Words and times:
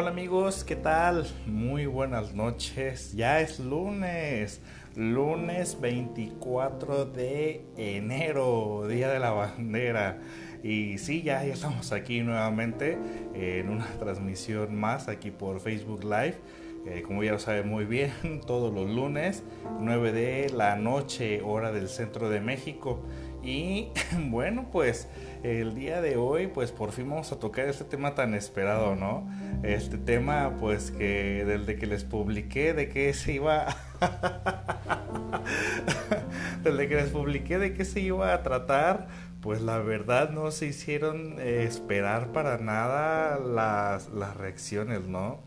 Hola 0.00 0.10
amigos, 0.10 0.62
¿qué 0.62 0.76
tal? 0.76 1.26
Muy 1.44 1.86
buenas 1.86 2.32
noches. 2.32 3.14
Ya 3.16 3.40
es 3.40 3.58
lunes, 3.58 4.60
lunes 4.94 5.80
24 5.80 7.04
de 7.06 7.64
enero, 7.76 8.86
Día 8.86 9.08
de 9.08 9.18
la 9.18 9.32
Bandera. 9.32 10.20
Y 10.62 10.98
sí, 10.98 11.22
ya, 11.22 11.44
estamos 11.44 11.90
aquí 11.90 12.20
nuevamente 12.20 12.96
en 13.34 13.70
una 13.70 13.86
transmisión 13.98 14.76
más 14.76 15.08
aquí 15.08 15.32
por 15.32 15.58
Facebook 15.58 16.04
Live. 16.04 16.36
Eh, 16.86 17.02
como 17.02 17.24
ya 17.24 17.32
lo 17.32 17.40
saben 17.40 17.68
muy 17.68 17.84
bien, 17.84 18.12
todos 18.46 18.72
los 18.72 18.88
lunes, 18.88 19.42
9 19.80 20.12
de 20.12 20.50
la 20.50 20.76
noche, 20.76 21.42
hora 21.42 21.72
del 21.72 21.88
centro 21.88 22.30
de 22.30 22.40
México. 22.40 23.02
Y 23.42 23.88
bueno, 24.30 24.68
pues 24.70 25.08
el 25.42 25.74
día 25.74 26.00
de 26.00 26.16
hoy, 26.16 26.46
pues 26.46 26.72
por 26.72 26.92
fin 26.92 27.10
vamos 27.10 27.32
a 27.32 27.38
tocar 27.38 27.68
este 27.68 27.84
tema 27.84 28.14
tan 28.14 28.34
esperado, 28.34 28.94
¿no? 28.94 29.28
Este 29.62 29.98
tema, 29.98 30.56
pues 30.60 30.92
que 30.92 31.44
desde 31.44 31.76
que 31.76 31.86
les 31.86 32.04
publiqué 32.04 32.74
de 32.74 32.88
qué 32.88 33.12
se 33.12 33.32
iba. 33.32 33.66
desde 36.62 36.88
que 36.88 36.94
les 36.94 37.10
publiqué 37.10 37.58
de 37.58 37.74
qué 37.74 37.84
se 37.84 38.00
iba 38.00 38.32
a 38.32 38.42
tratar, 38.42 39.08
pues 39.40 39.60
la 39.60 39.78
verdad 39.78 40.30
no 40.30 40.52
se 40.52 40.66
hicieron 40.66 41.36
eh, 41.38 41.64
esperar 41.64 42.32
para 42.32 42.58
nada 42.58 43.38
las, 43.38 44.08
las 44.10 44.36
reacciones, 44.36 45.02
¿no? 45.02 45.40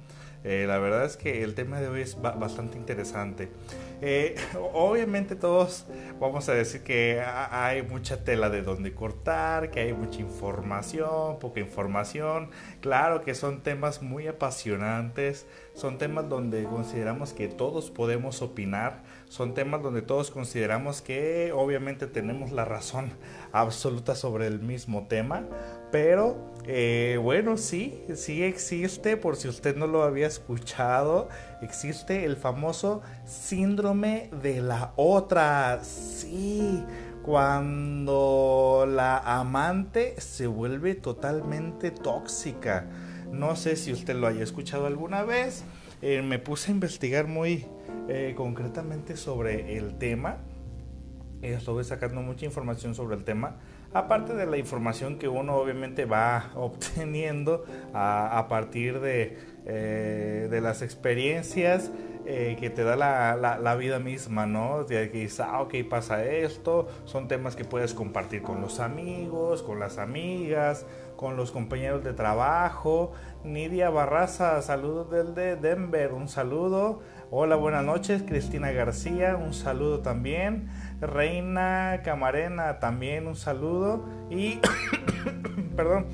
Eh, 0.44 0.66
la 0.68 0.80
verdad 0.80 1.06
es 1.06 1.18
que 1.18 1.44
el 1.44 1.54
tema 1.54 1.80
de 1.80 1.88
hoy 1.88 2.02
es 2.02 2.20
bastante 2.22 2.78
interesante. 2.78 3.50
Eh, 4.02 4.36
obviamente 4.74 5.36
todos 5.36 5.86
vamos 6.20 6.50
a 6.50 6.54
decir 6.54 6.82
que 6.82 7.22
hay 7.22 7.84
mucha 7.84 8.24
tela 8.24 8.50
de 8.50 8.64
donde 8.64 8.94
cortar, 8.94 9.70
que 9.70 9.82
hay 9.82 9.94
mucha 9.94 10.20
información, 10.20 11.38
poca 11.40 11.60
información. 11.60 12.50
Claro 12.80 13.22
que 13.22 13.36
son 13.36 13.62
temas 13.62 14.02
muy 14.02 14.28
apasionantes, 14.28 15.46
son 15.76 16.00
temas 16.00 16.28
donde 16.28 16.64
consideramos 16.64 17.34
que 17.34 17.48
todos 17.48 17.92
podemos 17.92 18.42
opinar, 18.42 19.04
son 19.30 19.54
temas 19.54 19.84
donde 19.84 20.02
todos 20.02 20.32
consideramos 20.32 21.02
que 21.02 21.52
obviamente 21.54 22.08
tenemos 22.08 22.52
la 22.52 22.66
razón 22.66 23.12
absoluta 23.52 24.16
sobre 24.16 24.48
el 24.48 24.60
mismo 24.60 25.08
tema, 25.08 25.44
pero 25.92 26.52
eh, 26.66 27.18
bueno, 27.22 27.58
sí, 27.58 28.04
sí 28.16 28.44
existe, 28.44 29.18
por 29.18 29.36
si 29.36 29.48
usted 29.48 29.76
no 29.76 29.88
lo 29.88 30.04
había 30.04 30.28
escuchado, 30.28 31.28
existe 31.62 32.24
el 32.26 32.38
famoso 32.38 33.02
síndrome 33.26 34.30
de 34.42 34.62
la 34.62 34.94
otra. 34.96 35.84
Sí, 35.84 36.84
cuando 37.24 38.88
la 38.88 39.18
amante 39.18 40.20
se 40.22 40.48
vuelve 40.48 40.96
totalmente 40.96 41.92
tóxica. 41.92 42.88
No 43.32 43.56
sé 43.56 43.76
si 43.76 43.92
usted 43.92 44.16
lo 44.16 44.28
haya 44.28 44.44
escuchado 44.44 44.86
alguna 44.86 45.24
vez. 45.24 45.64
Eh, 46.02 46.22
me 46.22 46.40
puse 46.40 46.72
a 46.72 46.74
investigar 46.74 47.28
muy 47.28 47.66
eh, 48.08 48.34
concretamente 48.36 49.18
sobre 49.18 49.78
el 49.78 49.98
tema. 49.98 50.38
Estuve 51.42 51.84
sacando 51.84 52.22
mucha 52.22 52.46
información 52.46 52.94
sobre 52.94 53.16
el 53.16 53.24
tema 53.24 53.58
aparte 53.94 54.34
de 54.34 54.46
la 54.46 54.58
información 54.58 55.18
que 55.18 55.28
uno 55.28 55.56
obviamente 55.56 56.06
va 56.06 56.52
obteniendo 56.56 57.66
a, 57.94 58.46
partir 58.50 59.00
de, 59.00 59.38
eh, 59.66 60.48
de, 60.50 60.62
las 60.62 60.82
experiencias 60.82 61.92
eh, 62.26 62.56
que 62.60 62.70
te 62.70 62.84
da 62.84 62.96
la, 62.96 63.76
vida 63.76 64.00
misma, 64.00 64.46
¿no? 64.46 64.84
De 64.84 65.10
que 65.10 65.20
dices, 65.20 65.40
ah, 65.40 65.62
ok, 65.62 65.76
pasa 65.90 66.24
esto, 66.24 66.88
son 67.06 67.28
temas 67.28 67.56
que 67.56 67.66
puedes 67.66 67.94
compartir 67.94 68.42
con 68.42 68.62
los 68.62 68.80
amigos, 68.80 69.64
con 69.64 69.80
las 69.80 69.98
amigas, 69.98 70.86
con 71.16 71.36
los 71.36 71.52
compañeros 71.52 72.04
de 72.04 72.14
trabajo. 72.14 73.12
Nidia 73.44 73.90
Barraza, 73.90 74.62
saludos 74.62 75.10
desde 75.10 75.56
Denver, 75.56 76.14
un 76.14 76.28
saludo. 76.28 77.02
Hola, 77.32 77.56
buenas 77.56 77.84
noches. 77.84 78.24
Cristina 78.24 78.72
García, 78.72 79.36
un 79.36 79.54
saludo 79.54 80.02
también. 80.02 80.70
Reina 81.02 82.02
Camarena, 82.04 82.80
también 82.80 83.28
un 83.28 83.36
saludo. 83.36 84.06
Y, 84.30 84.60
perdón, 85.76 86.06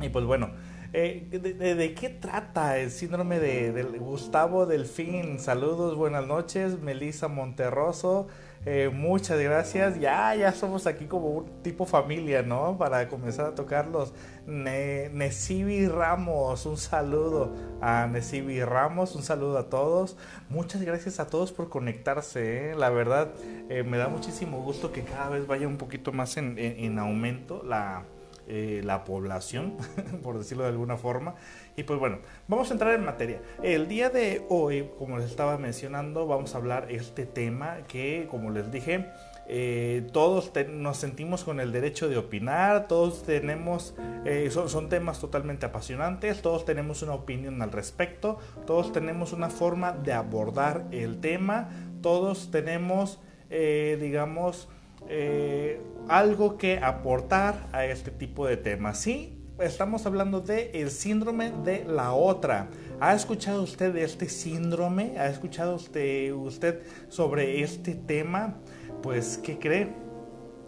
y 0.00 0.08
pues 0.08 0.24
bueno, 0.24 0.50
eh, 0.92 1.28
de, 1.30 1.94
qué 1.94 2.08
trata 2.08 2.78
el 2.78 2.92
síndrome 2.92 3.40
de, 3.40 3.82
Gustavo 3.98 4.64
Delfín? 4.64 5.40
Saludos, 5.40 5.96
buenas 5.96 6.26
noches. 6.26 6.78
Melissa 6.80 7.26
Monterroso, 7.26 8.28
eh, 8.66 8.90
muchas 8.92 9.38
gracias. 9.38 10.00
Ya, 10.00 10.34
ya 10.34 10.52
somos 10.52 10.86
aquí 10.86 11.04
como 11.06 11.28
un 11.28 11.62
tipo 11.62 11.84
familia, 11.84 12.42
¿no? 12.42 12.78
Para 12.78 13.08
comenzar 13.08 13.46
a 13.46 13.54
tocarlos. 13.54 14.14
Ne 14.46 15.10
Nesibi 15.10 15.86
Ramos, 15.88 16.64
un 16.66 16.76
saludo 16.76 17.52
a 17.80 18.06
Nesibi 18.06 18.62
Ramos, 18.62 19.14
un 19.14 19.22
saludo 19.22 19.58
a 19.58 19.68
todos. 19.68 20.16
Muchas 20.48 20.82
gracias 20.82 21.20
a 21.20 21.26
todos 21.26 21.52
por 21.52 21.68
conectarse. 21.68 22.70
¿eh? 22.70 22.74
La 22.74 22.88
verdad, 22.88 23.32
eh, 23.68 23.82
me 23.82 23.98
da 23.98 24.08
muchísimo 24.08 24.62
gusto 24.62 24.92
que 24.92 25.02
cada 25.02 25.28
vez 25.28 25.46
vaya 25.46 25.68
un 25.68 25.76
poquito 25.76 26.12
más 26.12 26.36
en, 26.38 26.58
en 26.58 26.98
aumento 26.98 27.62
la, 27.64 28.04
la 28.46 29.04
población, 29.04 29.76
por 30.22 30.38
decirlo 30.38 30.64
de 30.64 30.70
alguna 30.70 30.96
forma. 30.96 31.34
Y 31.76 31.82
pues 31.82 31.98
bueno, 31.98 32.18
vamos 32.46 32.70
a 32.70 32.74
entrar 32.74 32.94
en 32.94 33.04
materia. 33.04 33.40
El 33.62 33.88
día 33.88 34.08
de 34.10 34.44
hoy, 34.48 34.90
como 34.98 35.18
les 35.18 35.30
estaba 35.30 35.58
mencionando, 35.58 36.26
vamos 36.26 36.54
a 36.54 36.58
hablar 36.58 36.86
este 36.90 37.26
tema 37.26 37.78
que, 37.88 38.28
como 38.30 38.50
les 38.50 38.70
dije, 38.70 39.10
eh, 39.48 40.06
todos 40.12 40.52
nos 40.70 40.96
sentimos 40.98 41.42
con 41.44 41.60
el 41.60 41.72
derecho 41.72 42.08
de 42.08 42.16
opinar, 42.16 42.86
todos 42.86 43.24
tenemos, 43.24 43.94
eh, 44.24 44.48
son, 44.50 44.68
son, 44.68 44.88
temas 44.88 45.20
totalmente 45.20 45.66
apasionantes, 45.66 46.42
todos 46.42 46.64
tenemos 46.64 47.02
una 47.02 47.14
opinión 47.14 47.60
al 47.60 47.72
respecto, 47.72 48.38
todos 48.66 48.92
tenemos 48.92 49.32
una 49.32 49.50
forma 49.50 49.92
de 49.92 50.12
abordar 50.12 50.84
el 50.92 51.20
tema, 51.20 51.68
todos 52.00 52.50
tenemos, 52.50 53.20
digamos, 53.50 54.68
eh, 55.08 55.80
algo 56.08 56.56
que 56.56 56.78
aportar 56.78 57.68
a 57.72 57.84
este 57.84 58.10
tipo 58.10 58.46
de 58.46 58.56
temas. 58.56 58.98
Sí, 58.98 59.33
estamos 59.58 60.04
hablando 60.06 60.40
de 60.40 60.70
el 60.74 60.90
síndrome 60.90 61.52
de 61.64 61.84
la 61.84 62.12
otra. 62.12 62.68
¿Ha 63.00 63.14
escuchado 63.14 63.62
usted 63.62 63.92
de 63.92 64.04
este 64.04 64.28
síndrome? 64.28 65.18
¿Ha 65.18 65.28
escuchado 65.28 65.76
usted, 65.76 66.82
sobre 67.08 67.62
este 67.62 67.94
tema? 67.94 68.56
Pues, 69.02 69.38
¿qué 69.38 69.58
cree? 69.58 69.88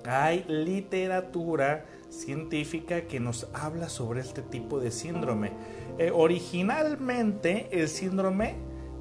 Hay 0.05 0.45
literatura 0.47 1.85
científica 2.11 3.03
que 3.03 3.19
nos 3.19 3.49
habla 3.53 3.89
sobre 3.89 4.21
este 4.21 4.43
tipo 4.43 4.79
de 4.79 4.93
síndrome. 4.93 5.51
Eh, 5.99 6.13
originalmente 6.15 7.69
el 7.73 7.89
síndrome, 7.89 8.55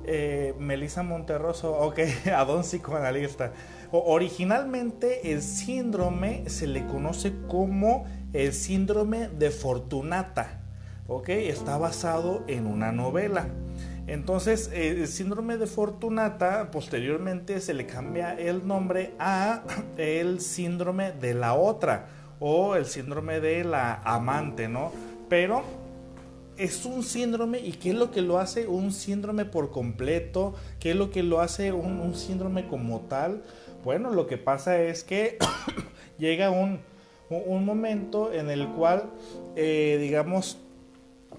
eh, 0.06 0.56
Melissa 0.58 1.04
Monterroso, 1.04 1.74
ok, 1.78 2.00
a 2.36 2.44
don 2.46 2.62
psicoanalista, 2.62 3.54
Originalmente 3.92 5.32
el 5.32 5.42
síndrome 5.42 6.50
se 6.50 6.68
le 6.68 6.86
conoce 6.86 7.34
como 7.48 8.06
el 8.36 8.54
síndrome 8.54 9.30
de 9.30 9.50
Fortunata. 9.50 10.60
¿ok? 11.08 11.30
Está 11.30 11.78
basado 11.78 12.44
en 12.48 12.68
una 12.68 12.92
novela. 12.92 13.48
Entonces, 14.08 14.70
el 14.74 15.08
síndrome 15.08 15.58
de 15.58 15.66
Fortunata 15.66 16.70
posteriormente 16.70 17.60
se 17.60 17.74
le 17.74 17.88
cambia 17.88 18.34
el 18.34 18.68
nombre 18.68 19.14
a 19.20 19.64
el 19.98 20.42
síndrome 20.42 21.12
de 21.14 21.34
la 21.34 21.54
otra 21.54 22.08
o 22.40 22.76
el 22.76 22.86
síndrome 22.86 23.40
de 23.40 23.64
la 23.64 24.02
amante, 24.04 24.68
¿no? 24.68 24.92
Pero 25.30 25.64
es 26.58 26.86
un 26.86 27.04
síndrome 27.04 27.60
y 27.60 27.72
qué 27.74 27.90
es 27.90 27.96
lo 27.96 28.12
que 28.12 28.22
lo 28.22 28.38
hace 28.38 28.68
un 28.68 28.92
síndrome 28.92 29.46
por 29.46 29.72
completo, 29.72 30.54
qué 30.80 30.92
es 30.92 30.96
lo 30.96 31.10
que 31.10 31.24
lo 31.24 31.40
hace 31.40 31.72
un, 31.72 32.00
un 32.00 32.16
síndrome 32.16 32.68
como 32.68 33.02
tal. 33.02 33.44
Bueno, 33.84 34.12
lo 34.12 34.28
que 34.28 34.38
pasa 34.38 34.82
es 34.82 35.04
que 35.04 35.38
llega 36.20 36.52
un, 36.52 36.80
momento 37.30 38.32
en 38.32 38.50
el 38.50 38.68
cual, 38.70 39.10
eh, 39.56 39.98
digamos, 40.00 40.60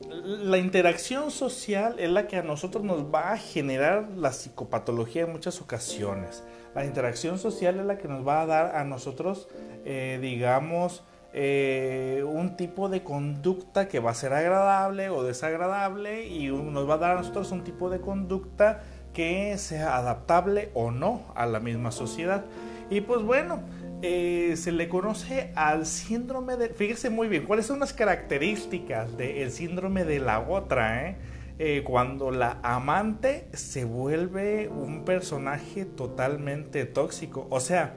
la 0.08 0.58
interacción 0.58 1.30
social 1.30 1.98
es 1.98 2.10
la 2.10 2.26
que 2.26 2.36
a 2.36 2.42
nosotros 2.42 2.84
nos 2.84 3.04
va 3.12 3.32
a 3.32 3.38
generar 3.38 4.10
la 4.16 4.32
psicopatología 4.32 5.22
en 5.22 5.32
muchas 5.32 5.60
ocasiones. 5.60 6.44
La 6.74 6.84
interacción 6.84 7.38
social 7.38 7.78
es 7.80 7.86
la 7.86 7.98
que 7.98 8.08
nos 8.08 8.26
va 8.26 8.42
a 8.42 8.46
dar 8.46 8.76
a 8.76 8.84
nosotros, 8.84 9.48
eh, 9.84 10.18
digamos, 10.20 11.02
eh, 11.32 12.24
un 12.26 12.56
tipo 12.56 12.88
de 12.88 13.02
conducta 13.02 13.88
que 13.88 14.00
va 14.00 14.10
a 14.10 14.14
ser 14.14 14.32
agradable 14.32 15.10
o 15.10 15.22
desagradable 15.22 16.26
y 16.26 16.48
nos 16.48 16.88
va 16.88 16.94
a 16.94 16.98
dar 16.98 17.10
a 17.12 17.14
nosotros 17.16 17.50
un 17.52 17.62
tipo 17.62 17.90
de 17.90 18.00
conducta 18.00 18.82
que 19.12 19.56
sea 19.58 19.96
adaptable 19.96 20.70
o 20.74 20.90
no 20.90 21.22
a 21.34 21.46
la 21.46 21.60
misma 21.60 21.90
sociedad. 21.90 22.44
Y 22.90 23.00
pues 23.00 23.22
bueno, 23.22 23.62
eh, 24.02 24.54
se 24.56 24.72
le 24.72 24.88
conoce 24.88 25.52
al 25.54 25.86
síndrome 25.86 26.56
de... 26.56 26.68
Fíjese 26.68 27.10
muy 27.10 27.28
bien, 27.28 27.44
¿cuáles 27.44 27.66
son 27.66 27.80
las 27.80 27.92
características 27.92 29.16
del 29.16 29.50
síndrome 29.50 30.04
de 30.04 30.20
la 30.20 30.40
otra? 30.40 31.08
Eh? 31.08 31.16
Eh, 31.58 31.82
cuando 31.84 32.30
la 32.30 32.58
amante 32.62 33.48
se 33.54 33.84
vuelve 33.84 34.68
un 34.68 35.04
personaje 35.04 35.86
totalmente 35.86 36.84
tóxico. 36.84 37.46
O 37.50 37.60
sea, 37.60 37.94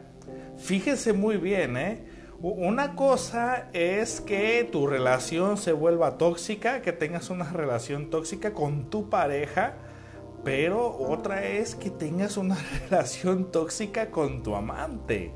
fíjese 0.57 1.11
muy 1.13 1.37
bien, 1.37 1.75
¿eh? 1.75 2.05
Una 2.41 2.95
cosa 2.95 3.67
es 3.73 4.21
que 4.21 4.67
tu 4.71 4.87
relación 4.87 5.57
se 5.57 5.73
vuelva 5.73 6.17
tóxica, 6.17 6.81
que 6.81 6.93
tengas 6.93 7.29
una 7.29 7.51
relación 7.51 8.09
tóxica 8.09 8.53
con 8.53 8.89
tu 8.89 9.09
pareja, 9.09 9.73
pero 10.43 10.97
otra 10.97 11.45
es 11.45 11.75
que 11.75 11.89
tengas 11.89 12.37
una 12.37 12.57
relación 12.89 13.51
tóxica 13.51 14.11
con 14.11 14.43
tu 14.43 14.55
amante. 14.55 15.33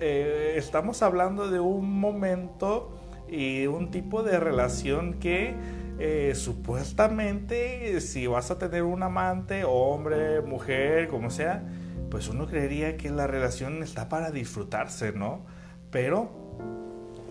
Eh, 0.00 0.54
estamos 0.56 1.02
hablando 1.02 1.50
de 1.50 1.60
un 1.60 1.98
momento 1.98 2.98
y 3.28 3.66
un 3.66 3.90
tipo 3.90 4.22
de 4.22 4.38
relación 4.38 5.14
que 5.14 5.54
eh, 5.98 6.32
supuestamente 6.34 8.00
si 8.00 8.26
vas 8.26 8.50
a 8.50 8.58
tener 8.58 8.82
un 8.82 9.02
amante, 9.02 9.64
hombre, 9.64 10.42
mujer, 10.42 11.08
como 11.08 11.30
sea, 11.30 11.62
pues 12.10 12.28
uno 12.28 12.46
creería 12.46 12.96
que 12.96 13.10
la 13.10 13.26
relación 13.26 13.82
está 13.82 14.08
para 14.08 14.30
disfrutarse, 14.30 15.12
¿no? 15.12 15.46
Pero 15.90 16.44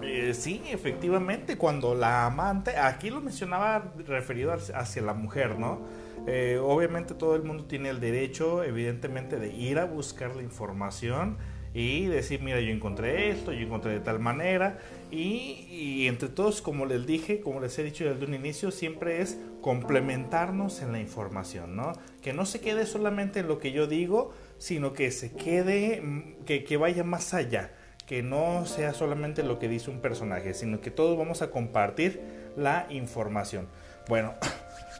eh, 0.01 0.33
sí, 0.33 0.61
efectivamente, 0.71 1.57
cuando 1.57 1.95
la 1.95 2.25
amante, 2.25 2.77
aquí 2.77 3.09
lo 3.09 3.21
mencionaba 3.21 3.93
referido 4.07 4.53
hacia 4.53 5.01
la 5.01 5.13
mujer, 5.13 5.59
¿no? 5.59 5.81
Eh, 6.25 6.59
obviamente 6.61 7.13
todo 7.13 7.35
el 7.35 7.43
mundo 7.43 7.65
tiene 7.65 7.89
el 7.89 7.99
derecho, 7.99 8.63
evidentemente, 8.63 9.37
de 9.37 9.53
ir 9.53 9.79
a 9.79 9.85
buscar 9.85 10.35
la 10.35 10.43
información 10.43 11.37
y 11.73 12.05
decir, 12.05 12.41
mira, 12.41 12.59
yo 12.59 12.71
encontré 12.71 13.31
esto, 13.31 13.51
yo 13.51 13.65
encontré 13.65 13.93
de 13.93 13.99
tal 13.99 14.19
manera. 14.19 14.77
Y, 15.11 16.05
entre 16.07 16.29
todos, 16.29 16.61
como 16.61 16.85
les 16.85 17.05
dije, 17.07 17.41
como 17.41 17.59
les 17.59 17.77
he 17.79 17.83
dicho 17.83 18.05
desde 18.05 18.25
un 18.25 18.33
inicio, 18.35 18.71
siempre 18.71 19.21
es 19.21 19.39
complementarnos 19.61 20.81
en 20.81 20.91
la 20.91 20.99
información, 20.99 21.75
¿no? 21.75 21.93
Que 22.21 22.33
no 22.33 22.45
se 22.45 22.61
quede 22.61 22.85
solamente 22.85 23.39
en 23.39 23.47
lo 23.47 23.57
que 23.57 23.71
yo 23.71 23.87
digo, 23.87 24.33
sino 24.59 24.93
que 24.93 25.09
se 25.11 25.33
quede, 25.33 26.01
mm, 26.01 26.45
que, 26.45 26.77
vaya 26.77 27.03
más 27.03 27.33
allá, 27.33 27.71
que 28.05 28.21
no 28.21 28.65
sea 28.65 28.93
solamente 28.93 29.41
lo 29.41 29.57
que 29.57 29.67
dice 29.67 29.89
un 29.89 29.99
personaje, 29.99 30.53
sino 30.53 30.79
que 30.79 30.91
todos 30.91 31.17
vamos 31.17 31.41
a 31.41 31.49
compartir 31.49 32.21
la 32.55 32.85
información. 32.91 33.67
Bueno, 34.07 34.35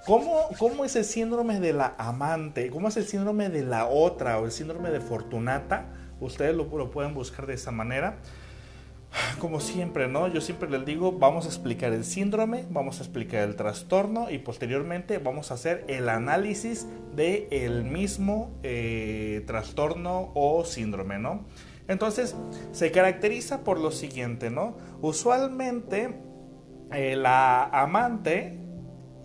¿cómo, 0.06 0.50
cómo 0.58 0.86
es 0.86 0.96
el 0.96 1.06
síndrome 1.06 1.60
de 1.60 1.74
la 1.74 1.96
amante? 1.98 2.70
¿Cómo 2.70 2.88
es 2.88 2.98
el 2.98 3.06
síndrome 3.06 3.50
de 3.50 3.64
la 3.64 3.88
otra 3.88 4.40
o 4.40 4.46
el 4.46 4.52
síndrome 4.52 4.90
de 4.90 5.00
Fortunata? 5.00 5.86
Ustedes 6.20 6.56
lo, 6.56 6.68
pueden 6.92 7.14
buscar 7.14 7.46
de 7.46 7.54
esa 7.54 7.72
manera 7.72 8.18
como 9.40 9.60
siempre, 9.60 10.08
¿no? 10.08 10.28
Yo 10.28 10.42
siempre 10.42 10.70
les 10.70 10.86
digo, 10.86 11.12
vamos 11.12 11.46
a 11.46 11.50
explicar 11.50 11.94
el 11.94 12.04
síndrome, 12.04 12.66
vamos 12.70 13.00
a 13.00 13.04
explicar 13.04 13.48
el 13.48 13.56
trastorno 13.56 14.32
y 14.32 14.40
posteriormente 14.40 15.20
vamos 15.20 15.52
a 15.52 15.54
hacer 15.54 15.86
el 15.88 16.10
análisis 16.10 16.88
del 17.16 17.48
el 17.52 17.84
mismo 17.84 18.52
eh, 18.64 19.44
trastorno 19.46 20.32
o 20.34 20.66
síndrome, 20.66 21.20
¿no? 21.20 21.46
Entonces, 21.88 22.36
se 22.72 22.92
caracteriza 22.92 23.64
por 23.64 23.80
lo 23.80 23.92
siguiente, 23.92 24.50
¿no? 24.50 24.78
Usualmente, 25.02 26.16
eh, 26.92 27.16
la 27.16 27.66
amante, 27.66 28.63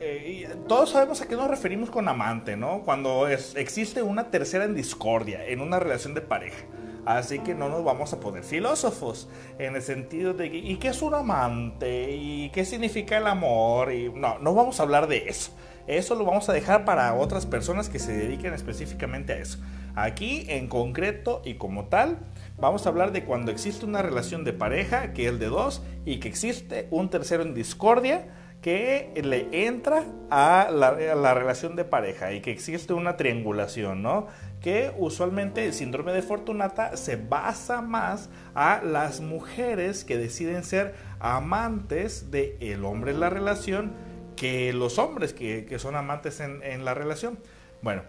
eh, 0.00 0.48
todos 0.68 0.90
sabemos 0.90 1.20
a 1.20 1.28
qué 1.28 1.36
nos 1.36 1.48
referimos 1.48 1.90
con 1.90 2.08
amante, 2.08 2.56
¿no? 2.56 2.82
Cuando 2.84 3.28
existe 3.28 4.02
una 4.02 4.30
tercera 4.30 4.64
en 4.64 4.74
discordia 4.74 5.44
en 5.44 5.60
una 5.60 5.78
relación 5.78 6.14
de 6.14 6.20
pareja. 6.20 6.64
Así 7.04 7.38
que 7.38 7.54
no 7.54 7.68
nos 7.70 7.84
vamos 7.84 8.12
a 8.12 8.20
poner 8.20 8.44
filósofos 8.44 9.28
en 9.58 9.76
el 9.76 9.82
sentido 9.82 10.34
de 10.34 10.46
¿y 10.46 10.76
qué 10.76 10.88
es 10.88 11.00
un 11.00 11.14
amante? 11.14 12.14
¿Y 12.14 12.50
qué 12.50 12.66
significa 12.66 13.16
el 13.16 13.26
amor? 13.26 13.92
Y 13.92 14.12
no, 14.12 14.38
no 14.38 14.54
vamos 14.54 14.78
a 14.78 14.82
hablar 14.82 15.06
de 15.06 15.28
eso. 15.28 15.52
Eso 15.86 16.14
lo 16.16 16.26
vamos 16.26 16.50
a 16.50 16.52
dejar 16.52 16.84
para 16.84 17.14
otras 17.14 17.46
personas 17.46 17.88
que 17.88 17.98
se 17.98 18.12
dediquen 18.12 18.52
específicamente 18.52 19.32
a 19.32 19.38
eso. 19.38 19.58
Aquí 19.94 20.44
en 20.48 20.68
concreto 20.68 21.40
y 21.46 21.54
como 21.54 21.86
tal, 21.86 22.18
vamos 22.58 22.84
a 22.84 22.90
hablar 22.90 23.10
de 23.10 23.24
cuando 23.24 23.50
existe 23.50 23.86
una 23.86 24.02
relación 24.02 24.44
de 24.44 24.52
pareja, 24.52 25.14
que 25.14 25.24
es 25.24 25.30
el 25.30 25.38
de 25.38 25.46
dos, 25.46 25.82
y 26.04 26.20
que 26.20 26.28
existe 26.28 26.88
un 26.90 27.08
tercero 27.08 27.42
en 27.42 27.54
discordia 27.54 28.26
que 28.62 29.12
le 29.22 29.66
entra 29.66 30.04
a 30.30 30.68
la, 30.72 31.34
relación 31.34 31.76
de 31.76 31.84
pareja 31.84 32.32
y 32.32 32.40
que 32.40 32.50
existe 32.50 32.92
una 32.92 33.16
triangulación, 33.16 34.02
¿no? 34.02 34.26
que 34.60 34.92
usualmente 34.98 35.64
el 35.66 35.72
síndrome 35.72 36.12
de 36.12 36.22
Fortunata 36.22 36.96
se 36.96 37.16
basa 37.16 37.80
más 37.80 38.28
a 38.54 38.82
las 38.82 39.20
mujeres 39.20 40.04
que 40.04 40.18
deciden 40.18 40.64
ser 40.64 40.94
amantes 41.20 42.30
del 42.32 42.56
el 42.60 42.84
hombre 42.84 43.12
en 43.12 43.20
la 43.20 43.30
relación 43.30 43.92
que 44.34 44.72
los 44.72 44.98
hombres 44.98 45.32
que, 45.32 45.78
son 45.78 45.96
amantes 45.96 46.40
en, 46.40 46.84
la 46.84 46.94
relación. 46.94 47.38
Bueno, 47.82 48.02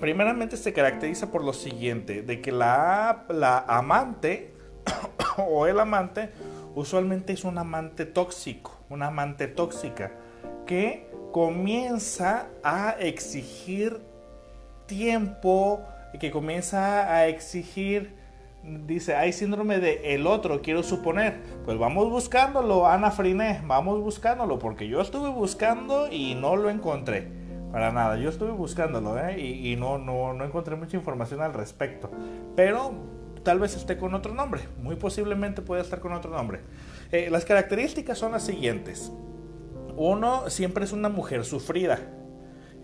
primeramente 0.00 0.56
se 0.56 0.72
caracteriza 0.72 1.30
por 1.30 1.44
lo 1.44 1.52
siguiente, 1.52 2.22
de 2.22 2.40
que 2.40 2.52
la, 2.52 3.24
la 3.28 3.58
amante 3.58 4.52
o 5.38 5.66
el 5.66 5.80
amante 5.80 6.30
usualmente 6.74 7.32
es 7.32 7.44
un 7.44 7.58
amante 7.58 8.06
tóxico, 8.06 8.78
una 8.92 9.08
amante 9.08 9.48
tóxica 9.48 10.12
que 10.66 11.10
comienza 11.32 12.48
a 12.62 12.92
exigir 13.00 14.00
tiempo 14.86 15.80
que 16.18 16.30
comienza 16.30 17.12
a 17.12 17.26
exigir, 17.26 18.14
dice, 18.62 19.14
hay 19.14 19.32
síndrome 19.32 19.78
de 19.78 20.14
el 20.14 20.26
otro, 20.26 20.60
quiero 20.62 20.82
suponer. 20.82 21.40
Pues 21.64 21.78
vamos 21.78 22.10
buscándolo, 22.10 22.86
Ana 22.86 23.10
Friné, 23.10 23.60
vamos 23.66 24.00
buscándolo, 24.00 24.58
porque 24.58 24.88
yo 24.88 25.00
estuve 25.00 25.30
buscando 25.30 26.08
y 26.10 26.34
no 26.34 26.56
lo 26.56 26.70
encontré. 26.70 27.28
Para 27.72 27.90
nada, 27.90 28.18
yo 28.18 28.28
estuve 28.28 28.50
buscándolo 28.50 29.18
¿eh? 29.18 29.40
y, 29.40 29.76
no, 29.76 29.96
no, 29.96 30.34
no 30.34 30.44
encontré 30.44 30.76
mucha 30.76 30.96
información 30.96 31.40
al 31.40 31.54
respecto. 31.54 32.10
Pero 32.54 32.92
tal 33.42 33.58
vez 33.58 33.74
esté 33.74 33.96
con 33.96 34.14
otro 34.14 34.34
nombre, 34.34 34.60
muy 34.82 34.96
posiblemente 34.96 35.62
puede 35.62 35.80
estar 35.80 36.00
con 36.00 36.12
otro 36.12 36.30
nombre. 36.30 36.60
Eh, 37.12 37.28
las 37.30 37.44
características 37.44 38.16
son 38.16 38.32
las 38.32 38.42
siguientes. 38.42 39.12
Uno, 39.96 40.48
siempre 40.48 40.84
es 40.84 40.92
una 40.92 41.10
mujer 41.10 41.44
sufrida 41.44 42.00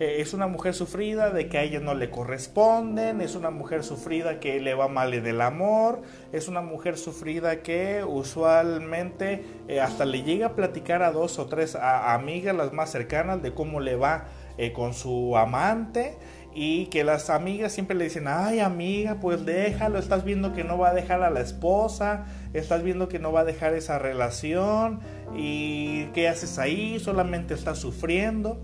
eh, 0.00 0.20
es 0.20 0.32
una 0.32 0.46
mujer 0.46 0.74
sufrida 0.74 1.30
de 1.30 1.48
que 1.48 1.58
a 1.58 1.62
ella 1.62 1.80
no 1.80 1.94
le 1.94 2.08
corresponden, 2.08 3.20
es 3.20 3.34
una 3.34 3.50
mujer 3.50 3.82
sufrida 3.82 4.38
que 4.38 4.60
le 4.60 4.74
va 4.74 4.86
mal 4.86 5.12
en 5.12 5.26
el 5.26 5.40
amor, 5.40 6.02
es 6.30 6.46
una 6.46 6.60
mujer 6.60 6.96
sufrida 6.96 7.62
que 7.62 8.04
usualmente 8.04 9.44
eh, 9.66 9.80
hasta 9.80 10.04
le 10.04 10.22
llega 10.22 10.48
a 10.48 10.54
platicar 10.54 11.02
a 11.02 11.10
dos 11.10 11.40
o 11.40 11.46
tres 11.46 11.74
amigas 11.74 12.54
las 12.54 12.72
más 12.72 12.92
cercanas 12.92 13.42
de 13.42 13.52
cómo 13.54 13.80
le 13.80 13.96
va 13.96 14.26
con 14.74 14.92
su 14.92 15.36
amante 15.36 16.18
y 16.52 16.86
que 16.86 17.04
las 17.04 17.30
amigas 17.30 17.72
siempre 17.72 17.96
le 17.96 18.04
dicen, 18.04 18.26
ay 18.26 18.58
amiga, 18.58 19.18
pues 19.20 19.44
déjalo, 19.44 19.98
estás 19.98 20.24
viendo 20.24 20.52
que 20.52 20.64
no 20.64 20.78
va 20.78 20.90
a 20.90 20.94
dejar 20.94 21.22
a 21.22 21.30
la 21.30 21.40
esposa, 21.40 22.26
estás 22.52 22.82
viendo 22.82 23.08
que 23.08 23.18
no 23.18 23.32
va 23.32 23.40
a 23.40 23.44
dejar 23.44 23.74
esa 23.74 23.98
relación 23.98 25.00
y 25.36 26.06
qué 26.06 26.28
haces 26.28 26.58
ahí, 26.58 26.98
solamente 27.00 27.54
estás 27.54 27.78
sufriendo. 27.78 28.60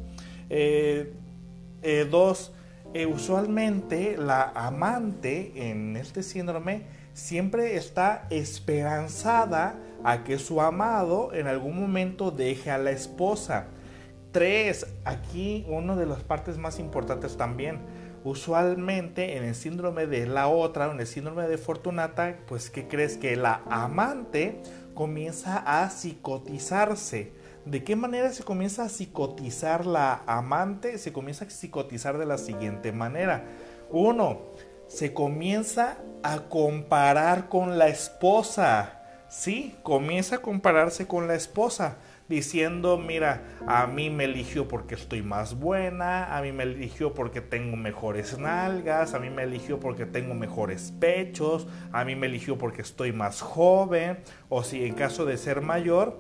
Eh, 0.51 1.13
dos, 2.11 2.53
eh, 2.95 3.07
usualmente 3.07 4.17
la 4.17 4.53
amante 4.55 5.71
en 5.71 5.97
este 5.97 6.23
síndrome 6.23 6.83
siempre 7.13 7.77
está 7.77 8.27
esperanzada 8.31 9.77
a 10.03 10.25
que 10.25 10.39
su 10.39 10.61
amado 10.61 11.33
en 11.33 11.47
algún 11.47 11.81
momento 11.81 12.31
deje 12.31 12.71
a 12.71 12.79
la 12.79 12.91
esposa. 12.91 13.67
Tres, 14.33 14.87
aquí 15.05 15.65
una 15.69 15.97
de 15.97 16.07
las 16.07 16.23
partes 16.23 16.59
más 16.59 16.79
importantes 16.79 17.37
también. 17.37 17.79
Usualmente 18.25 19.37
en 19.37 19.45
el 19.45 19.55
síndrome 19.55 20.07
de 20.07 20.27
la 20.27 20.49
otra, 20.49 20.91
en 20.91 20.99
el 20.99 21.07
síndrome 21.07 21.47
de 21.47 21.59
Fortunata, 21.59 22.39
pues 22.47 22.71
¿qué 22.71 22.89
crees? 22.89 23.17
Que 23.19 23.37
la 23.37 23.63
amante 23.69 24.63
comienza 24.95 25.59
a 25.59 25.91
psicotizarse 25.91 27.33
¿De 27.65 27.83
qué 27.83 27.97
manera 27.97 28.31
se 28.31 28.45
comienza 28.45 28.85
a 28.85 28.91
psicotizar 28.91 29.87
la 29.87 30.23
amante? 30.27 30.99
Se 30.99 31.15
comienza 31.15 31.47
a 31.47 31.51
psicotizar 31.51 32.19
de 32.19 32.27
la 32.27 32.37
siguiente 32.37 32.93
manera. 32.93 33.45
Uno, 33.91 34.43
se 34.87 35.15
comienza 35.15 35.97
a 36.23 36.41
comparar 36.41 37.49
con 37.49 37.79
la 37.79 37.89
esposa. 37.89 39.01
Sí, 39.31 39.77
comienza 39.83 40.37
a 40.37 40.43
compararse 40.43 41.07
con 41.07 41.27
la 41.27 41.35
esposa 41.35 41.97
diciendo, 42.29 42.97
mira, 42.97 43.43
a 43.67 43.87
mí 43.87 44.09
me 44.09 44.25
eligió 44.25 44.67
porque 44.67 44.95
estoy 44.95 45.23
más 45.23 45.59
buena, 45.59 46.37
a 46.37 46.41
mí 46.41 46.53
me 46.53 46.63
eligió 46.63 47.13
porque 47.13 47.41
tengo 47.41 47.77
mejores 47.77 48.39
nalgas, 48.39 49.15
a 49.15 49.19
mí 49.19 49.29
me 49.29 49.43
eligió 49.43 49.79
porque 49.79 50.07
tengo 50.07 50.35
mejores 50.35 50.93
pechos, 50.99 51.67
a 51.93 52.05
mí 52.05 52.17
me 52.17 52.27
eligió 52.27 52.57
porque 52.57 52.83
estoy 52.83 53.13
más 53.13 53.43
joven, 53.43 54.19
o 54.49 54.63
si 54.63 54.85
en 54.85 54.95
caso 54.95 55.27
de 55.27 55.37
ser 55.37 55.61
mayor, 55.61 56.19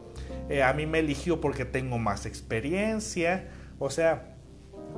eh, 0.50 0.62
a 0.62 0.73
mí 0.75 0.84
me 0.87 0.99
eligió 0.99 1.40
porque 1.40 1.64
tengo 1.64 1.99
más 1.99 2.26
experiencia, 2.26 3.49
o 3.78 3.88
sea, 3.88 4.37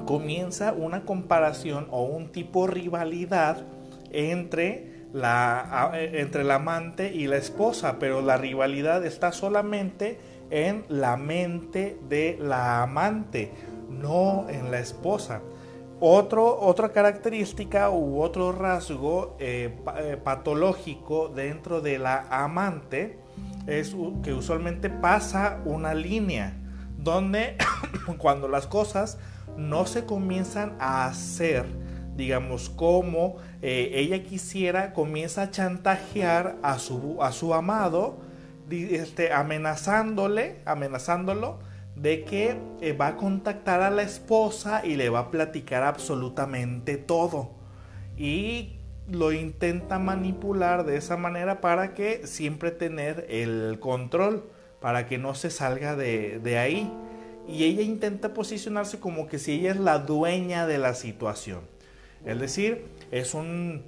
comienza 0.07 0.73
una 0.73 1.05
comparación 1.05 1.87
o 1.91 2.05
un 2.05 2.33
tipo 2.33 2.67
de 2.67 2.75
rivalidad 2.75 3.65
entre 4.11 5.07
la, 5.13 5.93
entre 5.95 6.43
el 6.43 6.51
amante 6.51 7.15
y 7.15 7.27
la 7.27 7.37
esposa, 7.37 7.99
pero 7.99 8.21
la 8.21 8.37
rivalidad 8.37 9.05
está 9.07 9.33
solamente 9.33 10.19
en 10.51 10.85
la 10.89 11.17
mente 11.17 11.99
de 12.09 12.39
la 12.41 12.83
amante, 12.83 13.53
no 13.89 14.49
en 14.49 14.71
la 14.71 14.79
esposa. 14.79 15.41
Otro, 15.99 16.61
otra 16.61 16.93
característica 16.93 17.89
u 17.89 18.21
otro 18.21 18.53
rasgo 18.53 19.37
eh, 19.41 19.79
eh, 19.99 20.19
patológico 20.23 21.29
dentro 21.29 21.81
de 21.81 21.99
la 21.99 22.27
amante 22.31 23.19
es 23.67 23.97
que 24.23 24.35
usualmente 24.35 24.91
pasa 24.91 25.61
una 25.65 25.95
línea 25.95 26.55
donde 26.99 27.57
cuando 28.19 28.47
las 28.47 28.67
cosas 28.67 29.19
no 29.57 29.87
se 29.87 30.05
comienzan 30.05 30.77
a 30.79 31.07
hacer, 31.07 31.65
digamos, 32.15 32.69
como 32.69 33.37
eh, 33.63 33.93
ella 33.95 34.23
quisiera, 34.23 34.93
comienza 34.93 35.43
a 35.43 35.51
chantajear 35.51 36.57
a 36.63 36.79
su, 36.79 37.17
a 37.23 37.33
su 37.33 37.55
amado, 37.55 38.19
este, 38.71 39.33
amenazándole, 39.33 40.61
amenazándolo 40.65 41.59
de 41.95 42.25
que 42.25 42.57
eh, 42.81 42.93
va 42.93 43.09
a 43.09 43.17
contactar 43.17 43.81
a 43.81 43.91
la 43.91 44.03
esposa 44.03 44.85
y 44.85 44.97
le 44.97 45.09
va 45.09 45.21
a 45.21 45.31
platicar 45.31 45.83
absolutamente 45.83 46.97
todo. 46.97 47.51
Y 48.17 48.77
lo 49.09 49.33
intenta 49.33 49.99
manipular 49.99 50.85
de 50.85 50.97
esa 50.97 51.17
manera 51.17 51.61
para 51.61 51.95
que 51.95 52.27
siempre 52.27 52.71
tener 52.71 53.27
el 53.31 53.79
control, 53.81 54.51
para 54.81 55.07
que 55.07 55.19
no 55.19 55.35
se 55.35 55.51
salga 55.51 55.97
de, 55.97 56.39
de 56.41 56.59
ahí. 56.59 56.93
Y 57.49 57.65
ella 57.65 57.83
intenta 57.83 58.35
posicionarse 58.35 58.99
como 58.99 59.29
que 59.29 59.39
si 59.39 59.53
ella 59.53 59.71
es 59.71 59.79
la 59.79 59.99
dueña 59.99 60.67
de 60.67 60.79
la 60.79 60.95
situación. 60.95 61.61
Es 62.25 62.41
decir, 62.41 62.85
es, 63.13 63.35
un, 63.35 63.85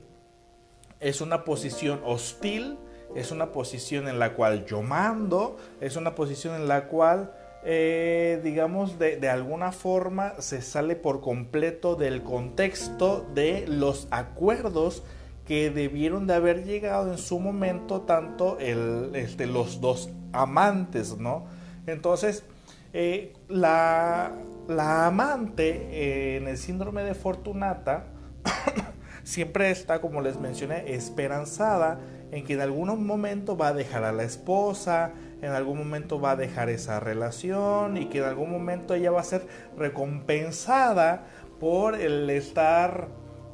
es 1.01 1.21
una 1.21 1.45
posición 1.45 2.01
hostil, 2.05 2.79
es 3.15 3.31
una 3.31 3.53
posición 3.53 4.09
en 4.09 4.19
la 4.19 4.35
cual 4.35 4.65
yo 4.67 4.83
mando, 4.83 5.57
es 5.81 5.97
una 5.97 6.15
posición 6.15 6.55
en 6.55 6.69
la 6.69 6.89
cual 6.89 7.33
eh, 7.65 8.41
digamos, 8.45 8.99
de, 8.99 9.29
alguna 9.29 9.73
forma 9.73 10.35
se 10.39 10.63
sale 10.63 10.95
por 10.95 11.21
completo 11.21 11.97
del 11.97 12.23
contexto 12.23 13.27
de 13.35 13.67
los 13.67 14.07
acuerdos 14.11 15.03
que 15.45 15.71
debieron 15.71 16.27
de 16.27 16.35
haber 16.35 16.65
llegado 16.65 17.11
en 17.11 17.19
su 17.19 17.41
momento 17.41 18.03
tanto 18.03 18.59
el, 18.61 19.11
este, 19.15 19.47
los 19.47 19.81
dos 19.81 20.11
amantes, 20.33 21.19
¿no? 21.19 21.47
Entonces, 21.87 22.45
eh, 22.93 23.35
la, 23.49 24.33
la, 24.69 25.07
amante 25.07 25.89
eh, 25.91 26.37
en 26.37 26.49
el 26.49 26.59
síndrome 26.59 27.03
de 27.03 27.15
Fortunata 27.15 28.07
siempre 29.25 29.71
está, 29.71 30.01
como 30.01 30.21
les 30.21 30.39
mencioné, 30.39 30.95
esperanzada 30.95 31.99
en 32.31 32.45
que 32.45 32.55
en 32.55 32.61
algún 32.61 33.07
momento 33.07 33.57
va 33.57 33.69
a 33.69 33.73
dejar 33.73 34.05
a 34.05 34.13
la 34.13 34.25
esposa, 34.25 35.13
en 35.41 35.53
algún 35.53 35.79
momento 35.79 36.21
va 36.21 36.33
a 36.33 36.37
dejar 36.37 36.69
esa 36.69 37.01
relación 37.01 37.97
y 37.97 38.07
que 38.07 38.19
en 38.19 38.25
algún 38.25 38.51
momento 38.51 38.95
ella 38.95 39.11
va 39.11 39.21
a 39.21 39.25
ser 39.25 39.47
recompensada 39.77 41.27
por 41.61 41.95
el 41.95 42.29
estar 42.31 43.09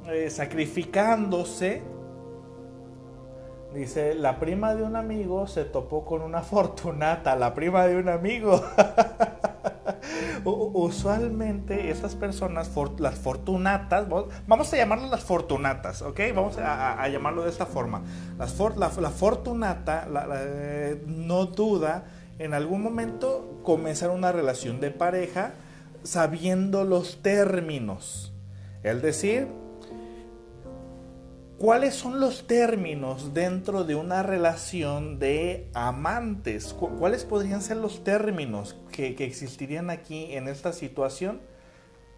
eh, 0.07 0.31
sacrificándose. 0.31 1.83
Dice, 3.75 4.14
la 4.14 4.38
prima 4.38 4.75
de 4.75 4.85
un 4.85 4.97
amigo 4.97 5.47
se 5.47 5.64
topó 5.64 6.04
con 6.04 6.23
una 6.23 6.43
fortunata, 6.43 7.37
la 7.37 7.54
prima 7.54 7.87
de 7.87 7.97
un 7.97 8.09
amigo. 8.09 8.62
usualmente 10.44 11.90
esas 11.90 12.14
personas, 12.14 12.70
las 12.98 13.14
fortunatas, 13.16 14.06
vamos 14.46 14.72
a 14.72 14.76
llamarlas 14.76 15.10
las 15.10 15.24
fortunatas, 15.24 16.02
¿ok? 16.02 16.20
Vamos 16.34 16.56
a, 16.58 17.06
llamarlo 17.08 17.44
de 17.44 17.50
esta 17.50 17.66
forma. 17.66 18.02
La, 18.38 19.10
fortunata 19.10 20.08
eh, 20.34 21.02
no 21.06 21.46
duda 21.46 22.04
en 22.38 22.54
algún 22.54 22.82
momento 22.82 23.60
comenzar 23.62 24.10
una 24.10 24.32
relación 24.32 24.80
de 24.80 24.90
pareja 24.90 25.54
sabiendo 26.02 26.84
los 26.84 27.22
términos. 27.22 28.32
Es 28.82 29.00
decir, 29.02 29.48
¿Cuáles 31.58 31.94
son 31.94 32.18
los 32.18 32.49
términos 32.49 33.32
dentro 33.32 33.84
de 33.84 33.94
una 33.94 34.25
relación 34.25 35.20
de 35.20 35.70
amantes? 35.73 36.75
¿Cuáles 36.75 37.25
podrían 37.25 37.62
ser 37.62 37.76
los 37.76 38.02
términos 38.02 38.76
que, 38.90 39.14
existirían 39.20 39.88
aquí 39.88 40.34
en 40.34 40.49
esta 40.49 40.73
situación? 40.73 41.40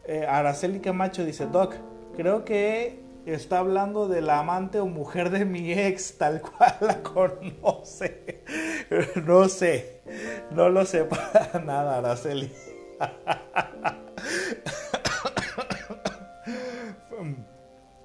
Eh, 0.06 0.26
Araceli 0.26 0.80
Camacho 0.80 1.22
dice, 1.24 1.46
Doc, 1.46 1.74
creo 2.16 2.46
que 2.46 3.04
está 3.26 3.58
hablando 3.58 4.08
de 4.08 4.22
la 4.22 4.38
amante 4.38 4.80
o 4.80 4.86
mujer 4.86 5.28
de 5.28 5.44
mi 5.44 5.70
ex, 5.70 6.16
tal 6.16 6.40
cual 6.40 6.76
la 6.80 7.02
conoce. 7.02 8.42
No 9.26 9.48
sé, 9.48 10.00
no 10.50 10.68
lo 10.70 10.86
sé 10.86 11.04
para 11.04 11.60
nada, 11.60 11.98
Araceli. 11.98 12.50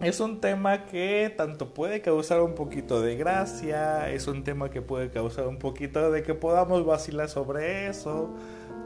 Es 0.02 0.20
un 0.20 0.42
tema 0.42 0.88
que 0.88 1.32
tanto 1.38 1.76
puede 1.76 2.02
causar 2.02 2.42
un 2.42 2.56
poquito 2.56 3.02
de 3.02 3.16
gracia, 3.16 4.10
es 4.10 4.28
un 4.28 4.44
tema 4.44 4.72
que 4.72 4.82
puede 4.82 5.12
causar 5.12 5.48
un 5.48 5.60
poquito 5.60 6.10
de 6.12 6.24
que 6.24 6.34
podamos 6.34 6.84
vacilar 6.84 7.30
sobre 7.30 7.88
eso, 7.88 8.34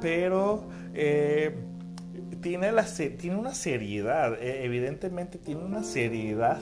pero 0.02 0.68
eh, 0.94 1.56
tiene, 2.42 2.74
la, 2.74 2.84
tiene 2.84 3.38
una 3.38 3.54
seriedad, 3.54 4.34
eh, 4.42 4.66
evidentemente 4.66 5.38
tiene 5.38 5.64
una 5.64 5.84
seriedad 5.84 6.60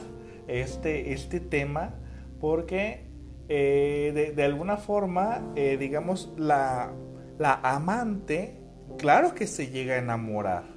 este, 0.48 1.14
este 1.14 1.40
tema, 1.40 1.96
porque 2.40 3.08
eh, 3.50 4.34
de, 4.36 4.44
alguna 4.44 4.78
forma, 4.78 5.42
digamos, 5.56 6.32
la, 6.38 6.92
la 7.40 7.56
amante, 7.64 8.62
claro 9.00 9.34
que 9.34 9.48
se 9.48 9.72
llega 9.72 9.96
a 9.96 9.98
enamorar 9.98 10.73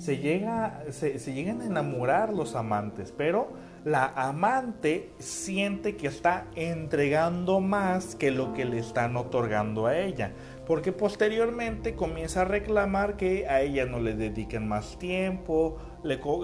se, 0.00 0.16
llega, 0.16 0.82
se, 0.88 1.18
llegan 1.34 1.60
a 1.60 1.66
enamorar 1.66 2.32
los 2.32 2.54
amantes, 2.54 3.12
pero 3.14 3.52
la 3.84 4.06
amante 4.06 5.10
siente 5.18 5.96
que 5.96 6.06
está 6.06 6.46
entregando 6.54 7.60
más 7.60 8.14
que 8.14 8.30
lo 8.30 8.54
que 8.54 8.64
le 8.64 8.78
están 8.78 9.14
otorgando 9.18 9.86
a 9.86 9.98
ella. 9.98 10.32
Porque 10.66 10.92
posteriormente 10.92 11.94
comienza 11.96 12.42
a 12.42 12.44
reclamar 12.46 13.18
que 13.18 13.46
a 13.46 13.60
ella 13.60 13.84
no 13.84 14.00
le 14.00 14.14
dediquen 14.14 14.66
más 14.66 14.98
tiempo, 14.98 15.76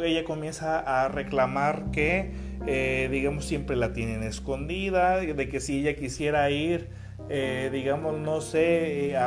ella 0.04 0.24
comienza 0.24 0.78
a 0.80 1.08
reclamar 1.08 1.90
que, 1.92 2.32
eh, 2.66 3.08
digamos, 3.10 3.46
siempre 3.46 3.74
la 3.74 3.94
tienen 3.94 4.22
escondida, 4.22 5.16
de 5.16 5.48
que 5.48 5.60
si 5.60 5.80
ella 5.80 5.96
quisiera 5.96 6.50
ir 6.50 6.90
eh, 7.28 7.70
digamos, 7.72 8.18
no 8.18 8.40
sé, 8.40 9.10
eh, 9.10 9.18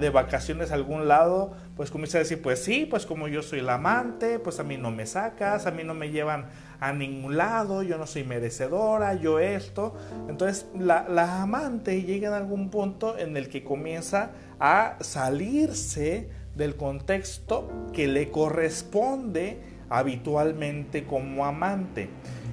de 0.00 0.10
vacaciones 0.10 0.72
a 0.72 0.74
algún 0.74 1.06
lado, 1.06 1.52
pues 1.76 1.90
comienza 1.90 2.18
a 2.18 2.20
decir, 2.20 2.42
pues 2.42 2.62
sí, 2.62 2.86
pues 2.88 3.06
como 3.06 3.28
yo 3.28 3.42
soy 3.42 3.60
la 3.62 3.74
amante, 3.74 4.38
pues 4.38 4.60
a 4.60 4.62
mí 4.62 4.76
no 4.76 4.90
me 4.90 5.06
sacas, 5.06 5.66
a 5.66 5.70
mí 5.70 5.84
no 5.84 5.94
me 5.94 6.10
llevan 6.10 6.46
a 6.80 6.92
ningún 6.92 7.36
lado, 7.36 7.82
yo 7.82 7.96
no 7.96 8.06
soy 8.06 8.24
merecedora, 8.24 9.14
yo 9.14 9.38
esto. 9.38 9.94
Entonces 10.28 10.66
la, 10.78 11.06
la 11.08 11.42
amante 11.42 12.02
llega 12.02 12.28
en 12.28 12.34
algún 12.34 12.70
punto 12.70 13.16
en 13.16 13.36
el 13.36 13.48
que 13.48 13.64
comienza 13.64 14.32
a 14.60 14.96
salirse 15.00 16.28
del 16.54 16.76
contexto 16.76 17.70
que 17.92 18.06
le 18.06 18.30
corresponde 18.30 19.58
habitualmente 19.88 21.04
como 21.04 21.44
amante. 21.44 22.08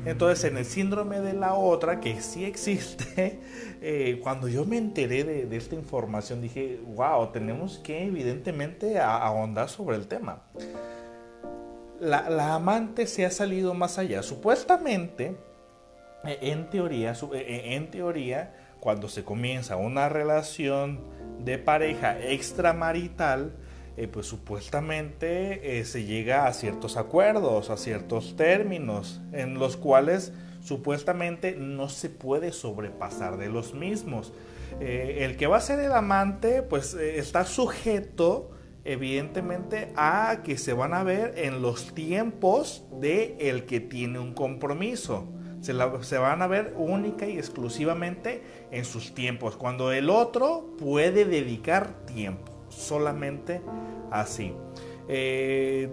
Entonces, 0.06 0.50
en 0.50 0.58
el 0.58 0.66
síndrome 0.66 1.20
de 1.20 1.34
la 1.34 1.54
otra, 1.54 2.00
que 2.00 2.22
sí 2.22 2.46
existe, 2.46 3.40
eh, 3.82 4.20
cuando 4.24 4.48
yo 4.48 4.66
me 4.66 4.78
enteré 4.78 5.24
de, 5.24 5.58
esta 5.58 5.76
información, 5.76 6.42
dije, 6.42 6.80
wow, 6.96 7.32
tenemos 7.32 7.80
que 7.80 8.06
evidentemente 8.06 9.00
ahondar 9.00 9.70
sobre 9.70 9.98
el 9.98 10.08
tema. 10.08 10.44
La, 12.00 12.56
amante 12.56 13.08
se 13.08 13.26
ha 13.26 13.32
salido 13.32 13.74
más 13.74 13.98
allá. 13.98 14.24
Supuestamente, 14.24 15.36
eh, 16.24 16.40
en 16.42 16.70
teoría, 16.70 17.14
eh, 17.34 17.76
en 17.76 17.92
teoría, 17.92 18.56
cuando 18.80 19.10
se 19.10 19.26
comienza 19.26 19.76
una 19.76 20.08
relación 20.08 21.02
de 21.40 21.58
pareja 21.58 22.18
extramarital, 22.20 23.52
eh, 24.00 24.08
pues 24.08 24.28
supuestamente 24.28 25.78
eh, 25.78 25.84
se 25.84 26.06
llega 26.06 26.48
a 26.48 26.54
ciertos 26.54 26.96
acuerdos, 26.96 27.70
a 27.70 27.76
ciertos 27.76 28.38
términos, 28.38 29.20
en 29.34 29.56
los 29.56 29.76
cuales 29.76 30.32
supuestamente 30.62 31.58
no 31.58 31.90
se 31.90 32.10
puede 32.10 32.54
sobrepasar 32.54 33.36
de 33.36 33.50
los 33.50 33.74
mismos. 33.74 34.32
Eh, 34.80 35.26
el 35.26 35.36
que 35.36 35.48
va 35.48 35.58
a 35.58 35.60
ser 35.60 35.80
el 35.80 35.92
amante, 35.92 36.62
pues 36.62 36.94
está 36.94 37.44
sujeto 37.44 38.52
evidentemente 38.86 39.92
a 39.98 40.44
que 40.46 40.58
se 40.58 40.72
van 40.72 40.94
a 40.94 41.04
ver 41.04 41.34
en 41.36 41.62
los 41.62 41.94
tiempos 41.94 42.86
de 43.02 43.36
el 43.38 43.66
que 43.66 43.82
tiene 43.82 44.18
un 44.20 44.34
compromiso. 44.34 45.28
Se, 45.60 45.74
se, 46.04 46.18
van 46.18 46.42
a 46.42 46.48
ver 46.48 46.74
única 46.78 47.28
y 47.28 47.38
exclusivamente 47.38 48.42
en 48.72 48.86
sus 48.86 49.14
tiempos, 49.14 49.58
cuando 49.58 49.92
el 49.92 50.10
otro 50.10 50.74
puede 50.78 51.26
dedicar 51.26 52.06
tiempo 52.06 52.59
solamente 52.70 53.62
así. 54.12 54.54
Eh, 55.08 55.92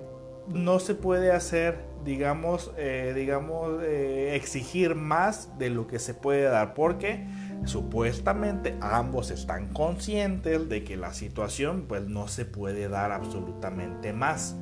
no 0.49 0.79
se 0.79 0.95
puede 0.95 1.33
hacer, 1.33 1.87
digamos, 2.05 2.71
eh, 2.77 3.15
digamos, 3.17 3.83
eh, 3.83 4.37
exigir 4.37 4.95
más 4.95 5.59
de 5.59 5.71
lo 5.71 5.89
que 5.89 5.99
se 5.99 6.15
puede 6.15 6.43
dar, 6.43 6.75
porque 6.75 7.27
supuestamente 7.65 8.77
ambos 8.81 9.31
están 9.31 9.73
conscientes 9.73 10.69
de 10.69 10.85
que 10.85 10.97
la 10.97 11.15
situación 11.15 11.87
pues 11.89 12.07
no 12.07 12.29
se 12.29 12.45
puede 12.45 12.89
dar 12.89 13.11
absolutamente 13.11 14.13
más. 14.13 14.55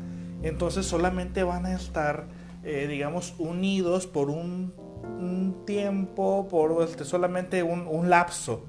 entonces 0.42 0.87
solamente 0.87 1.42
van 1.42 1.66
a 1.66 1.75
estar, 1.75 2.26
digamos, 2.62 3.35
unidos 3.38 4.06
por 4.06 4.30
un, 4.30 4.73
tiempo, 5.66 6.47
por 6.49 6.83
este, 6.83 7.04
solamente 7.04 7.62
un, 7.62 8.09
lapso, 8.09 8.66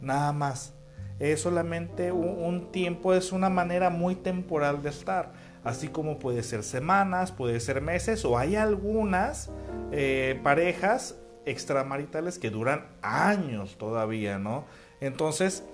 nada 0.00 0.32
más. 0.32 0.75
Es 1.18 1.40
solamente 1.40 2.12
un, 2.12 2.70
tiempo, 2.72 3.14
es 3.14 3.32
una 3.32 3.48
manera 3.48 3.90
muy 3.90 4.14
temporal 4.14 4.82
de 4.82 4.90
estar. 4.90 5.32
Así 5.64 5.88
como 5.88 6.18
puede 6.18 6.42
ser 6.42 6.62
semanas, 6.62 7.32
puede 7.32 7.58
ser 7.60 7.80
meses, 7.80 8.24
o 8.24 8.38
hay 8.38 8.56
algunas 8.56 9.50
eh, 9.92 10.38
parejas 10.42 11.16
extramaritales 11.44 12.38
que 12.38 12.50
duran 12.50 12.86
años 13.02 13.76
todavía, 13.78 14.38
¿no? 14.38 14.64
Entonces, 15.00 15.64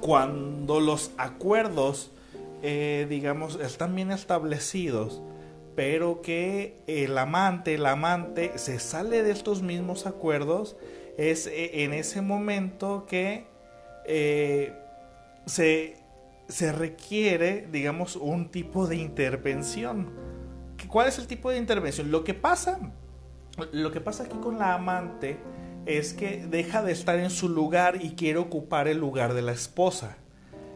cuando 0.00 0.80
los 0.80 1.10
acuerdos, 1.18 2.12
eh, 2.62 3.06
digamos, 3.08 3.58
están 3.60 3.94
bien 3.94 4.12
establecidos, 4.12 5.22
pero 5.76 6.20
que 6.22 6.78
el 6.86 7.16
amante, 7.18 7.74
el 7.74 7.86
amante 7.86 8.52
se 8.56 8.78
sale 8.80 9.22
de 9.22 9.30
estos 9.30 9.62
mismos 9.62 10.06
acuerdos, 10.06 10.76
es 11.16 11.46
eh, 11.46 11.84
en 11.84 11.92
ese 11.92 12.22
momento 12.22 13.06
que 13.06 13.49
eh, 14.06 14.72
se, 15.46 15.96
se 16.48 16.72
requiere, 16.72 17.68
digamos, 17.70 18.16
un 18.16 18.50
tipo 18.50 18.86
de 18.86 18.96
intervención. 18.96 20.10
¿Cuál 20.88 21.08
es 21.08 21.18
el 21.18 21.26
tipo 21.26 21.50
de 21.50 21.58
intervención? 21.58 22.10
Lo 22.10 22.24
que 22.24 22.34
pasa, 22.34 22.80
lo 23.72 23.92
que 23.92 24.00
pasa 24.00 24.24
aquí 24.24 24.36
con 24.38 24.58
la 24.58 24.74
amante 24.74 25.38
es 25.86 26.12
que 26.14 26.46
deja 26.46 26.82
de 26.82 26.92
estar 26.92 27.18
en 27.18 27.30
su 27.30 27.48
lugar 27.48 27.98
y 28.02 28.10
quiere 28.10 28.38
ocupar 28.38 28.88
el 28.88 28.98
lugar 28.98 29.34
de 29.34 29.42
la 29.42 29.52
esposa. 29.52 30.16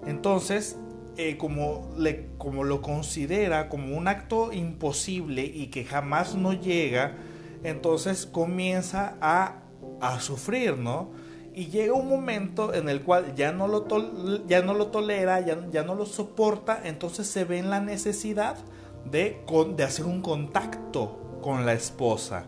Entonces, 0.07 0.77
eh, 1.17 1.37
como, 1.37 1.95
le, 1.97 2.27
como 2.39 2.65
lo 2.65 2.83
considera 2.83 3.69
como 3.69 3.97
un 3.97 4.09
acto 4.09 4.53
imposible 4.53 5.45
y 5.45 5.69
que 5.69 5.85
jamás 5.85 6.35
no 6.35 6.53
llega, 6.53 7.17
entonces 7.63 8.27
comienza 8.27 9.17
a, 9.21 9.63
a 10.01 10.21
sufrir, 10.21 10.77
¿no? 10.77 11.11
Y 11.57 11.67
llega 11.67 11.93
un 11.93 12.09
momento 12.09 12.75
en 12.75 12.89
el 12.89 13.03
cual 13.03 13.37
ya 13.37 13.53
no 13.53 13.69
lo, 13.69 13.87
ya 14.47 14.63
no 14.63 14.75
lo 14.75 14.89
tolera, 14.89 15.41
ya, 15.41 15.57
ya, 15.71 15.85
no 15.85 15.95
lo 15.95 16.05
soporta, 16.05 16.81
entonces 16.83 17.29
se 17.29 17.45
ve 17.45 17.59
en 17.59 17.71
la 17.71 17.81
necesidad 17.81 18.57
de, 19.05 19.41
de 19.77 19.85
hacer 19.85 20.05
un 20.05 20.21
contacto 20.21 21.39
con 21.41 21.65
la 21.65 21.73
esposa. 21.73 22.47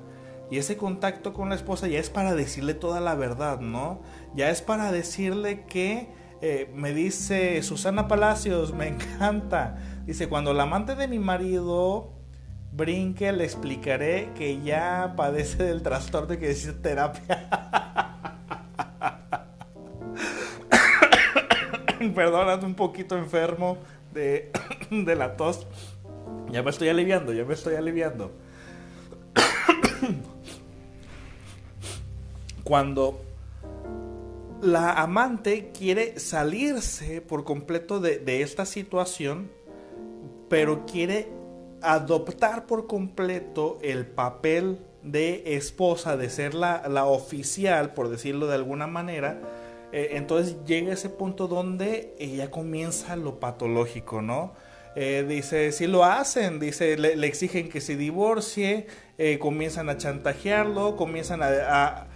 Y 0.51 0.59
ese 0.59 0.77
contacto 0.77 1.33
con 1.33 1.49
la 1.49 1.55
esposa 1.55 1.87
ya 1.87 2.01
es 2.01 2.11
para 2.11 2.35
decirle 2.35 2.75
toda 2.75 3.01
la 3.01 3.15
verdad, 3.15 3.61
¿no? 3.61 4.01
Ya 4.35 4.51
es 4.51 4.61
para 4.61 4.91
decirle 4.91 5.65
que 5.67 6.09
eh, 6.41 6.71
me 6.75 6.93
dice 6.93 7.63
Susana 7.63 8.09
Palacios, 8.09 8.73
me 8.73 8.89
encanta. 8.89 9.79
Dice, 10.05 10.29
cuando 10.29 10.53
la 10.53 10.65
amante 10.65 10.97
de 10.97 11.09
mi 11.09 11.19
marido 11.19 12.13
brinque, 12.73 13.33
le 13.33 13.45
explicaré 13.45 14.31
que 14.35 14.61
ya 14.63 15.15
padece 15.17 15.63
del 15.63 15.83
trastorno 15.83 16.39
que 16.39 16.49
necesita 16.49 16.83
terapia. 16.83 18.13
Perdón, 22.15 22.65
un 22.65 22.75
poquito 22.75 23.17
enfermo 23.17 23.79
de, 24.13 24.51
de 24.91 25.17
la 25.17 25.37
tos. 25.37 25.67
Ya 26.51 26.63
me 26.63 26.71
estoy 26.71 26.89
aliviando, 26.89 27.33
ya 27.33 27.45
me 27.45 27.55
estoy 27.55 27.75
aliviando. 27.75 28.33
cuando 32.67 33.21
la 34.61 34.93
amante 34.95 35.71
quiere 35.71 36.19
salirse 36.19 37.21
por 37.21 37.45
completo 37.45 38.01
de, 38.01 38.43
esta 38.43 38.67
situación, 38.67 39.51
pero 40.49 40.85
quiere 40.85 41.29
adoptar 41.81 42.67
por 42.67 42.89
completo 42.89 43.79
el 43.83 44.07
papel 44.07 44.81
de 45.03 45.57
esposa, 45.57 46.17
de 46.17 46.29
ser 46.29 46.55
la, 46.55 47.05
oficial, 47.05 47.95
por 47.95 48.09
decirlo 48.09 48.49
de 48.49 48.55
alguna 48.55 48.89
manera, 48.89 49.41
eh, 49.93 50.11
entonces 50.13 50.57
llega 50.67 50.93
ese 50.93 51.09
punto 51.09 51.49
donde 51.49 52.15
ella 52.19 52.51
comienza 52.51 53.17
lo 53.17 53.41
patológico, 53.41 54.23
¿no? 54.23 54.55
Eh, 54.95 55.27
dice, 55.29 55.73
si 55.73 55.87
lo 55.87 56.05
hacen, 56.05 56.59
dice, 56.59 56.97
le, 56.97 57.27
exigen 57.27 57.69
que 57.69 57.81
se 57.81 57.97
divorcie, 57.97 58.87
eh, 59.19 59.39
comienzan 59.39 59.91
a 59.91 59.99
chantajearlo, 59.99 60.97
comienzan 60.97 61.41
a 61.43 62.09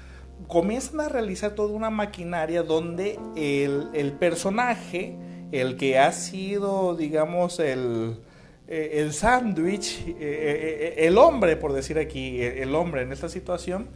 comienzan 0.49 1.01
a 1.01 1.09
realizar 1.09 1.55
toda 1.55 1.75
una 1.75 1.91
maquinaria 1.91 2.63
donde 2.63 3.19
el, 3.37 4.13
personaje, 4.13 5.17
el 5.53 5.77
que 5.77 5.99
ha 5.99 6.13
sido, 6.13 6.97
digamos, 6.97 7.59
el, 7.59 8.21
eh, 8.69 9.01
el 9.01 9.13
sándwich, 9.13 10.07
eh, 10.09 10.15
eh, 10.21 10.95
el 10.99 11.19
hombre, 11.19 11.57
por 11.57 11.73
decir 11.73 11.99
aquí, 11.99 12.41
el 12.41 12.75
hombre 12.75 13.03
en 13.03 13.13
esta 13.13 13.29
situación, 13.29 13.89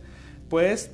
pues 0.49 0.93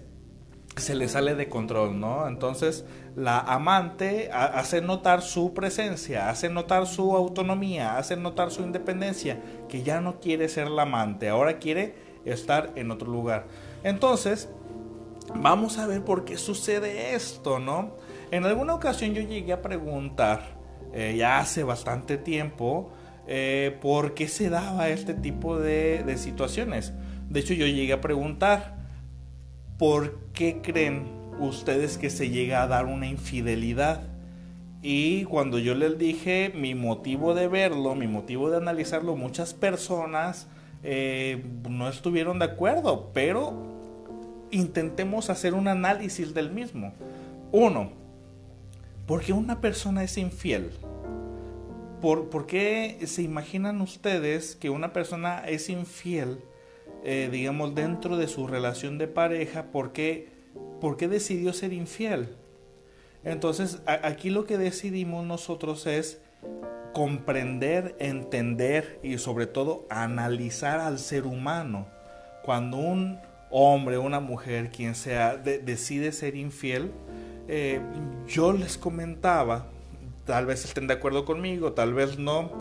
se 0.77 0.95
le 0.95 1.09
sale 1.09 1.35
de 1.35 1.49
control, 1.49 1.99
¿no? 1.99 2.27
Entonces 2.29 2.85
la 3.17 3.39
amante 3.39 4.31
hace 4.33 4.81
notar 4.81 5.23
su 5.23 5.53
presencia, 5.53 6.31
hace 6.31 6.49
notar 6.49 6.87
su 6.87 7.17
autonomía, 7.17 7.99
hace 7.99 8.17
notar 8.17 8.51
su 8.51 8.63
independencia, 8.63 9.41
que 9.69 9.83
ya 9.83 10.01
no 10.01 10.21
quiere 10.21 10.49
ser 10.49 10.69
la 10.69 10.83
amante, 10.83 11.29
ahora 11.29 11.59
quiere 11.59 11.95
estar 12.25 12.73
en 12.77 12.91
otro 12.91 13.11
lugar. 13.11 13.47
Entonces, 13.83 14.49
Vamos 15.35 15.79
a 15.79 15.87
ver 15.87 16.05
por 16.05 16.25
qué 16.25 16.37
sucede 16.37 17.15
esto, 17.15 17.59
¿no? 17.59 17.97
En 18.31 18.45
alguna 18.45 18.75
ocasión 18.75 19.15
yo 19.15 19.23
llegué 19.23 19.53
a 19.53 19.63
preguntar, 19.63 20.57
eh, 20.93 21.15
ya 21.17 21.39
hace 21.39 21.63
bastante 21.63 22.19
tiempo, 22.19 22.91
eh, 23.27 23.79
por 23.81 24.15
qué 24.15 24.29
se 24.29 24.51
daba 24.51 24.89
este 24.89 25.15
tipo 25.15 25.59
de, 25.59 26.03
de 26.05 26.19
situaciones. 26.19 26.93
De 27.29 27.41
hecho, 27.41 27.55
yo 27.55 27.67
llegué 27.67 27.93
a 27.93 28.01
preguntar, 28.01 28.77
¿por 29.81 30.19
qué 30.35 30.61
creen 30.61 31.07
ustedes 31.41 31.97
que 31.97 32.11
se 32.11 32.29
llega 32.29 32.63
a 32.63 32.67
dar 32.67 32.85
una 32.85 33.07
infidelidad? 33.07 34.03
Y 34.83 35.25
cuando 35.25 35.59
yo 35.59 35.75
les 35.75 35.97
dije 35.97 36.53
mi 36.55 36.75
motivo 36.75 37.33
de 37.33 37.49
verlo, 37.49 37.95
mi 37.95 38.07
motivo 38.07 38.51
de 38.51 38.59
analizarlo, 38.59 39.17
muchas 39.17 39.55
personas 39.55 40.49
eh, 40.83 41.43
no 41.67 41.89
estuvieron 41.89 42.39
de 42.39 42.45
acuerdo, 42.45 43.09
pero 43.15 43.55
intentemos 44.51 45.31
hacer 45.31 45.55
un 45.55 45.67
análisis 45.67 46.35
del 46.35 46.51
mismo. 46.51 46.93
Uno, 47.51 47.91
¿por 49.07 49.23
qué 49.23 49.33
una 49.33 49.63
persona 49.63 50.05
es 50.05 50.19
infiel? 50.19 50.73
¿Por, 52.03 52.47
qué 52.47 52.99
se 53.07 53.23
imaginan 53.23 53.81
ustedes 53.81 54.57
que 54.57 54.69
una 54.69 54.93
persona 54.93 55.39
es 55.47 55.71
infiel, 55.71 56.43
eh, 57.05 57.29
digamos, 57.31 57.75
dentro 57.75 58.17
de 58.17 58.29
su 58.29 58.47
relación 58.47 58.99
de 58.99 59.09
pareja? 59.09 59.67
¿Por 59.73 59.93
qué, 59.93 60.29
por 60.81 60.97
qué 60.97 61.09
decidió 61.09 61.53
ser 61.53 61.73
infiel? 61.73 62.37
Entonces, 63.25 63.83
aquí 63.87 64.31
lo 64.31 64.47
que 64.47 64.57
decidimos 64.57 65.27
nosotros 65.27 65.87
es 65.87 66.21
comprender, 66.93 67.95
entender 67.99 68.99
y 69.03 69.19
sobre 69.19 69.47
todo 69.47 69.87
analizar 69.91 70.81
al 70.81 70.99
ser 70.99 71.27
humano. 71.27 71.87
Cuando 72.43 72.79
un 72.79 73.19
hombre, 73.51 73.99
una 73.99 74.21
mujer, 74.21 74.71
quien 74.71 74.95
sea, 74.95 75.37
decide 75.37 76.13
ser 76.13 76.37
infiel, 76.37 76.93
eh, 77.49 77.81
yo 78.27 78.53
les 78.53 78.79
comentaba, 78.79 79.67
tal 80.25 80.47
vez 80.47 80.65
estén 80.65 80.87
de 80.87 80.95
acuerdo 80.95 81.25
conmigo, 81.25 81.73
tal 81.73 81.93
vez 81.95 82.19
no, 82.19 82.53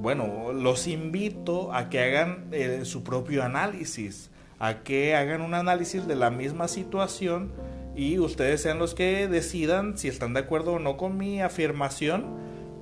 bueno, 0.00 0.52
los 0.52 0.86
invito 0.86 1.72
a 1.72 1.88
que 1.88 2.00
hagan 2.00 2.48
eh, 2.52 2.80
su 2.84 3.02
propio 3.02 3.42
análisis, 3.42 4.30
a 4.58 4.82
que 4.82 5.14
hagan 5.14 5.40
un 5.42 5.54
análisis 5.54 6.06
de 6.06 6.16
la 6.16 6.30
misma 6.30 6.68
situación 6.68 7.52
y 7.96 8.18
ustedes 8.18 8.62
sean 8.62 8.78
los 8.78 8.94
que 8.94 9.26
decidan 9.26 9.98
si 9.98 10.08
están 10.08 10.34
de 10.34 10.40
acuerdo 10.40 10.74
o 10.74 10.78
no 10.78 10.96
con 10.96 11.16
mi 11.16 11.40
afirmación, 11.42 12.26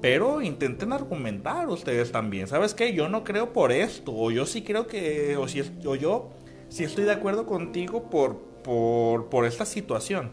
pero 0.02 0.42
intenten 0.42 0.92
argumentar 0.92 1.68
ustedes 1.68 2.12
también. 2.12 2.46
¿Sabes 2.48 2.74
qué? 2.74 2.92
Yo 2.92 3.08
no 3.08 3.24
creo 3.24 3.52
por 3.52 3.72
esto, 3.72 4.12
o 4.14 4.30
yo 4.30 4.44
sí 4.44 4.62
creo 4.62 4.86
que, 4.86 5.36
o, 5.36 5.48
si, 5.48 5.62
yo 5.80 6.30
si 6.68 6.84
estoy 6.84 7.04
de 7.04 7.12
acuerdo 7.12 7.46
contigo 7.46 8.10
por, 8.10 8.38
por, 8.62 9.46
esta 9.46 9.64
situación. 9.64 10.30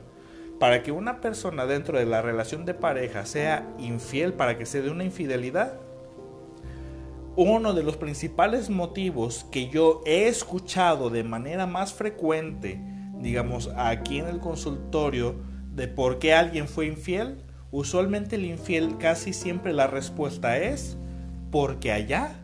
Para 0.59 0.83
que 0.83 0.91
una 0.91 1.21
persona 1.21 1.65
dentro 1.65 1.97
de 1.97 2.05
la 2.05 2.21
relación 2.21 2.65
de 2.65 2.73
pareja 2.73 3.25
sea 3.25 3.67
infiel, 3.79 4.33
para 4.33 4.57
que 4.57 4.65
se 4.65 4.81
dé 4.81 4.89
una 4.89 5.03
infidelidad, 5.03 5.79
uno 7.35 7.73
de 7.73 7.83
los 7.83 7.97
principales 7.97 8.69
motivos 8.69 9.45
que 9.51 9.69
yo 9.69 10.01
he 10.05 10.27
escuchado 10.27 11.09
de 11.09 11.23
manera 11.23 11.65
más 11.65 11.93
frecuente, 11.93 12.79
digamos, 13.19 13.69
aquí 13.75 14.19
en 14.19 14.27
el 14.27 14.39
consultorio, 14.39 15.35
de 15.73 15.87
por 15.87 16.19
qué 16.19 16.33
alguien 16.33 16.67
fue 16.67 16.85
infiel, 16.85 17.43
usualmente 17.71 18.35
el 18.35 18.45
infiel 18.45 18.97
casi 18.97 19.33
siempre 19.33 19.73
la 19.73 19.87
respuesta 19.87 20.57
es 20.57 20.97
porque 21.49 21.91
allá, 21.91 22.35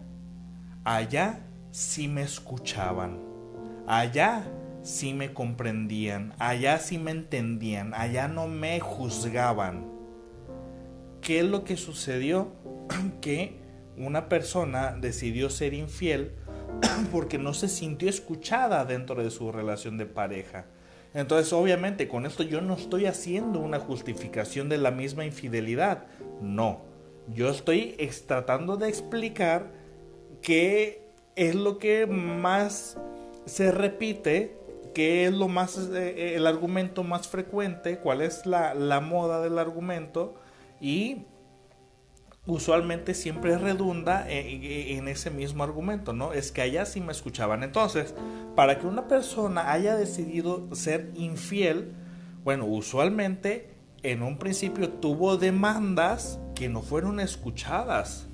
allá 0.84 1.42
sí 1.72 2.08
me 2.08 2.24
escuchaban. 2.24 3.20
Allá 3.88 4.44
sí 4.84 5.14
me 5.14 5.34
comprendían, 5.34 6.34
allá 6.38 6.80
sí 6.80 6.98
me 6.98 7.12
entendían, 7.12 7.94
allá 7.94 8.28
no 8.28 8.48
me 8.48 8.80
juzgaban. 8.80 9.86
¿Qué 11.22 11.40
es 11.40 11.46
lo 11.46 11.64
que 11.64 11.76
sucedió? 11.76 12.52
que 13.22 13.59
una 14.00 14.30
persona 14.30 14.96
decidió 15.00 15.50
ser 15.50 15.74
infiel 15.74 16.32
porque 17.12 17.38
no 17.38 17.54
se 17.54 17.68
sintió 17.68 18.10
escuchada 18.10 18.86
dentro 18.86 19.22
de 19.22 19.30
su 19.30 19.52
relación 19.52 19.98
de 19.98 20.06
pareja. 20.06 20.66
Entonces, 21.14 21.52
obviamente, 21.54 22.08
con 22.08 22.26
esto 22.26 22.44
yo 22.44 22.62
no 22.62 22.76
estoy 22.76 23.06
haciendo 23.06 23.60
una 23.60 23.80
justificación 23.80 24.70
de 24.70 24.78
la 24.78 24.92
misma 24.92 25.26
infidelidad. 25.26 26.06
No. 26.42 26.82
Yo 27.34 27.50
estoy 27.50 27.98
tratando 28.28 28.78
de 28.78 28.90
explicar 28.90 29.72
qué 30.42 31.04
es 31.36 31.56
lo 31.56 31.78
que 31.78 32.06
más 32.06 32.98
se 33.46 33.72
repite, 33.72 34.56
qué 34.94 35.26
es 35.26 35.34
lo 35.34 35.48
más, 35.48 35.78
eh, 35.94 36.36
el 36.36 36.46
argumento 36.48 37.04
más 37.04 37.28
frecuente, 37.28 37.98
cuál 37.98 38.22
es 38.22 38.46
la, 38.46 38.74
la 38.74 39.00
moda 39.00 39.42
del 39.42 39.58
argumento 39.58 40.36
y 40.80 41.26
usualmente 42.46 43.14
siempre 43.14 43.58
redunda 43.58 44.26
en, 44.30 45.08
ese 45.08 45.30
mismo 45.30 45.64
argumento, 45.64 46.14
¿no? 46.14 46.34
Es 46.34 46.52
que 46.52 46.62
allá 46.62 46.86
sí 46.86 47.02
me 47.02 47.12
escuchaban. 47.12 47.64
Entonces, 47.64 48.16
para 48.56 48.80
que 48.80 48.88
una 48.88 49.08
persona 49.08 49.72
haya 49.72 49.96
decidido 49.96 50.68
ser 50.74 51.12
infiel, 51.16 51.94
bueno, 52.44 52.66
usualmente 52.66 53.70
en 54.04 54.24
un 54.24 54.38
principio 54.38 54.90
tuvo 54.90 55.38
demandas 55.38 56.40
que 56.56 56.70
no 56.70 56.82
fueron 56.82 57.20
escuchadas. 57.20 58.28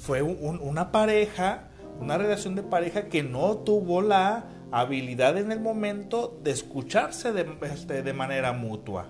Fue 0.00 0.22
una 0.22 0.92
pareja, 0.92 1.68
una 2.00 2.16
relación 2.16 2.54
de 2.54 2.62
pareja 2.62 3.08
que 3.08 3.22
no 3.22 3.58
tuvo 3.58 4.00
la 4.00 4.46
habilidad 4.72 5.36
en 5.36 5.52
el 5.52 5.60
momento 5.60 6.38
de 6.42 6.52
escucharse 6.52 7.32
de, 7.32 7.46
este, 7.62 8.02
de 8.02 8.12
manera 8.12 8.52
mutua. 8.52 9.08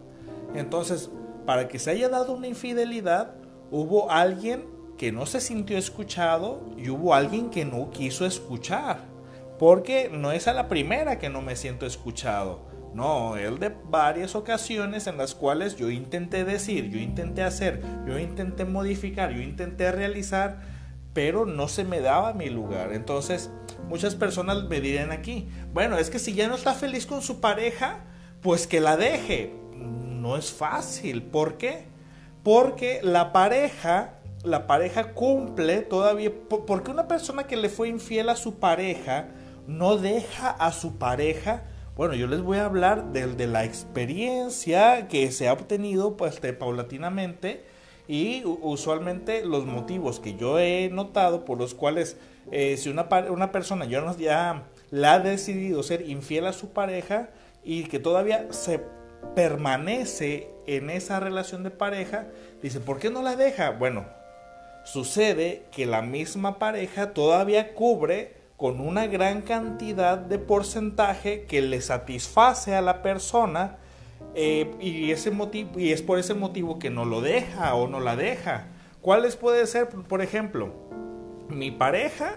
Entonces, 0.55 1.11
para 1.47 1.69
que 1.69 1.79
se 1.79 1.91
haya 1.91 2.09
dado 2.09 2.33
una 2.33 2.49
infidelidad, 2.49 3.35
hubo 3.71 4.11
alguien 4.11 4.65
que 4.99 5.13
no 5.13 5.27
se 5.27 5.41
sintió 5.41 5.79
escuchado 5.79 6.61
y 6.77 6.91
hubo 6.91 7.15
alguien 7.15 7.51
que 7.51 7.65
no 7.65 7.91
quiso 7.91 8.27
escuchar. 8.27 8.99
Porque 9.59 10.11
no 10.13 10.33
es 10.33 10.49
a 10.49 10.53
la 10.53 10.69
primera 10.69 11.19
que 11.19 11.29
no 11.29 11.43
me 11.43 11.57
siento 11.57 11.87
escuchado. 11.87 12.69
No, 12.95 13.37
él 13.37 13.59
de 13.59 13.73
varias 13.89 14.35
ocasiones 14.35 15.07
en 15.07 15.17
las 15.17 15.35
cuales 15.35 15.77
yo 15.77 15.91
intenté 15.91 16.45
decir, 16.45 16.91
yo 16.91 16.99
intenté 16.99 17.43
hacer, 17.43 17.83
yo 18.07 18.19
intenté 18.19 18.65
modificar, 18.65 19.31
yo 19.33 19.41
intenté 19.41 19.93
realizar, 19.93 20.61
pero 21.13 21.47
no 21.47 21.69
se 21.69 21.85
me 21.85 22.01
daba 22.01 22.33
mi 22.33 22.51
lugar. 22.51 22.93
Entonces, 22.93 23.51
muchas 23.89 24.17
personas 24.17 24.65
me 24.65 24.81
dirán 24.81 25.13
aquí, 25.13 25.49
bueno, 25.73 25.99
es 25.99 26.11
que 26.11 26.19
si 26.19 26.33
ya 26.33 26.49
no 26.49 26.57
está 26.57 26.75
feliz 26.75 27.07
con 27.07 27.23
su 27.23 27.41
pareja, 27.41 28.01
pues 28.43 28.67
que 28.67 28.81
la 28.81 28.97
deje. 28.97 29.53
No 29.77 30.37
es 30.37 30.51
fácil. 30.51 31.23
¿Por 31.23 31.57
qué? 31.57 31.90
Porque 32.43 33.01
la 33.03 33.33
pareja, 33.33 34.15
la 34.45 34.67
pareja 34.67 35.13
cumple 35.13 35.83
todavía, 35.83 36.33
porque 36.49 36.91
una 36.91 37.09
persona 37.09 37.45
que 37.45 37.57
le 37.57 37.69
fue 37.69 37.89
infiel 37.89 38.29
a 38.29 38.37
su 38.37 38.55
pareja 38.55 39.29
no 39.67 39.97
deja 39.97 40.51
a 40.51 40.73
su 40.73 40.97
pareja. 40.97 41.65
Bueno, 41.97 42.15
yo 42.15 42.27
les 42.27 42.41
voy 42.41 42.59
a 42.59 42.65
hablar 42.65 43.13
de, 43.13 43.27
de 43.27 43.47
la 43.47 43.65
experiencia 43.65 45.09
que 45.09 45.31
se 45.33 45.49
ha 45.49 45.53
obtenido 45.53 46.17
pues, 46.17 46.41
paulatinamente 46.59 47.65
y 48.09 48.43
usualmente 48.45 49.45
los 49.45 49.67
motivos 49.67 50.19
que 50.19 50.35
yo 50.35 50.59
he 50.59 50.89
notado 50.89 51.45
por 51.45 51.59
los 51.59 51.75
cuales 51.75 52.17
eh, 52.51 52.77
si 52.77 52.89
una, 52.89 53.07
una 53.31 53.53
persona 53.53 53.85
ya, 53.85 54.17
ya 54.17 54.65
la 54.91 55.15
ha 55.15 55.21
decidido 55.21 55.83
ser 55.85 56.09
infiel 56.09 56.47
a 56.47 56.53
su 56.53 56.71
pareja 56.71 57.31
y 57.63 57.85
que 57.85 58.01
todavía 58.01 58.49
se 58.51 58.81
permanece 59.35 60.51
en 60.67 60.91
esa 60.91 61.21
relación 61.21 61.63
de 61.63 61.71
pareja, 61.71 62.27
dice, 62.63 62.81
¿por 62.81 62.99
qué 62.99 63.11
no 63.11 63.23
la 63.23 63.37
deja? 63.37 63.71
Bueno, 63.71 64.07
sucede 64.85 65.65
que 65.73 65.87
la 65.87 66.03
misma 66.03 66.59
pareja 66.59 67.13
todavía 67.13 67.75
cubre 67.75 68.35
con 68.57 68.81
una 68.81 69.07
gran 69.07 69.43
cantidad 69.43 70.19
de 70.19 70.39
porcentaje 70.39 71.45
que 71.45 71.63
le 71.63 71.81
satisface 71.81 72.75
a 72.75 72.83
la 72.83 73.03
persona 73.03 73.79
eh, 74.35 74.71
y, 74.81 75.07
y 75.07 75.93
es 75.93 76.03
por 76.03 76.19
ese 76.19 76.35
motivo 76.35 76.79
que 76.79 76.91
no 76.91 77.05
lo 77.05 77.21
deja 77.21 77.75
o 77.75 77.89
no 77.89 78.01
la 78.01 78.17
deja. 78.17 78.67
¿Cuáles 79.01 79.37
puede 79.37 79.67
ser? 79.67 79.89
Por 79.89 80.21
ejemplo, 80.21 80.75
mi 81.49 81.71
pareja 81.71 82.37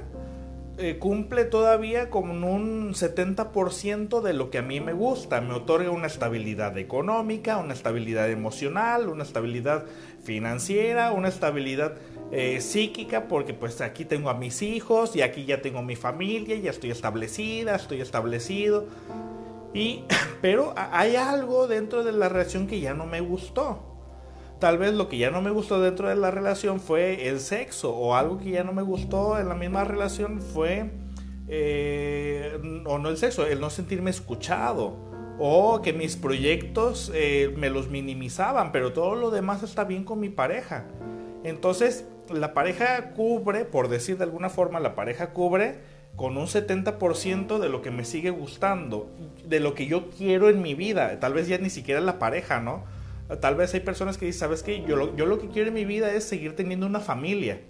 eh, 0.80 0.98
cumple 0.98 1.46
todavía 1.46 2.10
con 2.10 2.44
un 2.44 2.96
70% 2.96 4.22
de 4.22 4.34
lo 4.34 4.50
que 4.50 4.58
a 4.58 4.62
mí 4.64 4.80
me 4.80 4.94
gusta. 4.94 5.40
Me 5.40 5.54
otorga 5.54 5.92
una 5.92 6.08
estabilidad 6.08 6.78
económica, 6.80 7.58
una 7.58 7.74
estabilidad 7.74 8.30
emocional, 8.32 9.08
una 9.08 9.24
estabilidad 9.24 9.86
financiera, 10.24 11.12
una 11.12 11.28
estabilidad 11.28 11.94
eh, 12.32 12.60
psíquica, 12.60 13.28
porque 13.28 13.54
pues 13.54 13.82
aquí 13.82 14.04
tengo 14.04 14.32
a 14.32 14.34
mis 14.34 14.64
hijos 14.64 15.16
y 15.16 15.22
aquí 15.22 15.46
ya 15.46 15.62
tengo 15.62 15.84
mi 15.84 15.96
familia, 15.96 16.56
ya 16.56 16.72
estoy 16.72 16.90
establecida, 16.90 17.76
estoy 17.76 18.02
establecido. 18.02 18.88
Y, 19.76 20.06
pero 20.42 20.74
hay 20.76 21.16
algo 21.16 21.68
dentro 21.68 22.04
de 22.04 22.14
la 22.14 22.30
relación 22.30 22.66
que 22.66 22.80
ya 22.80 22.96
no 22.96 23.06
me 23.06 23.22
gustó 23.22 23.93
tal 24.64 24.78
vez 24.78 24.94
lo 24.94 25.10
que 25.10 25.18
ya 25.18 25.30
no 25.30 25.42
me 25.42 25.52
gustó 25.52 25.82
dentro 25.82 26.08
de 26.08 26.16
la 26.16 26.32
relación 26.32 26.80
fue 26.80 27.28
el 27.28 27.42
sexo 27.42 27.94
o 27.94 28.16
algo 28.16 28.38
que 28.38 28.52
ya 28.52 28.64
no 28.64 28.72
me 28.72 28.82
gustó 28.82 29.38
en 29.38 29.50
la 29.50 29.56
misma 29.56 29.84
relación 29.84 30.40
fue 30.42 30.90
eh, 31.50 32.82
o 32.86 32.98
no 32.98 33.10
el 33.10 33.18
sexo, 33.18 33.46
el 33.46 33.60
no 33.60 33.70
sentirme 33.70 34.10
escuchado 34.10 34.96
o 35.38 35.82
que 35.82 35.92
mis 35.92 36.16
proyectos 36.16 37.12
eh, 37.14 37.54
me 37.58 37.70
los 37.70 37.90
minimizaban, 37.90 38.72
pero 38.72 38.94
todo 38.94 39.16
lo 39.16 39.32
demás 39.32 39.64
está 39.64 39.84
bien 39.84 40.06
con 40.06 40.22
mi 40.22 40.30
pareja. 40.30 40.86
Entonces, 41.44 42.06
la 42.30 42.54
pareja 42.54 43.12
cubre, 43.16 43.66
por 43.66 43.90
decir 43.90 44.18
de 44.18 44.24
alguna 44.24 44.50
forma, 44.50 44.80
la 44.80 44.96
pareja 44.96 45.32
cubre 45.32 45.80
con 46.16 46.38
un 46.38 46.46
70% 46.46 47.60
de 47.60 47.68
lo 47.68 47.82
que 47.82 47.92
me 47.92 48.06
sigue 48.06 48.30
gustando, 48.30 49.12
de 49.46 49.60
lo 49.60 49.74
que 49.74 49.88
yo 49.88 50.10
quiero 50.10 50.48
en 50.48 50.62
mi 50.62 50.74
vida. 50.74 51.20
Tal 51.20 51.34
vez 51.34 51.50
ya 51.50 51.58
ni 51.58 51.70
siquiera 51.70 52.00
la 52.00 52.18
pareja, 52.18 52.62
¿no? 52.62 53.03
Tal 53.40 53.56
vez 53.56 53.74
hay 53.74 53.80
personas 53.80 54.18
que 54.18 54.26
dicen, 54.26 54.40
¿sabes 54.40 54.64
qué? 54.64 54.84
Yo 54.84 54.96
lo, 54.96 55.16
yo 55.16 55.26
lo 55.26 55.40
que 55.40 55.48
quiero 55.48 55.70
en 55.70 55.74
mi 55.74 55.86
vida 55.86 56.14
es 56.14 56.24
seguir 56.24 56.56
teniendo 56.56 56.86
una 56.86 57.00
familia. 57.00 57.62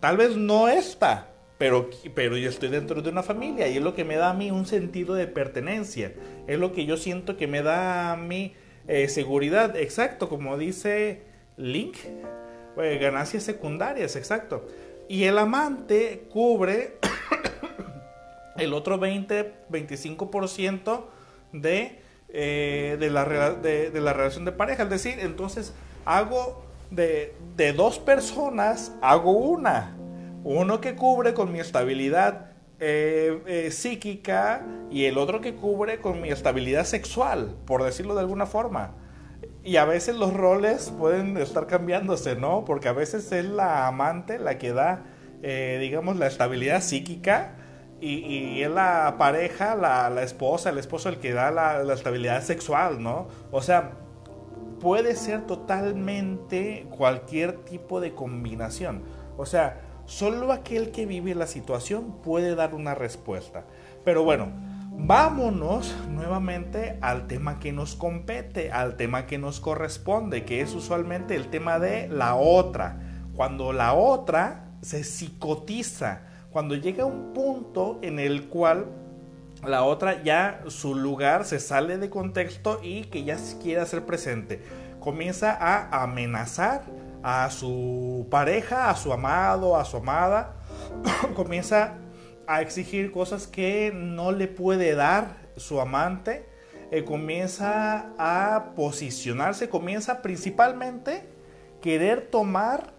Tal 0.00 0.16
vez 0.16 0.36
no 0.36 0.68
esta, 0.68 1.34
pero, 1.58 1.88
pero 2.14 2.36
yo 2.36 2.48
estoy 2.48 2.68
dentro 2.68 3.00
de 3.00 3.10
una 3.10 3.22
familia 3.22 3.68
y 3.68 3.76
es 3.76 3.82
lo 3.82 3.94
que 3.94 4.04
me 4.04 4.16
da 4.16 4.30
a 4.30 4.34
mí 4.34 4.50
un 4.50 4.66
sentido 4.66 5.14
de 5.14 5.26
pertenencia. 5.26 6.12
Es 6.46 6.58
lo 6.58 6.72
que 6.72 6.84
yo 6.84 6.96
siento 6.96 7.36
que 7.36 7.46
me 7.46 7.62
da 7.62 8.12
a 8.12 8.16
mí 8.16 8.54
eh, 8.88 9.08
seguridad. 9.08 9.76
Exacto, 9.76 10.28
como 10.28 10.58
dice 10.58 11.22
Link, 11.56 11.96
eh, 12.76 12.98
ganancias 13.00 13.44
secundarias, 13.44 14.16
exacto. 14.16 14.66
Y 15.08 15.24
el 15.24 15.38
amante 15.38 16.26
cubre 16.30 16.98
el 18.56 18.74
otro 18.74 18.98
20-25% 18.98 21.04
de 21.52 22.03
eh, 22.36 22.96
de, 22.98 23.10
la, 23.10 23.24
de, 23.52 23.92
la 24.00 24.12
relación 24.12 24.44
de 24.44 24.50
pareja. 24.50 24.82
Es 24.82 24.90
decir, 24.90 25.20
entonces 25.20 25.72
hago 26.04 26.64
de, 26.90 27.32
de 27.56 27.72
dos 27.72 28.00
personas, 28.00 28.90
hago 29.00 29.30
una. 29.30 29.96
Uno 30.42 30.80
que 30.80 30.96
cubre 30.96 31.32
con 31.32 31.52
mi 31.52 31.60
estabilidad 31.60 32.50
eh, 32.80 33.40
eh, 33.46 33.70
psíquica 33.70 34.66
y 34.90 35.04
el 35.04 35.16
otro 35.16 35.40
que 35.40 35.54
cubre 35.54 36.00
con 36.00 36.20
mi 36.20 36.30
estabilidad 36.30 36.86
sexual, 36.86 37.54
por 37.66 37.84
decirlo 37.84 38.14
de 38.14 38.22
alguna 38.22 38.46
forma. 38.46 38.96
Y 39.62 39.76
a 39.76 39.84
veces 39.84 40.16
los 40.16 40.34
roles 40.34 40.92
pueden 40.98 41.36
estar 41.36 41.68
cambiándose, 41.68 42.34
¿no? 42.34 42.64
Porque 42.64 42.88
a 42.88 42.92
veces 42.92 43.30
es 43.30 43.44
la 43.44 43.86
amante 43.86 44.40
la 44.40 44.58
que 44.58 44.72
da, 44.72 45.04
digamos, 45.40 46.16
la 46.16 46.26
estabilidad 46.26 46.82
psíquica 46.82 47.54
y, 48.04 48.62
es 48.62 48.70
la 48.70 49.16
pareja, 49.18 49.74
la, 49.74 50.10
la, 50.10 50.22
esposa, 50.22 50.70
el 50.70 50.78
esposo 50.78 51.08
el 51.08 51.18
que 51.18 51.32
da 51.32 51.50
la, 51.50 51.82
la, 51.82 51.94
estabilidad 51.94 52.42
sexual, 52.42 53.02
¿no? 53.02 53.28
O 53.50 53.62
sea, 53.62 53.92
puede 54.80 55.16
ser 55.16 55.42
totalmente 55.46 56.86
cualquier 56.90 57.64
tipo 57.64 58.00
de 58.00 58.14
combinación. 58.14 59.02
O 59.36 59.46
sea, 59.46 59.80
solo 60.04 60.52
aquel 60.52 60.90
que 60.90 61.06
vive 61.06 61.34
la 61.34 61.46
situación 61.46 62.20
puede 62.22 62.54
dar 62.54 62.74
una 62.74 62.94
respuesta. 62.94 63.64
Pero 64.04 64.22
bueno, 64.22 64.48
vámonos 64.92 65.94
nuevamente 66.10 66.98
al 67.00 67.26
tema 67.26 67.58
que 67.58 67.72
nos 67.72 67.94
compete, 67.94 68.70
al 68.70 68.96
tema 68.96 69.26
que 69.26 69.38
nos 69.38 69.60
corresponde, 69.60 70.44
que 70.44 70.60
es 70.60 70.74
usualmente 70.74 71.34
el 71.36 71.48
tema 71.48 71.78
de 71.78 72.08
la 72.08 72.34
otra. 72.34 73.00
Cuando 73.34 73.72
la 73.72 73.94
otra 73.94 74.66
se 74.82 75.02
psicotiza, 75.02 76.33
cuando 76.54 76.76
llega 76.76 77.04
un 77.04 77.32
punto 77.32 77.98
en 78.00 78.20
el 78.20 78.46
cual 78.46 78.86
la 79.66 79.82
otra 79.82 80.22
ya 80.22 80.62
su 80.68 80.94
lugar 80.94 81.44
se 81.44 81.58
sale 81.58 81.98
de 81.98 82.08
contexto 82.08 82.78
y 82.80 83.06
que 83.06 83.24
ya 83.24 83.36
quiere 83.60 83.80
hacer 83.80 84.06
presente. 84.06 84.62
Comienza 85.00 85.50
a 85.50 86.04
amenazar 86.04 86.84
a 87.24 87.50
su 87.50 88.28
pareja, 88.30 88.88
a 88.88 88.94
su 88.94 89.12
amado, 89.12 89.76
a 89.76 89.84
su 89.84 89.96
amada. 89.96 90.54
Comienza 91.34 91.94
a 92.46 92.62
exigir 92.62 93.10
cosas 93.10 93.48
que 93.48 93.90
no 93.92 94.30
le 94.30 94.46
puede 94.46 94.94
dar 94.94 95.34
su 95.56 95.80
amante. 95.80 96.48
Eh, 96.92 97.02
comienza 97.02 98.12
a 98.16 98.74
posicionarse, 98.76 99.68
comienza 99.68 100.22
principalmente 100.22 101.26
querer 101.80 102.28
tomar 102.30 102.94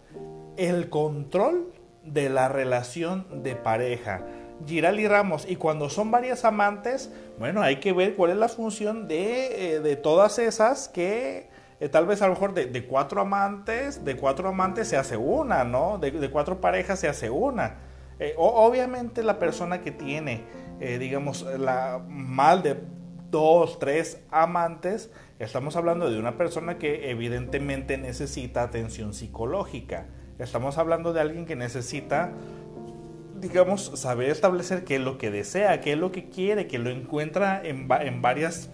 el 0.58 0.90
control 0.90 1.75
de 2.06 2.30
la 2.30 2.48
relación 2.48 3.44
de 3.44 3.56
pareja. 3.56 4.24
Girali 4.66 5.08
Ramos, 5.08 5.46
y 5.50 5.58
cuando 5.58 5.90
son 5.90 6.12
varias 6.12 6.46
amantes, 6.46 7.12
bueno, 7.38 7.62
hay 7.62 7.78
que 7.78 7.92
ver 7.94 8.16
cuál 8.16 8.32
es 8.32 8.38
la 8.38 8.48
función 8.48 9.08
de, 9.08 9.76
eh, 9.78 9.96
todas 9.98 10.40
esas 10.40 10.88
que 10.88 11.50
eh, 11.80 11.90
tal 11.90 12.06
vez 12.06 12.22
a 12.22 12.28
lo 12.28 12.34
mejor 12.34 12.54
de, 12.54 12.86
cuatro 12.86 13.22
amantes, 13.22 14.06
de 14.06 14.16
cuatro 14.16 14.48
amantes 14.48 14.88
se 14.88 14.98
hace 14.98 15.18
una, 15.18 15.66
¿no? 15.66 15.98
De, 15.98 16.30
cuatro 16.32 16.62
parejas 16.62 17.00
se 17.00 17.10
hace 17.10 17.30
una. 17.30 17.76
Eh, 18.18 18.34
obviamente 18.38 19.24
la 19.24 19.40
persona 19.40 19.82
que 19.82 19.92
tiene, 19.92 20.44
digamos, 20.80 21.44
la 21.44 22.02
mal 22.08 22.64
de 22.64 22.78
dos, 23.30 23.78
tres 23.80 24.22
amantes, 24.32 25.12
estamos 25.40 25.76
hablando 25.76 26.10
de 26.10 26.18
una 26.18 26.38
persona 26.38 26.78
que 26.78 27.10
evidentemente 27.10 27.98
necesita 27.98 28.64
atención 28.64 29.14
psicológica. 29.14 30.06
Estamos 30.40 30.78
hablando 30.78 31.14
de 31.14 31.22
alguien 31.22 31.46
que 31.46 31.56
necesita, 31.56 32.32
digamos, 33.40 33.92
saber 33.96 34.30
establecer 34.30 34.84
qué 34.84 34.96
es 34.96 35.02
lo 35.02 35.18
que 35.18 35.32
desea, 35.32 35.82
qué 35.82 35.94
es 35.94 35.98
lo 35.98 36.12
que 36.12 36.30
quiere, 36.30 36.68
que 36.68 36.78
lo 36.78 36.90
encuentra 36.90 37.62
en, 37.64 37.88
en 38.02 38.22
varias 38.22 38.70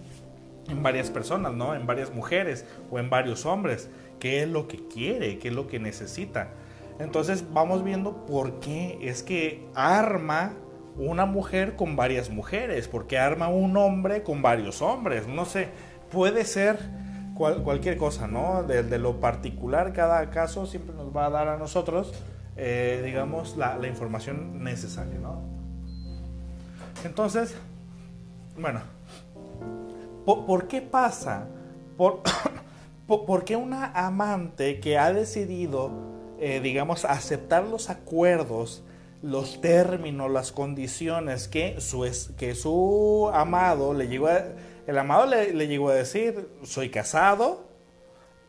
en 0.68 0.82
varias 0.82 1.10
personas, 1.10 1.52
¿no? 1.52 1.74
En 1.74 1.86
varias 1.86 2.14
mujeres 2.14 2.64
o 2.90 2.98
en 2.98 3.10
varios 3.10 3.46
hombres. 3.46 3.90
¿Qué 4.18 4.42
es 4.42 4.48
lo 4.48 4.68
que 4.68 4.86
quiere? 4.86 5.38
¿Qué 5.38 5.48
es 5.48 5.54
lo 5.54 5.66
que 5.66 5.78
necesita? 5.78 6.50
Entonces 6.98 7.44
vamos 7.52 7.82
viendo 7.82 8.26
por 8.26 8.60
qué 8.60 8.98
es 9.02 9.22
que 9.22 9.66
arma 9.74 10.54
una 10.96 11.26
mujer 11.26 11.74
con 11.74 11.96
varias 11.96 12.30
mujeres, 12.30 12.86
porque 12.86 13.18
arma 13.18 13.48
un 13.48 13.76
hombre 13.76 14.22
con 14.22 14.42
varios 14.42 14.82
hombres. 14.82 15.26
No 15.26 15.44
sé, 15.44 15.68
puede 16.10 16.44
ser 16.44 16.78
cualquier 17.62 17.96
cosa, 17.96 18.26
¿no? 18.26 18.62
De, 18.62 18.98
lo 18.98 19.20
particular, 19.20 19.92
cada 19.92 20.30
caso 20.30 20.66
siempre 20.66 20.94
nos 20.94 21.14
va 21.14 21.26
a 21.26 21.30
dar 21.30 21.48
a 21.48 21.56
nosotros, 21.56 22.12
eh, 22.56 23.02
digamos, 23.04 23.56
la, 23.56 23.86
información 23.86 24.62
necesaria, 24.62 25.18
¿no? 25.18 25.42
Entonces, 27.04 27.54
bueno, 28.56 28.80
¿por, 30.24 30.68
qué 30.68 30.80
pasa? 30.80 31.46
¿Por, 31.96 32.22
por, 33.06 33.44
qué 33.44 33.56
una 33.56 33.92
amante 33.92 34.80
que 34.80 34.98
ha 34.98 35.12
decidido, 35.12 35.90
eh, 36.38 36.60
digamos, 36.60 37.04
aceptar 37.04 37.64
los 37.64 37.90
acuerdos, 37.90 38.84
los 39.22 39.60
términos, 39.60 40.30
las 40.30 40.52
condiciones 40.52 41.48
que 41.48 41.80
su, 41.80 42.04
que 42.36 42.54
su 42.54 43.30
amado 43.32 43.94
le 43.94 44.08
llegó 44.08 44.28
a 44.28 44.42
el 44.86 44.98
amado 44.98 45.26
le, 45.26 45.66
llegó 45.66 45.90
a 45.90 45.94
decir, 45.94 46.48
soy 46.64 46.88
casado, 46.90 47.66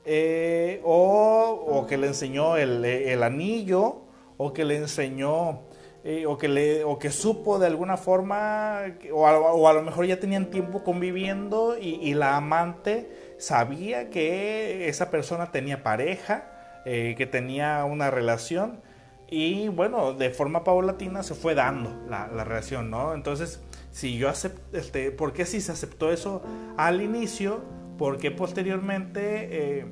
eh, 0.06 0.82
o, 0.84 1.86
que 1.88 1.98
le 1.98 2.08
enseñó 2.08 2.58
el, 2.58 3.24
anillo, 3.24 4.02
o 4.38 4.54
que 4.54 4.66
le 4.66 4.78
enseñó, 4.78 5.62
eh, 6.04 6.26
o, 6.26 6.38
que 6.38 6.48
le, 6.48 6.84
o 6.84 6.98
que 6.98 7.12
supo 7.12 7.60
de 7.60 7.68
alguna 7.68 7.98
forma, 7.98 8.82
o 9.14 9.68
a, 9.68 9.74
lo 9.74 9.82
mejor 9.84 10.06
ya 10.06 10.20
tenían 10.20 10.50
tiempo 10.50 10.84
conviviendo 10.84 11.78
y, 11.80 12.14
la 12.16 12.36
amante 12.36 13.36
sabía 13.38 14.10
que 14.10 14.88
esa 14.90 15.12
persona 15.12 15.52
tenía 15.52 15.84
pareja, 15.84 16.82
eh, 16.86 17.16
que 17.18 17.28
tenía 17.28 17.86
una 17.86 18.10
relación, 18.10 18.82
y 19.30 19.68
bueno, 19.68 20.14
de 20.14 20.30
forma 20.30 20.64
paulatina 20.64 21.24
se 21.24 21.34
fue 21.34 21.56
dando 21.56 21.90
la 22.08 22.44
relación, 22.44 22.92
¿no? 22.92 23.14
Entonces, 23.14 23.62
si 23.94 24.18
yo 24.18 24.28
este, 24.74 25.12
¿por 25.12 25.34
qué 25.34 25.46
si 25.46 25.62
se 25.62 25.72
aceptó 25.72 26.12
eso 26.12 26.42
al 26.78 27.02
inicio? 27.02 27.62
¿Por 28.00 28.18
qué 28.18 28.32
posteriormente, 28.32 29.82
eh, 29.82 29.86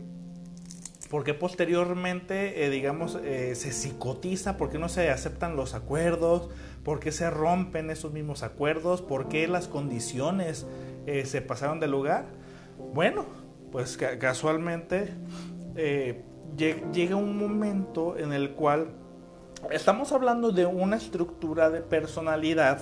posteriormente, 1.39 2.65
eh, 2.65 2.71
digamos, 2.71 3.19
eh, 3.23 3.53
se 3.53 3.71
psicotiza? 3.71 4.57
¿Por 4.57 4.71
qué 4.71 4.79
no 4.79 4.89
se 4.89 5.11
aceptan 5.11 5.55
los 5.55 5.75
acuerdos? 5.75 6.49
¿Por 6.83 6.99
qué 6.99 7.11
se 7.11 7.29
rompen 7.29 7.91
esos 7.91 8.11
mismos 8.11 8.41
acuerdos? 8.41 9.03
¿Por 9.03 9.29
qué 9.29 9.47
las 9.47 9.67
condiciones 9.67 10.65
se 11.05 11.41
pasaron 11.41 11.79
de 11.79 11.87
lugar? 11.87 12.25
Bueno, 12.95 13.27
pues 13.71 13.97
casualmente 14.19 15.13
llega 16.57 17.15
un 17.15 17.37
momento 17.37 18.17
en 18.17 18.33
el 18.33 18.53
cual 18.53 18.87
estamos 19.69 20.11
hablando 20.11 20.51
de 20.51 20.65
una 20.65 20.95
estructura 20.95 21.69
de 21.69 21.81
personalidad 21.81 22.79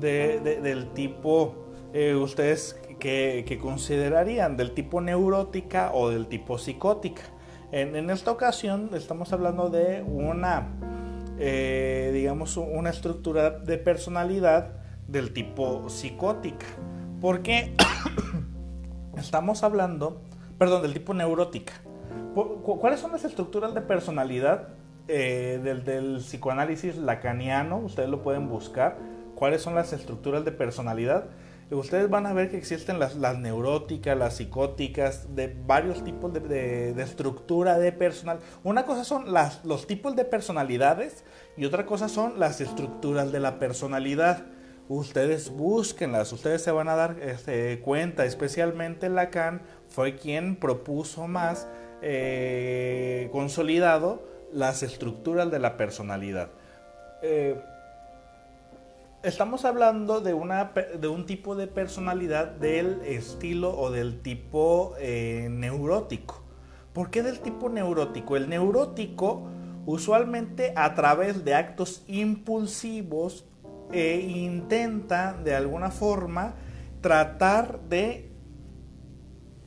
del 0.00 0.90
tipo, 0.94 1.54
eh, 1.92 2.14
ustedes 2.14 2.78
que, 2.98 3.58
considerarían, 3.60 4.56
del 4.56 4.72
tipo 4.72 5.00
neurótica 5.00 5.90
o 5.92 6.10
del 6.10 6.26
tipo 6.26 6.58
psicótica. 6.58 7.22
En, 7.72 8.10
esta 8.10 8.30
ocasión 8.30 8.90
estamos 8.94 9.32
hablando 9.32 9.68
de 9.68 10.02
una, 10.02 10.68
eh, 11.38 12.10
digamos, 12.14 12.56
una 12.56 12.90
estructura 12.90 13.50
de 13.50 13.78
personalidad 13.78 14.70
del 15.08 15.32
tipo 15.32 15.88
psicótica. 15.88 16.66
Porque 17.20 17.74
estamos 19.16 19.62
hablando, 19.62 20.22
perdón, 20.58 20.82
del 20.82 20.92
tipo 20.92 21.14
neurótica. 21.14 21.74
¿Cuáles 22.34 23.00
son 23.00 23.12
las 23.12 23.24
estructuras 23.24 23.74
de 23.74 23.80
personalidad 23.80 24.68
eh, 25.08 25.58
del, 25.62 26.18
psicoanálisis 26.18 26.96
lacaniano? 26.96 27.78
Ustedes 27.78 28.10
lo 28.10 28.22
pueden 28.22 28.48
buscar 28.48 28.98
cuáles 29.36 29.62
son 29.62 29.76
las 29.76 29.92
estructuras 29.92 30.44
de 30.44 30.50
personalidad. 30.50 31.26
ustedes 31.70 32.10
van 32.10 32.26
a 32.26 32.32
ver 32.32 32.50
que 32.50 32.56
existen 32.56 32.98
las, 32.98 33.16
neuróticas, 33.38 34.18
las 34.18 34.36
psicóticas, 34.36 35.36
de 35.36 35.54
varios 35.66 36.02
tipos 36.02 36.32
de, 36.32 36.90
estructura 37.00 37.78
de 37.78 37.92
personal. 37.92 38.40
Una 38.64 38.84
cosa 38.84 39.04
son 39.04 39.32
las, 39.32 39.64
los 39.64 39.86
tipos 39.86 40.16
de 40.16 40.24
personalidades 40.24 41.22
y 41.56 41.64
otra 41.66 41.86
cosa 41.86 42.08
son 42.08 42.40
las 42.40 42.60
estructuras 42.60 43.30
de 43.30 43.38
la 43.38 43.60
personalidad. 43.60 44.44
Ustedes 44.88 45.50
búsquenlas, 45.50 46.32
ustedes 46.32 46.62
se 46.62 46.70
van 46.70 46.88
a 46.88 46.96
dar 46.96 47.16
este, 47.20 47.80
cuenta, 47.80 48.24
especialmente 48.24 49.08
Lacan 49.08 49.62
fue 49.88 50.16
quien 50.16 50.56
propuso 50.56 51.26
más 51.26 51.66
eh, 52.02 53.28
consolidado 53.32 54.22
las 54.52 54.82
estructuras 54.82 55.50
de 55.50 55.58
la 55.58 55.76
personalidad. 55.76 56.50
Eh, 57.22 57.60
estamos 59.22 59.64
hablando 59.64 60.20
de, 60.20 60.34
una, 60.34 60.72
de 60.98 61.08
un 61.08 61.26
tipo 61.26 61.56
de 61.56 61.66
personalidad 61.66 62.48
del 62.48 63.00
estilo 63.02 63.76
o 63.78 63.90
del 63.90 64.20
tipo 64.20 64.94
eh, 64.98 65.48
neurótico. 65.50 66.42
¿Por 66.92 67.10
qué 67.10 67.22
del 67.22 67.40
tipo 67.40 67.68
neurótico? 67.68 68.36
El 68.36 68.48
neurótico 68.48 69.48
usualmente 69.86 70.72
a 70.76 70.94
través 70.94 71.44
de 71.44 71.54
actos 71.54 72.02
impulsivos 72.08 73.44
e 73.92 74.18
intenta 74.20 75.32
de 75.32 75.54
alguna 75.54 75.90
forma 75.90 76.54
tratar 77.00 77.80
de 77.88 78.30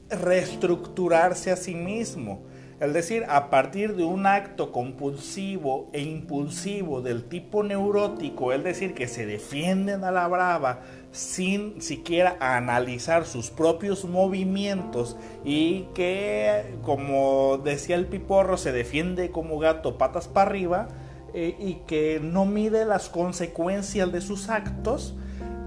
reestructurarse 0.10 1.52
a 1.52 1.56
sí 1.56 1.76
mismo 1.76 2.44
es 2.80 2.94
decir, 2.94 3.26
a 3.28 3.50
partir 3.50 3.96
de 3.96 4.06
un 4.06 4.26
acto 4.26 4.72
compulsivo 4.72 5.90
e 5.92 6.02
impulsivo 6.02 7.02
del 7.02 7.26
tipo 7.26 7.62
neurótico, 7.62 8.54
es 8.54 8.64
decir, 8.64 8.94
que 8.94 9.08
se 9.08 9.26
defienden 9.26 10.06
a 10.06 10.12
la 10.12 10.28
brava 10.28 10.80
sin 11.12 11.82
siquiera 11.82 12.38
analizar 12.40 13.26
sus 13.26 13.50
propios 13.50 14.06
movimientos 14.06 15.18
y 15.44 15.88
que, 15.94 16.78
como 16.82 17.58
decía 17.58 17.98
el 17.98 18.06
piporro, 18.06 18.56
se 18.56 18.72
defiende 18.72 19.30
como 19.30 19.60
gato 19.60 19.98
patas 19.98 20.30
para 20.30 20.50
arriba 20.50 20.88
eh, 21.34 21.56
y 21.60 21.76
que 21.86 22.22
no 22.24 22.46
mide 22.46 22.86
las 22.86 23.10
consecuencias 23.10 24.12
de 24.12 24.22
sus 24.22 24.50
actos, 24.50 25.16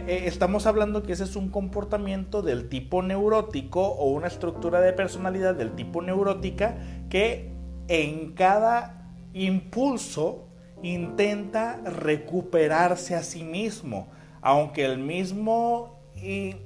eh, 0.09 0.25
estamos 0.27 0.67
hablando 0.67 1.05
que 1.05 1.13
ese 1.13 1.23
es 1.23 1.37
un 1.37 1.49
comportamiento 1.49 2.43
del 2.43 2.69
tipo 2.69 3.03
neurótico 3.03 3.87
o 3.87 4.11
una 4.11 4.27
estructura 4.27 4.81
de 4.81 4.93
personalidad 4.93 5.55
del 5.55 5.73
tipo 5.73 6.03
neurótica 6.03 6.77
que 7.13 7.53
en 7.89 8.33
cada 8.33 9.07
impulso 9.35 10.49
intenta 10.83 11.77
recuperarse 11.85 13.15
a 13.15 13.23
sí 13.23 13.45
mismo, 13.45 14.09
aunque 14.41 14.87
el 14.87 14.97
mismo 14.97 16.01
y 16.17 16.57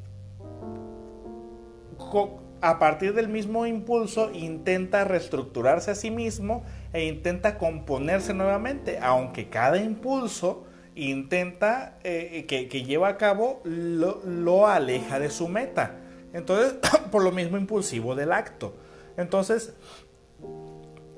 a 2.60 2.78
partir 2.78 3.12
del 3.12 3.26
mismo 3.26 3.66
impulso 3.66 4.30
intenta 4.32 5.02
reestructurarse 5.02 5.90
a 5.90 5.96
sí 5.96 6.12
mismo 6.12 6.62
e 6.92 7.06
intenta 7.06 7.58
componerse 7.58 8.32
nuevamente, 8.32 9.00
aunque 9.02 9.48
cada 9.48 9.78
impulso 9.78 10.64
intenta 10.94 11.98
eh, 12.04 12.44
que, 12.46 12.84
lleva 12.84 13.08
a 13.08 13.16
cabo 13.16 13.62
lo, 13.64 14.68
aleja 14.68 15.18
de 15.18 15.28
su 15.30 15.48
meta. 15.48 15.96
Entonces, 16.32 16.76
por 17.10 17.24
lo 17.24 17.32
mismo 17.32 17.56
impulsivo 17.56 18.14
del 18.14 18.30
acto. 18.30 18.76
Entonces, 19.16 19.74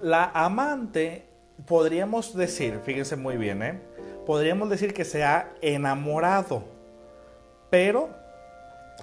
la 0.03 0.31
amante, 0.35 1.27
podríamos 1.67 2.35
decir, 2.37 2.81
fíjense 2.85 3.17
muy 3.17 3.37
bien, 3.37 3.63
¿eh? 3.63 3.81
podríamos 4.27 4.71
decir 4.71 4.95
que 4.95 5.05
se 5.05 5.25
ha 5.25 5.51
enamorado, 5.61 6.65
pero 7.71 8.11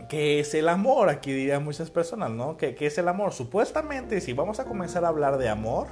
¿qué 0.10 0.40
es 0.40 0.54
el 0.54 0.70
amor? 0.70 1.10
Aquí 1.10 1.32
dirían 1.32 1.64
muchas 1.64 1.90
personas, 1.90 2.32
¿no? 2.32 2.58
¿Qué, 2.58 2.76
¿Qué, 2.76 2.88
es 2.88 2.98
el 2.98 3.08
amor? 3.08 3.34
Supuestamente, 3.34 4.22
si 4.22 4.34
vamos 4.34 4.60
a 4.60 4.66
comenzar 4.66 5.06
a 5.06 5.10
hablar 5.10 5.38
de 5.38 5.50
amor, 5.50 5.88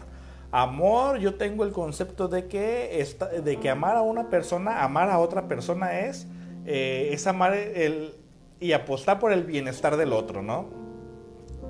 Amor, 0.56 1.18
yo 1.18 1.34
tengo 1.34 1.64
el 1.64 1.72
concepto 1.72 2.28
de 2.28 2.46
que, 2.46 3.04
de 3.44 3.60
que 3.60 3.72
amar 3.72 3.96
a 3.98 4.04
una 4.04 4.30
persona, 4.30 4.84
amar 4.84 5.10
a 5.10 5.18
otra 5.18 5.48
persona 5.48 6.02
es, 6.02 6.28
eh, 6.68 7.10
es 7.12 7.26
amar 7.26 7.56
el, 7.56 8.14
y 8.60 8.74
apostar 8.74 9.18
por 9.18 9.34
el 9.34 9.46
bienestar 9.46 9.98
del 9.98 10.14
otro, 10.14 10.44
¿no? 10.44 10.83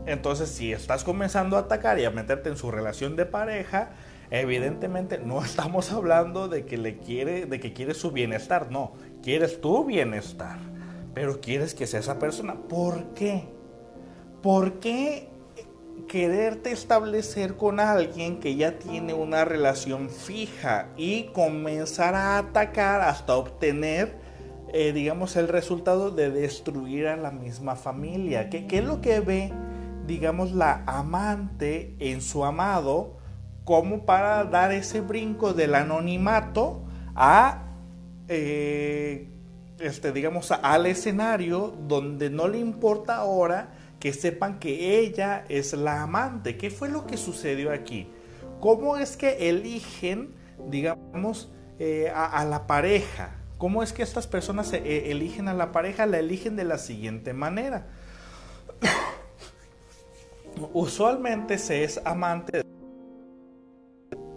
Entonces, 0.06 0.50
si 0.50 0.74
estás 0.74 1.04
comenzando 1.04 1.58
a 1.58 1.62
atacar 1.62 2.00
y 2.00 2.06
a 2.06 2.12
meterte 2.12 2.50
en 2.50 2.58
su 2.58 2.72
relación 2.72 3.16
de 3.16 3.26
pareja, 3.26 3.92
evidentemente 4.32 5.18
no 5.18 5.42
estamos 5.46 5.92
hablando 5.92 6.48
de 6.48 6.66
que 6.66 6.78
le 6.78 6.98
quiere, 6.98 7.46
de 7.46 7.60
que 7.60 7.74
quieres 7.74 7.98
su 7.98 8.12
bienestar, 8.12 8.72
no, 8.72 8.94
quieres 9.22 9.62
tu 9.62 9.86
bienestar, 9.86 10.60
pero 11.14 11.40
quieres 11.40 11.74
que 11.74 11.88
sea 11.88 12.00
esa 12.00 12.20
persona. 12.20 12.56
¿Por 12.56 13.14
qué? 13.14 13.46
¿Por 14.42 14.80
qué 14.80 15.30
quererte 16.08 16.72
establecer 16.72 17.56
con 17.56 17.80
alguien 17.80 18.40
que 18.40 18.56
ya 18.56 18.78
tiene 18.80 19.14
una 19.14 19.46
relación 19.46 20.10
fija 20.10 20.90
y 20.98 21.26
comenzar 21.28 22.16
a 22.16 22.40
atacar 22.40 23.02
hasta 23.02 23.38
obtener 23.38 24.24
eh, 24.76 24.92
digamos, 24.92 25.36
el 25.36 25.50
resultado 25.50 26.10
de 26.10 26.32
destruir 26.32 27.06
a 27.06 27.16
la 27.16 27.30
misma 27.30 27.76
familia. 27.76 28.50
¿Qué, 28.50 28.66
¿Qué, 28.66 28.80
es 28.80 28.84
lo 28.84 29.02
que 29.02 29.20
ve, 29.20 29.54
digamos, 30.06 30.52
la 30.52 30.84
amante 30.86 31.96
en 32.00 32.22
su 32.22 32.46
amado 32.46 33.18
como 33.64 34.06
para 34.06 34.44
dar 34.46 34.72
ese 34.72 35.02
brinco 35.02 35.54
del 35.54 35.76
anonimato 35.76 36.84
a, 37.16 37.64
eh, 38.28 39.30
este, 39.80 40.12
digamos, 40.12 40.52
al 40.52 40.86
escenario 40.86 41.74
donde 41.88 42.30
no 42.30 42.48
le 42.48 42.60
importa 42.60 43.18
ahora 43.18 43.72
que 44.00 44.12
sepan 44.12 44.60
que 44.60 45.00
ella 45.00 45.46
es 45.48 45.74
la 45.74 46.02
amante? 46.02 46.58
¿Qué 46.58 46.70
fue 46.70 46.90
lo 46.90 47.08
que 47.08 47.16
sucedió 47.16 47.72
aquí? 47.72 48.10
¿Cómo 48.60 48.98
es 48.98 49.16
que 49.16 49.50
eligen, 49.50 50.34
digamos, 50.70 51.52
eh, 51.80 52.12
a 52.14 52.44
la 52.44 52.68
pareja? 52.68 53.44
¿Cómo 53.58 53.82
es 53.82 53.94
que 53.94 54.04
estas 54.04 54.28
personas 54.28 54.74
eh, 54.74 55.10
eligen 55.10 55.48
a 55.48 55.54
la 55.54 55.72
pareja? 55.72 56.06
La 56.06 56.20
eligen 56.20 56.58
de 56.58 56.66
la 56.66 56.78
siguiente 56.78 57.32
manera. 57.34 57.88
Usualmente 60.74 61.58
se 61.58 61.84
es 61.84 62.02
amante. 62.06 62.64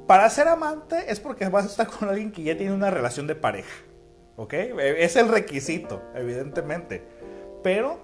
Para 0.07 0.31
ser 0.31 0.49
amante 0.49 1.11
es 1.11 1.21
porque 1.21 1.49
vas 1.49 1.65
a 1.65 1.69
estar 1.69 1.87
con 1.89 2.09
alguien 2.09 2.31
que 2.31 2.43
ya 2.43 2.57
tiene 2.57 2.73
una 2.73 2.91
relación 2.91 3.27
de 3.27 3.35
pareja. 3.35 3.75
¿Ok? 4.37 4.53
Es 4.53 5.17
el 5.17 5.29
requisito, 5.29 6.03
evidentemente. 6.15 7.03
Pero 7.63 7.99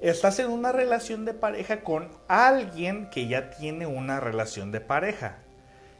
estás 0.00 0.38
en 0.38 0.50
una 0.50 0.72
relación 0.72 1.24
de 1.24 1.34
pareja 1.34 1.82
con 1.82 2.08
alguien 2.26 3.10
que 3.10 3.28
ya 3.28 3.50
tiene 3.50 3.86
una 3.86 4.20
relación 4.20 4.72
de 4.72 4.80
pareja. 4.80 5.38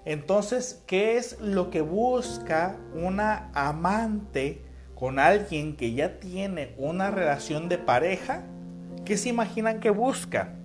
Entonces, 0.05 0.83
¿qué 0.87 1.17
es 1.17 1.39
lo 1.41 1.71
que 1.71 1.83
busca 1.83 2.77
una 2.95 3.51
amante 3.53 4.65
con 4.95 5.19
alguien 5.19 5.77
que 5.77 5.93
ya 5.93 6.19
tiene 6.19 6.75
una 6.79 7.11
relación 7.11 7.69
de 7.69 7.79
pareja? 7.79 8.43
¿Qué 9.05 9.17
se 9.17 9.29
imaginan 9.29 9.81
que 9.81 9.91
busca? 9.91 10.58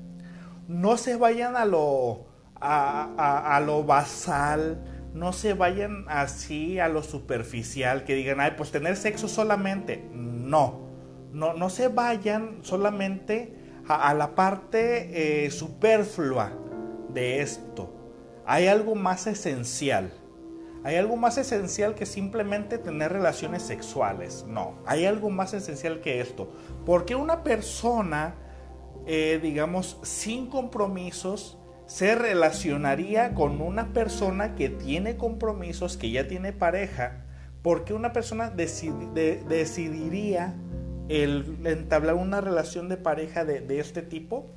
No 0.68 0.98
se 0.98 1.16
vayan 1.16 1.56
a 1.56 1.66
lo, 1.66 2.26
a, 2.60 3.62
lo 3.66 3.84
basal, 3.84 4.84
no 5.14 5.34
se 5.34 5.54
vayan 5.54 6.06
así 6.08 6.80
a 6.80 6.88
lo 6.88 7.04
superficial, 7.04 8.04
que 8.04 8.16
digan, 8.16 8.40
ay, 8.40 8.54
pues 8.58 8.72
tener 8.72 8.96
sexo 8.96 9.28
solamente. 9.28 10.08
No, 10.12 10.88
no, 11.32 11.54
no 11.54 11.70
se 11.70 11.88
vayan 11.88 12.60
solamente 12.62 13.56
a, 13.88 14.14
la 14.14 14.36
parte 14.36 15.46
eh, 15.46 15.52
superflua 15.52 16.54
de 17.10 17.42
esto 17.42 18.04
hay 18.46 18.68
algo 18.68 18.96
más 18.96 19.28
esencial. 19.28 20.12
Hay 20.84 20.98
algo 20.98 21.16
más 21.16 21.38
esencial 21.38 21.96
que 21.96 22.06
simplemente 22.06 22.78
tener 22.78 23.14
relaciones 23.14 23.64
sexuales. 23.64 24.46
No, 24.48 24.76
hay 24.86 25.06
algo 25.06 25.30
más 25.30 25.54
esencial 25.54 26.02
que 26.02 26.20
esto. 26.20 26.52
Porque 26.86 27.16
una 27.16 27.44
persona, 27.44 28.36
eh, 29.06 29.40
digamos, 29.42 29.98
sin 30.04 30.48
compromisos, 30.48 31.58
se 31.86 32.16
relacionaría 32.16 33.34
con 33.34 33.62
una 33.62 33.94
persona 33.94 34.56
que 34.56 34.70
tiene 34.70 35.18
compromisos, 35.18 35.98
que 35.98 36.12
ya 36.12 36.28
tiene 36.28 36.54
pareja. 36.54 37.26
Porque 37.62 37.94
una 37.94 38.14
persona 38.14 38.50
decidiría 38.50 40.56
el 41.10 41.58
entablar 41.66 42.16
una 42.16 42.42
relación 42.42 42.90
de 42.90 42.98
pareja 42.98 43.46
de, 43.46 43.80
este 43.80 44.02
tipo 44.02 44.50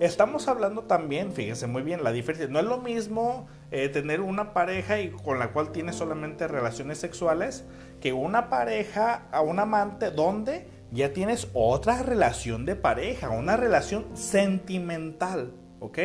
Estamos 0.00 0.48
hablando 0.48 0.84
también, 0.84 1.32
fíjense 1.32 1.66
muy 1.66 1.82
bien, 1.82 2.02
la 2.02 2.10
diferencia. 2.10 2.48
No 2.48 2.58
es 2.58 2.64
lo 2.64 2.78
mismo 2.78 3.48
eh, 3.70 3.90
tener 3.90 4.22
una 4.22 4.54
pareja 4.54 4.98
y 4.98 5.10
con 5.10 5.38
la 5.38 5.52
cual 5.52 5.72
tienes 5.72 5.96
solamente 5.96 6.48
relaciones 6.48 6.96
sexuales 6.96 7.66
que 8.00 8.14
una 8.14 8.48
pareja 8.48 9.26
a 9.30 9.42
un 9.42 9.58
amante 9.58 10.10
donde 10.10 10.66
ya 10.92 11.12
tienes 11.12 11.48
otra 11.54 12.02
relación 12.02 12.66
de 12.66 12.76
pareja, 12.76 13.30
una 13.30 13.56
relación 13.56 14.06
sentimental, 14.14 15.52
¿ok? 15.80 15.98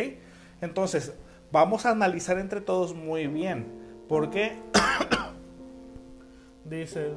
Entonces, 0.62 1.14
vamos 1.52 1.86
a 1.86 1.92
analizar 1.92 2.38
entre 2.40 2.62
todos 2.62 2.94
muy 2.94 3.28
bien, 3.28 3.68
porque 4.08 4.58
dice 6.66 7.14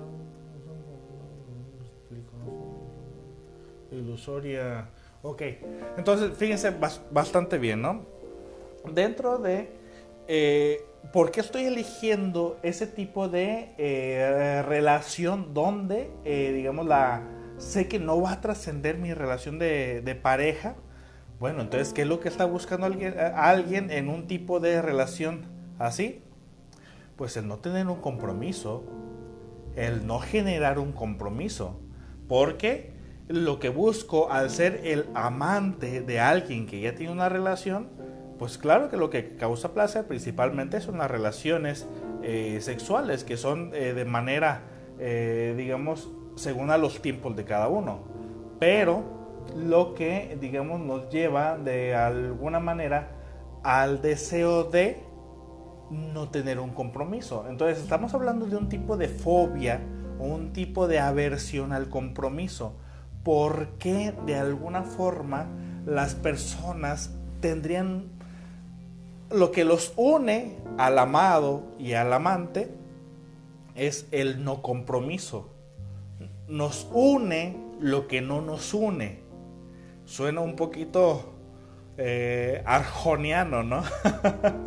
ilusoria 3.90 4.88
Ok, 5.22 5.42
entonces 5.96 6.32
fíjense 6.36 6.72
bastante 7.10 7.58
bien, 7.58 7.82
¿no? 7.82 8.06
Dentro 8.92 9.38
de 9.38 9.68
eh, 10.28 10.80
por 11.12 11.32
qué 11.32 11.40
estoy 11.40 11.64
eligiendo 11.64 12.58
ese 12.62 12.86
tipo 12.86 13.28
de 13.28 13.74
eh, 13.78 14.62
relación 14.66 15.54
donde, 15.54 16.10
eh, 16.24 16.52
digamos, 16.54 16.86
la 16.86 17.22
sé 17.58 17.88
que 17.88 17.98
no 17.98 18.20
va 18.20 18.32
a 18.32 18.40
trascender 18.40 18.98
mi 18.98 19.12
relación 19.12 19.58
de, 19.58 20.18
pareja. 20.22 20.76
Bueno, 21.38 21.60
entonces, 21.60 21.92
¿qué 21.92 22.02
es 22.02 22.08
lo 22.08 22.20
que 22.20 22.28
está 22.28 22.46
buscando 22.46 22.86
alguien, 22.86 23.14
alguien 23.34 23.90
en 23.90 24.08
un 24.08 24.26
tipo 24.26 24.60
de 24.60 24.80
relación 24.82 25.46
así? 25.78 26.22
Pues 27.16 27.36
el 27.36 27.46
no 27.46 27.58
tener 27.58 27.86
un 27.88 28.00
compromiso, 28.00 28.84
el 29.76 30.06
no 30.06 30.18
generar 30.20 30.78
un 30.78 30.92
compromiso. 30.92 31.80
Porque 32.28 32.92
lo 33.28 33.58
que 33.58 33.68
busco 33.68 34.32
al 34.32 34.50
ser 34.50 34.80
el 34.84 35.06
amante 35.14 36.00
de 36.00 36.20
alguien 36.20 36.66
que 36.66 36.80
ya 36.80 36.94
tiene 36.94 37.12
una 37.12 37.28
relación, 37.28 37.88
pues 38.38 38.56
claro 38.56 38.88
que 38.88 38.96
lo 38.96 39.10
que 39.10 39.36
causa 39.36 39.74
placer 39.74 40.06
principalmente 40.06 40.80
son 40.80 40.98
las 40.98 41.10
relaciones 41.10 41.86
eh, 42.22 42.58
sexuales, 42.60 43.24
que 43.24 43.36
son 43.36 43.72
eh, 43.74 43.94
de 43.94 44.04
manera, 44.04 44.62
eh, 44.98 45.54
digamos, 45.56 46.10
según 46.38 46.70
a 46.70 46.78
los 46.78 47.02
tiempos 47.02 47.36
de 47.36 47.44
cada 47.44 47.68
uno. 47.68 48.00
Pero 48.58 49.02
lo 49.56 49.94
que, 49.94 50.36
digamos, 50.40 50.80
nos 50.80 51.10
lleva 51.10 51.58
de 51.58 51.94
alguna 51.94 52.60
manera 52.60 53.10
al 53.62 54.00
deseo 54.00 54.64
de 54.64 55.02
no 55.90 56.28
tener 56.28 56.58
un 56.58 56.70
compromiso. 56.70 57.46
Entonces 57.48 57.78
estamos 57.78 58.14
hablando 58.14 58.46
de 58.46 58.56
un 58.56 58.68
tipo 58.68 58.96
de 58.96 59.08
fobia 59.08 59.80
un 60.18 60.52
tipo 60.52 60.88
de 60.88 60.98
aversión 60.98 61.72
al 61.72 61.88
compromiso 61.88 62.74
por 63.22 63.78
qué 63.78 64.14
de 64.26 64.36
alguna 64.36 64.82
forma 64.82 65.46
las 65.86 66.14
personas 66.14 67.14
tendrían 67.40 68.06
lo 69.30 69.52
que 69.52 69.64
los 69.64 69.92
une 69.96 70.56
al 70.78 70.98
amado 70.98 71.62
y 71.78 71.92
al 71.92 72.12
amante 72.12 72.74
es 73.74 74.06
el 74.10 74.44
no 74.44 74.62
compromiso. 74.62 75.50
Nos 76.48 76.88
une 76.92 77.56
lo 77.80 78.08
que 78.08 78.20
no 78.20 78.40
nos 78.40 78.74
une. 78.74 79.20
Suena 80.04 80.40
un 80.40 80.56
poquito 80.56 81.34
eh, 81.96 82.62
arjoniano, 82.64 83.62
¿no? 83.62 83.82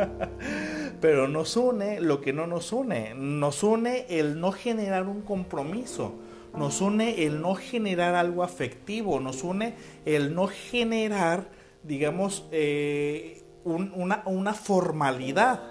Pero 1.01 1.27
nos 1.27 1.57
une 1.57 1.99
lo 1.99 2.21
que 2.21 2.33
no 2.33 2.47
nos 2.47 2.71
une. 2.71 3.13
Nos 3.15 3.63
une 3.63 4.05
el 4.09 4.39
no 4.39 4.51
generar 4.51 5.07
un 5.07 5.21
compromiso 5.21 6.19
nos 6.55 6.81
une 6.81 7.25
el 7.25 7.41
no 7.41 7.55
generar 7.55 8.15
algo 8.15 8.43
afectivo, 8.43 9.19
nos 9.19 9.43
une 9.43 9.75
el 10.05 10.35
no 10.35 10.47
generar, 10.47 11.49
digamos, 11.83 12.47
eh, 12.51 13.43
una, 13.63 14.53
formalidad. 14.53 15.61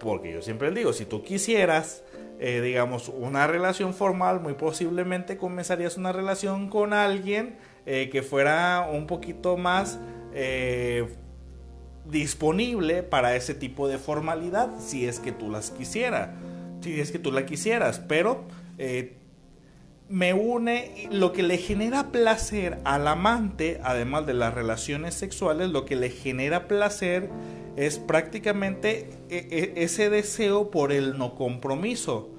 Porque 0.00 0.32
yo 0.32 0.42
siempre 0.42 0.70
digo, 0.70 0.92
si 0.92 1.04
tú 1.04 1.22
quisieras, 1.22 2.04
eh, 2.38 2.60
digamos, 2.60 3.08
una 3.08 3.46
relación 3.46 3.94
formal, 3.94 4.40
muy 4.40 4.54
posiblemente 4.54 5.36
comenzarías 5.36 5.96
una 5.96 6.12
relación 6.12 6.68
con 6.68 6.92
alguien 6.92 7.56
eh, 7.86 8.08
que 8.10 8.22
fuera 8.22 8.88
un 8.90 9.06
poquito 9.06 9.56
más 9.56 9.98
disponible 12.04 13.02
para 13.02 13.34
ese 13.34 13.54
tipo 13.54 13.88
de 13.88 13.98
formalidad, 13.98 14.70
si 14.78 15.08
es 15.08 15.18
que 15.18 15.32
tú 15.32 15.50
las 15.50 15.70
quisieras, 15.72 16.30
si 16.80 17.00
es 17.00 17.10
que 17.10 17.18
tú 17.18 17.32
la 17.32 17.44
quisieras, 17.44 17.98
pero 17.98 18.44
me 20.08 20.32
une 20.32 21.08
lo 21.10 21.32
que 21.32 21.42
le 21.42 21.58
genera 21.58 22.10
placer 22.10 22.78
al 22.84 23.06
amante, 23.06 23.80
además 23.84 24.26
de 24.26 24.34
las 24.34 24.54
relaciones 24.54 25.14
sexuales, 25.14 25.70
lo 25.70 25.84
que 25.84 25.96
le 25.96 26.10
genera 26.10 26.66
placer 26.66 27.28
es 27.76 27.98
prácticamente 27.98 29.10
e, 29.28 29.74
e, 29.76 29.84
ese 29.84 30.10
deseo 30.10 30.70
por 30.70 30.92
el 30.92 31.18
no 31.18 31.34
compromiso, 31.34 32.30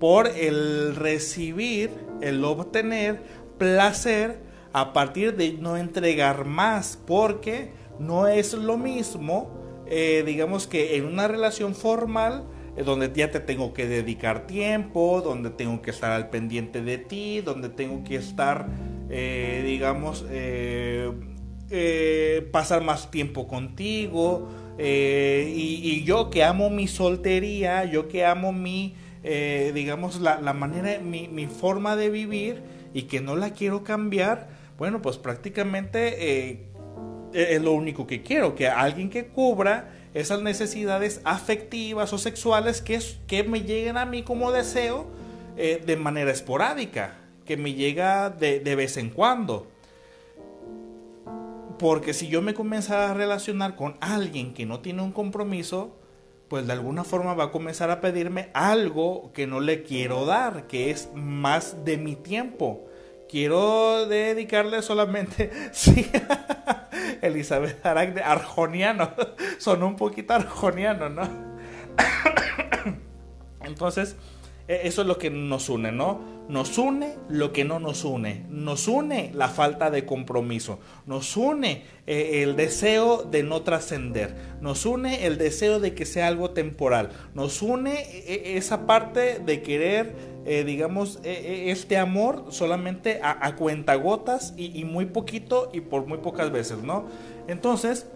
por 0.00 0.26
el 0.26 0.96
recibir, 0.96 1.90
el 2.20 2.44
obtener 2.44 3.20
placer 3.58 4.40
a 4.72 4.92
partir 4.92 5.36
de 5.36 5.52
no 5.52 5.76
entregar 5.76 6.44
más, 6.44 6.98
porque 7.06 7.70
no 7.98 8.26
es 8.26 8.54
lo 8.54 8.78
mismo, 8.78 9.50
eh, 9.86 10.22
digamos 10.24 10.66
que 10.66 10.96
en 10.96 11.04
una 11.04 11.28
relación 11.28 11.74
formal, 11.74 12.44
donde 12.84 13.12
ya 13.14 13.30
te 13.30 13.40
tengo 13.40 13.72
que 13.72 13.86
dedicar 13.86 14.46
tiempo, 14.46 15.20
donde 15.24 15.50
tengo 15.50 15.82
que 15.82 15.90
estar 15.90 16.12
al 16.12 16.30
pendiente 16.30 16.82
de 16.82 16.98
ti, 16.98 17.40
donde 17.40 17.68
tengo 17.68 18.04
que 18.04 18.16
estar, 18.16 18.68
eh, 19.10 19.62
digamos, 19.66 20.24
eh, 20.30 21.10
eh, 21.70 22.48
pasar 22.52 22.82
más 22.82 23.10
tiempo 23.10 23.48
contigo. 23.48 24.48
Y, 24.78 26.04
yo 26.04 26.30
que 26.30 26.44
amo 26.44 26.70
mi 26.70 26.86
soltería, 26.86 27.84
yo 27.84 28.06
que 28.06 28.24
amo 28.24 28.52
mi, 28.52 28.94
digamos, 29.74 30.20
la, 30.20 30.40
la 30.40 30.52
manera, 30.52 31.00
mi, 31.00 31.26
mi, 31.26 31.46
forma 31.46 31.96
de 31.96 32.10
vivir 32.10 32.62
y 32.94 33.02
que 33.02 33.20
no 33.20 33.34
la 33.34 33.50
quiero 33.50 33.82
cambiar, 33.82 34.48
bueno, 34.78 35.02
pues 35.02 35.18
prácticamente 35.18 36.67
es 37.32 37.60
lo 37.62 37.72
único 37.72 38.06
que 38.06 38.22
quiero, 38.22 38.54
que 38.54 38.68
alguien 38.68 39.10
que 39.10 39.26
cubra 39.26 39.90
esas 40.14 40.42
necesidades 40.42 41.20
afectivas 41.24 42.12
o 42.12 42.18
sexuales 42.18 42.80
que, 42.82 43.00
que 43.26 43.44
me 43.44 43.62
lleguen 43.62 43.96
a 43.96 44.06
mí 44.06 44.22
como 44.22 44.52
deseo 44.52 45.06
eh, 45.56 45.82
de 45.84 45.96
manera 45.96 46.30
esporádica, 46.30 47.16
que 47.44 47.56
me 47.56 47.74
llega 47.74 48.30
de, 48.30 48.60
de 48.60 48.74
vez 48.74 48.96
en 48.96 49.10
cuando. 49.10 49.66
Porque 51.78 52.14
si 52.14 52.28
yo 52.28 52.42
me 52.42 52.54
comenzara 52.54 53.10
a 53.10 53.14
relacionar 53.14 53.76
con 53.76 53.96
alguien 54.00 54.54
que 54.54 54.66
no 54.66 54.80
tiene 54.80 55.02
un 55.02 55.12
compromiso, 55.12 55.96
pues 56.48 56.66
de 56.66 56.72
alguna 56.72 57.04
forma 57.04 57.34
va 57.34 57.44
a 57.44 57.50
comenzar 57.50 57.90
a 57.90 58.00
pedirme 58.00 58.48
algo 58.54 59.32
que 59.32 59.46
no 59.46 59.60
le 59.60 59.82
quiero 59.82 60.24
dar, 60.24 60.66
que 60.66 60.90
es 60.90 61.10
más 61.14 61.84
de 61.84 61.98
mi 61.98 62.16
tiempo. 62.16 62.86
Quiero 63.28 64.06
dedicarle 64.06 64.80
solamente, 64.80 65.50
sí, 65.72 66.10
Elizabeth 67.22 67.84
Aracne, 67.84 68.22
arjoniano, 68.22 69.12
sonó 69.58 69.86
un 69.86 69.96
poquito 69.96 70.34
arjoniano, 70.34 71.08
¿no? 71.08 71.22
Entonces, 73.62 74.16
eso 74.68 75.00
es 75.00 75.08
lo 75.08 75.16
que 75.16 75.30
nos 75.30 75.70
une, 75.70 75.92
¿no? 75.92 76.20
Nos 76.48 76.76
une 76.76 77.16
lo 77.30 77.52
que 77.52 77.64
no 77.64 77.78
nos 77.78 78.04
une. 78.04 78.44
Nos 78.50 78.86
une 78.86 79.30
la 79.34 79.48
falta 79.48 79.90
de 79.90 80.04
compromiso. 80.04 80.78
Nos 81.06 81.38
une 81.38 81.84
eh, 82.06 82.42
el 82.42 82.54
deseo 82.54 83.22
de 83.22 83.42
no 83.42 83.62
trascender. 83.62 84.34
Nos 84.60 84.84
une 84.84 85.26
el 85.26 85.38
deseo 85.38 85.80
de 85.80 85.94
que 85.94 86.04
sea 86.04 86.26
algo 86.26 86.50
temporal. 86.50 87.10
Nos 87.34 87.62
une 87.62 87.94
eh, 87.94 88.56
esa 88.56 88.86
parte 88.86 89.38
de 89.38 89.62
querer, 89.62 90.14
eh, 90.44 90.64
digamos, 90.64 91.18
este 91.22 91.96
amor 91.96 92.46
solamente 92.50 93.20
a, 93.22 93.56
cuentagotas 93.56 94.52
y, 94.56 94.78
y 94.78 94.84
muy 94.84 95.06
poquito 95.06 95.70
y 95.72 95.80
por 95.80 96.06
muy 96.06 96.18
pocas 96.18 96.52
veces, 96.52 96.82
¿no? 96.82 97.06
Entonces, 97.46 98.06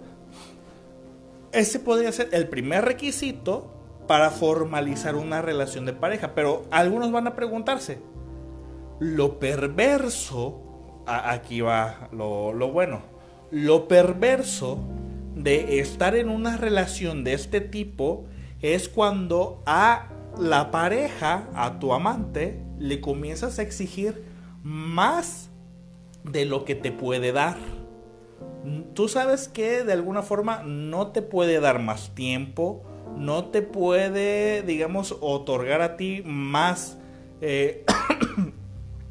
ese 1.53 1.79
podría 1.81 2.13
ser 2.13 2.29
el 2.33 2.49
primer 2.49 2.85
requisito 2.85 3.82
para 4.07 4.31
formalizar 4.31 5.15
una 5.15 5.43
relación 5.43 5.87
de 5.87 5.93
pareja. 5.93 6.35
Pero 6.35 6.65
algunos 6.71 7.13
van 7.13 7.27
a 7.27 7.35
preguntarse, 7.35 8.01
lo 8.99 9.39
perverso, 9.39 11.03
aquí 11.07 11.61
va 11.61 12.09
lo, 12.13 12.53
lo 12.53 12.71
bueno, 12.71 13.03
lo 13.51 13.89
perverso 13.89 14.79
de 15.35 15.81
estar 15.81 16.15
en 16.15 16.29
una 16.29 16.57
relación 16.57 17.25
de 17.25 17.35
este 17.35 17.61
tipo 17.61 18.25
es 18.61 18.89
cuando 18.89 19.63
a 19.67 20.09
la 20.39 20.71
pareja, 20.71 21.49
a 21.55 21.79
tu 21.79 21.93
amante, 21.93 22.63
le 22.79 23.01
comienzas 23.01 23.59
a 23.59 23.63
exigir 23.63 24.25
más 24.63 25.51
de 26.25 26.45
lo 26.45 26.65
que 26.65 26.75
te 26.75 26.93
puede 26.93 27.33
dar. 27.33 27.57
Tú 28.95 29.09
sabes 29.09 29.49
que 29.49 29.85
de 29.85 29.93
alguna 29.93 30.23
forma 30.23 30.63
no 30.63 31.09
te 31.09 31.23
puede 31.23 31.61
dar 31.61 31.81
más 31.81 32.15
tiempo, 32.15 32.85
no 33.17 33.47
te 33.47 33.63
puede, 33.63 34.63
digamos, 34.63 35.17
otorgar 35.21 35.83
a 35.83 35.97
ti 35.97 36.23
más 36.25 36.99
eh, 37.45 37.85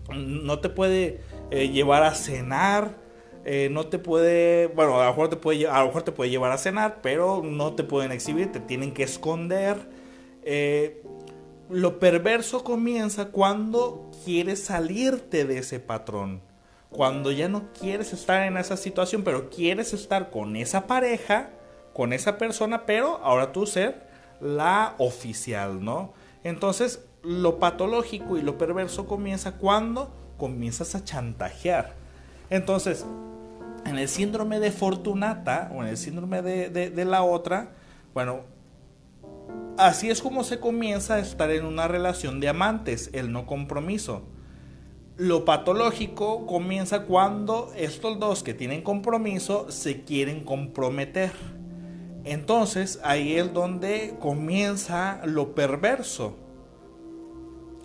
no 0.15 0.59
te 0.59 0.69
puede 0.69 1.19
eh, 1.51 1.67
llevar 1.67 2.03
a 2.03 2.15
cenar, 2.15 2.95
eh, 3.43 3.67
no 3.69 3.87
te 3.87 3.99
puede, 3.99 4.67
bueno, 4.67 5.01
a 5.01 5.05
lo, 5.05 5.11
mejor 5.11 5.29
te 5.29 5.35
puede, 5.35 5.67
a 5.67 5.81
lo 5.81 5.87
mejor 5.87 6.03
te 6.03 6.13
puede 6.13 6.29
llevar 6.29 6.53
a 6.53 6.57
cenar, 6.57 6.99
pero 7.03 7.43
no 7.43 7.73
te 7.73 7.83
pueden 7.83 8.13
exhibir, 8.13 8.49
te 8.51 8.61
tienen 8.61 8.93
que 8.93 9.03
esconder. 9.03 9.77
Lo 11.69 11.99
perverso 11.99 12.63
comienza 12.63 13.25
cuando 13.31 14.09
quieres 14.25 14.63
salirte 14.63 15.45
de 15.45 15.59
ese 15.59 15.79
patrón. 15.79 16.41
Cuando 16.89 17.31
ya 17.31 17.47
no 17.47 17.71
quieres 17.79 18.11
estar 18.11 18.45
en 18.45 18.57
esa 18.57 18.75
situación, 18.75 19.23
pero 19.23 19.49
quieres 19.49 19.93
estar 19.93 20.29
con 20.31 20.55
esa 20.57 20.87
pareja, 20.87 21.51
con 21.93 22.13
esa 22.13 22.37
persona, 22.37 22.85
pero 22.85 23.19
ahora 23.23 23.51
tú 23.51 23.65
ser 23.65 24.07
la 24.39 24.95
oficial, 24.97 25.83
¿no? 25.83 26.13
Entonces, 26.43 27.05
lo 27.23 27.59
patológico 27.59 28.37
y 28.37 28.41
lo 28.41 28.57
perverso 28.57 29.05
comienza 29.05 29.53
cuando 29.53 30.11
comienzas 30.37 30.95
a 30.95 31.03
chantajear. 31.03 31.93
Entonces, 32.49 33.05
en 33.85 33.97
el 33.97 34.07
síndrome 34.07 34.59
de 34.59 34.71
Fortunata 34.71 35.71
o 35.73 35.83
en 35.83 35.89
el 35.89 35.97
síndrome 35.97 36.41
de, 36.41 37.05
la 37.05 37.23
otra, 37.23 37.73
bueno, 38.13 38.41
así 39.77 40.09
es 40.09 40.21
como 40.21 40.43
se 40.43 40.59
comienza 40.59 41.15
a 41.15 41.19
estar 41.19 41.51
en 41.51 41.65
una 41.65 41.87
relación 41.87 42.39
de 42.39 42.49
amantes, 42.49 43.09
el 43.13 43.31
no 43.31 43.45
compromiso. 43.45 44.23
Lo 45.17 45.45
patológico 45.45 46.47
comienza 46.47 47.03
cuando 47.03 47.71
estos 47.75 48.19
dos 48.19 48.41
que 48.43 48.53
tienen 48.55 48.81
compromiso 48.81 49.69
se 49.69 50.01
quieren 50.03 50.43
comprometer. 50.43 51.31
Entonces 52.23 52.99
ahí 53.03 53.37
es 53.37 53.53
donde 53.53 54.15
comienza 54.19 55.21
lo 55.25 55.55
perverso. 55.55 56.35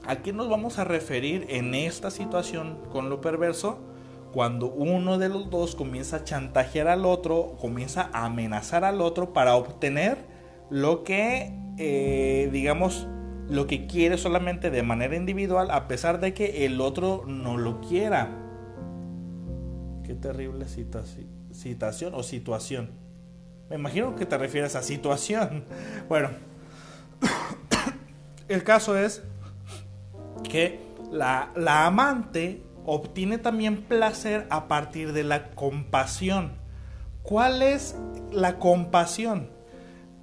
¿A 0.07 0.23
qué 0.23 0.33
nos 0.33 0.49
vamos 0.49 0.79
a 0.79 0.85
referir 0.85 1.47
en 1.49 1.75
esta 1.75 2.11
situación 2.11 2.79
con 2.93 3.11
lo 3.11 3.21
perverso? 3.21 3.79
Cuando 4.33 4.71
uno 4.71 5.19
de 5.19 5.29
los 5.29 5.51
dos 5.51 5.75
comienza 5.75 6.19
a 6.19 6.25
chantajear 6.25 6.89
al 6.89 7.07
otro, 7.07 7.57
comienza 7.61 8.11
a 8.13 8.27
amenazar 8.27 8.85
al 8.85 9.01
otro 9.01 9.33
para 9.33 9.57
obtener 9.57 10.19
lo 10.69 11.05
que, 11.05 11.53
eh, 11.79 12.49
digamos, 12.53 13.09
lo 13.49 13.67
que 13.67 13.87
quiere 13.87 14.19
solamente 14.19 14.71
de 14.71 14.83
manera 14.83 15.17
individual, 15.17 15.71
a 15.71 15.89
pesar 15.89 16.21
de 16.21 16.35
que 16.35 16.67
el 16.67 16.81
otro 16.81 17.25
no 17.27 17.57
lo 17.57 17.81
quiera. 17.81 18.29
Qué 20.05 20.15
terrible 20.15 20.67
citación 21.53 22.15
o 22.15 22.23
situación. 22.23 23.06
Me 23.69 23.77
imagino 23.77 24.15
que 24.15 24.27
te 24.27 24.39
refieres 24.39 24.77
a 24.77 24.83
situación. 24.83 25.65
Bueno, 26.09 26.31
el 28.49 28.63
caso 28.63 28.97
es 28.97 29.23
que 30.49 30.81
la, 31.11 31.51
amante 31.87 32.63
obtiene 32.85 33.39
también 33.39 33.83
placer 33.83 34.47
a 34.51 34.69
partir 34.69 35.13
de 35.13 35.25
la 35.25 35.51
compasión. 35.51 36.53
¿Cuál 37.23 37.63
es 37.63 37.97
la 38.31 38.59
compasión? 38.59 39.51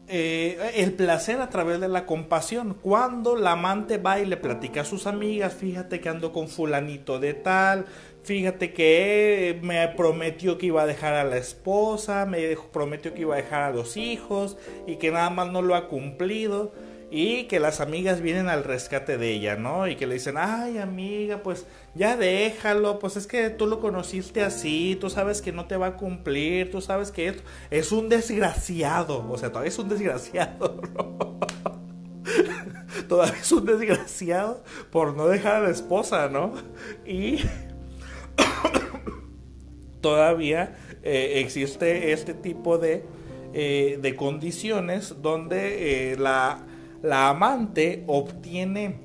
Eh, 0.08 0.72
el 0.76 0.94
placer 0.94 1.42
a 1.42 1.50
través 1.50 1.82
de 1.82 1.90
la 1.90 2.06
compasión. 2.06 2.76
Cuando 2.82 3.36
la 3.36 3.54
amante 3.54 3.98
va 3.98 4.20
y 4.20 4.26
le 4.26 4.38
platica 4.38 4.82
a 4.82 4.86
sus 4.86 5.08
amigas, 5.08 5.54
fíjate 5.54 6.00
que 6.00 6.08
ando 6.08 6.32
con 6.32 6.48
fulanito 6.48 7.20
de 7.20 7.34
tal, 7.34 7.86
fíjate 8.24 8.74
que 8.74 9.60
me 9.62 9.88
prometió 9.90 10.58
que 10.58 10.68
iba 10.68 10.84
a 10.84 10.86
dejar 10.86 11.14
a 11.14 11.24
la 11.24 11.38
esposa, 11.38 12.26
me 12.26 12.58
prometió 12.72 13.14
que 13.14 13.22
iba 13.22 13.36
a 13.36 13.38
dejar 13.38 13.64
a 13.64 13.72
los 13.72 13.98
hijos 13.98 14.58
y 14.88 14.96
que 14.96 15.12
nada 15.12 15.30
más 15.30 15.52
no 15.52 15.62
lo 15.62 15.76
ha 15.76 15.88
cumplido 15.88 16.72
y 17.16 17.44
que 17.44 17.60
las 17.60 17.80
amigas 17.80 18.22
vienen 18.22 18.50
al 18.50 18.64
rescate 18.64 19.20
de 19.20 19.30
ella, 19.30 19.56
¿no? 19.56 19.88
Y 19.88 19.96
que 19.98 20.08
le 20.08 20.16
dicen, 20.16 20.36
ay 20.36 20.80
amiga, 20.80 21.44
pues 21.44 21.68
ya 21.94 22.18
déjalo, 22.18 22.98
pues 22.98 23.18
es 23.18 23.28
que 23.28 23.52
tú 23.52 23.68
lo 23.68 23.80
conociste 23.80 24.42
así, 24.42 24.98
tú 25.00 25.12
sabes 25.12 25.42
que 25.44 25.52
no 25.52 25.68
te 25.68 25.78
va 25.78 25.88
a 25.88 25.96
cumplir, 25.96 26.72
tú 26.72 26.82
sabes 26.82 27.12
que 27.12 27.36
es, 27.70 27.92
un 27.92 28.10
desgraciado, 28.10 29.30
o 29.30 29.38
sea, 29.38 29.50
todavía 29.50 29.70
es 29.70 29.78
un 29.78 29.90
desgraciado, 29.90 30.82
¿no? 30.96 31.40
todavía 33.08 33.40
es 33.40 33.52
un 33.52 33.66
desgraciado 33.66 34.64
por 34.90 35.16
no 35.16 35.28
dejar 35.28 35.58
a 35.58 35.60
la 35.60 35.70
esposa, 35.70 36.30
¿no? 36.30 36.54
Y 37.06 37.42
todavía 40.02 40.76
eh, 41.04 41.34
existe 41.38 42.12
este 42.12 42.34
tipo 42.34 42.78
de, 42.78 43.04
eh, 43.54 44.00
de 44.02 44.16
condiciones 44.16 45.22
donde 45.22 46.12
eh, 46.12 46.18
la 46.18 46.66
la 47.04 47.28
amante 47.28 48.06
obtiene, 48.08 49.02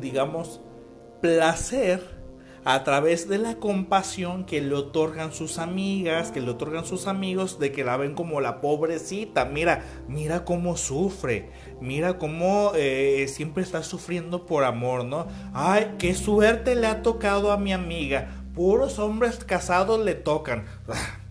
digamos, 0.00 0.62
placer 1.20 2.16
a 2.64 2.82
través 2.84 3.28
de 3.28 3.36
la 3.36 3.56
compasión 3.56 4.44
que 4.46 4.62
le 4.62 4.74
otorgan 4.74 5.32
sus 5.32 5.58
amigas, 5.58 6.32
que 6.32 6.40
le 6.40 6.50
otorgan 6.50 6.86
sus 6.86 7.06
amigos, 7.06 7.60
de 7.60 7.70
que 7.70 7.84
la 7.84 7.98
ven 7.98 8.14
como 8.14 8.40
la 8.40 8.62
pobrecita. 8.62 9.44
Mira, 9.44 9.84
mira 10.08 10.46
cómo 10.46 10.78
sufre, 10.78 11.50
mira 11.80 12.18
cómo 12.18 12.72
eh, 12.74 13.26
siempre 13.28 13.62
está 13.62 13.82
sufriendo 13.82 14.46
por 14.46 14.64
amor, 14.64 15.04
¿no? 15.04 15.26
Ay, 15.52 15.94
qué 15.98 16.14
suerte 16.14 16.74
le 16.74 16.86
ha 16.86 17.02
tocado 17.02 17.52
a 17.52 17.58
mi 17.58 17.72
amiga. 17.72 18.28
Puros 18.54 18.98
hombres 18.98 19.44
casados 19.44 20.04
le 20.04 20.14
tocan. 20.14 20.64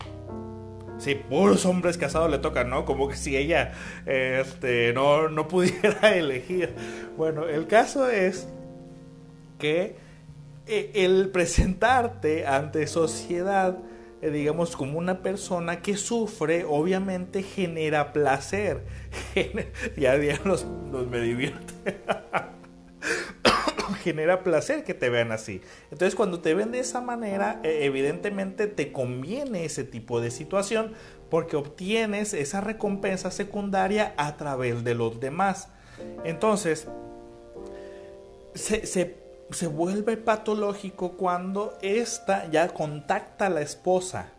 Sí, 0.98 1.14
puros 1.14 1.66
hombres 1.66 1.98
casados 1.98 2.30
le 2.30 2.38
tocan, 2.38 2.70
¿no? 2.70 2.86
Como 2.86 3.08
que 3.08 3.16
si 3.16 3.36
ella 3.36 3.74
este, 4.06 4.94
no, 4.94 5.28
no 5.28 5.46
pudiera 5.46 6.16
elegir. 6.16 6.74
Bueno, 7.18 7.46
el 7.46 7.66
caso 7.66 8.08
es 8.08 8.48
que 9.58 9.96
eh, 10.66 10.92
el 10.94 11.28
presentarte 11.28 12.46
ante 12.46 12.86
sociedad, 12.86 13.78
digamos, 14.30 14.76
como 14.76 14.98
una 14.98 15.22
persona 15.22 15.82
que 15.82 15.96
sufre, 15.96 16.64
obviamente 16.64 17.42
genera 17.42 18.12
placer. 18.12 18.84
ya, 19.96 20.16
ya 20.16 20.40
los, 20.44 20.66
me 21.10 21.20
divierte. 21.20 21.74
genera 24.02 24.42
placer 24.42 24.84
que 24.84 24.94
te 24.94 25.10
vean 25.10 25.32
así. 25.32 25.60
Entonces 25.90 26.14
cuando 26.14 26.40
te 26.40 26.54
ven 26.54 26.72
de 26.72 26.80
esa 26.80 27.00
manera, 27.00 27.60
e, 27.62 27.84
evidentemente 27.84 28.66
te 28.66 28.92
conviene 28.92 29.64
ese 29.64 29.84
tipo 29.84 30.20
de 30.20 30.30
situación 30.30 30.92
porque 31.30 31.56
obtienes 31.56 32.34
esa 32.34 32.60
recompensa 32.60 33.30
secundaria 33.30 34.14
a 34.16 34.36
través 34.36 34.84
de 34.84 34.94
los 34.94 35.18
demás. 35.20 35.68
Entonces, 36.24 36.86
se, 38.54 38.86
se 38.86 39.25
se 39.50 39.66
vuelve 39.66 40.16
patológico 40.16 41.12
cuando 41.12 41.78
ésta 41.82 42.50
ya 42.50 42.68
contacta 42.68 43.46
a 43.46 43.50
la 43.50 43.60
esposa. 43.60 44.32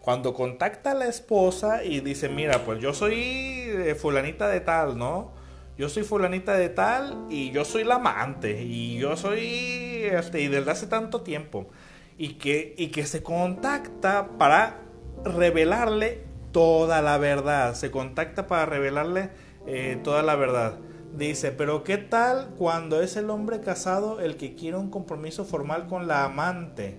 Cuando 0.00 0.32
contacta 0.32 0.92
a 0.92 0.94
la 0.94 1.06
esposa 1.06 1.84
y 1.84 2.00
dice, 2.00 2.28
mira, 2.28 2.64
pues 2.64 2.80
yo 2.80 2.94
soy 2.94 3.94
fulanita 3.98 4.48
de 4.48 4.60
tal, 4.60 4.96
¿no? 4.96 5.32
Yo 5.76 5.88
soy 5.88 6.02
fulanita 6.02 6.56
de 6.56 6.70
tal 6.70 7.26
y 7.28 7.50
yo 7.50 7.64
soy 7.64 7.84
la 7.84 7.96
amante 7.96 8.62
y 8.62 8.98
yo 8.98 9.16
soy, 9.16 10.08
este, 10.10 10.40
y 10.40 10.48
desde 10.48 10.70
hace 10.70 10.86
tanto 10.86 11.20
tiempo. 11.20 11.68
Y 12.16 12.34
que, 12.34 12.74
y 12.76 12.88
que 12.88 13.06
se 13.06 13.22
contacta 13.22 14.30
para 14.38 14.80
revelarle 15.24 16.24
toda 16.52 17.02
la 17.02 17.18
verdad. 17.18 17.74
Se 17.74 17.90
contacta 17.90 18.46
para 18.46 18.66
revelarle 18.66 19.30
eh, 19.66 20.00
toda 20.02 20.22
la 20.22 20.34
verdad. 20.34 20.78
Dice, 21.18 21.50
pero 21.50 21.82
¿qué 21.82 21.98
tal 21.98 22.50
cuando 22.56 23.02
es 23.02 23.16
el 23.16 23.28
hombre 23.30 23.60
casado 23.60 24.20
el 24.20 24.36
que 24.36 24.54
quiere 24.54 24.76
un 24.76 24.88
compromiso 24.88 25.44
formal 25.44 25.88
con 25.88 26.06
la 26.06 26.24
amante? 26.24 26.96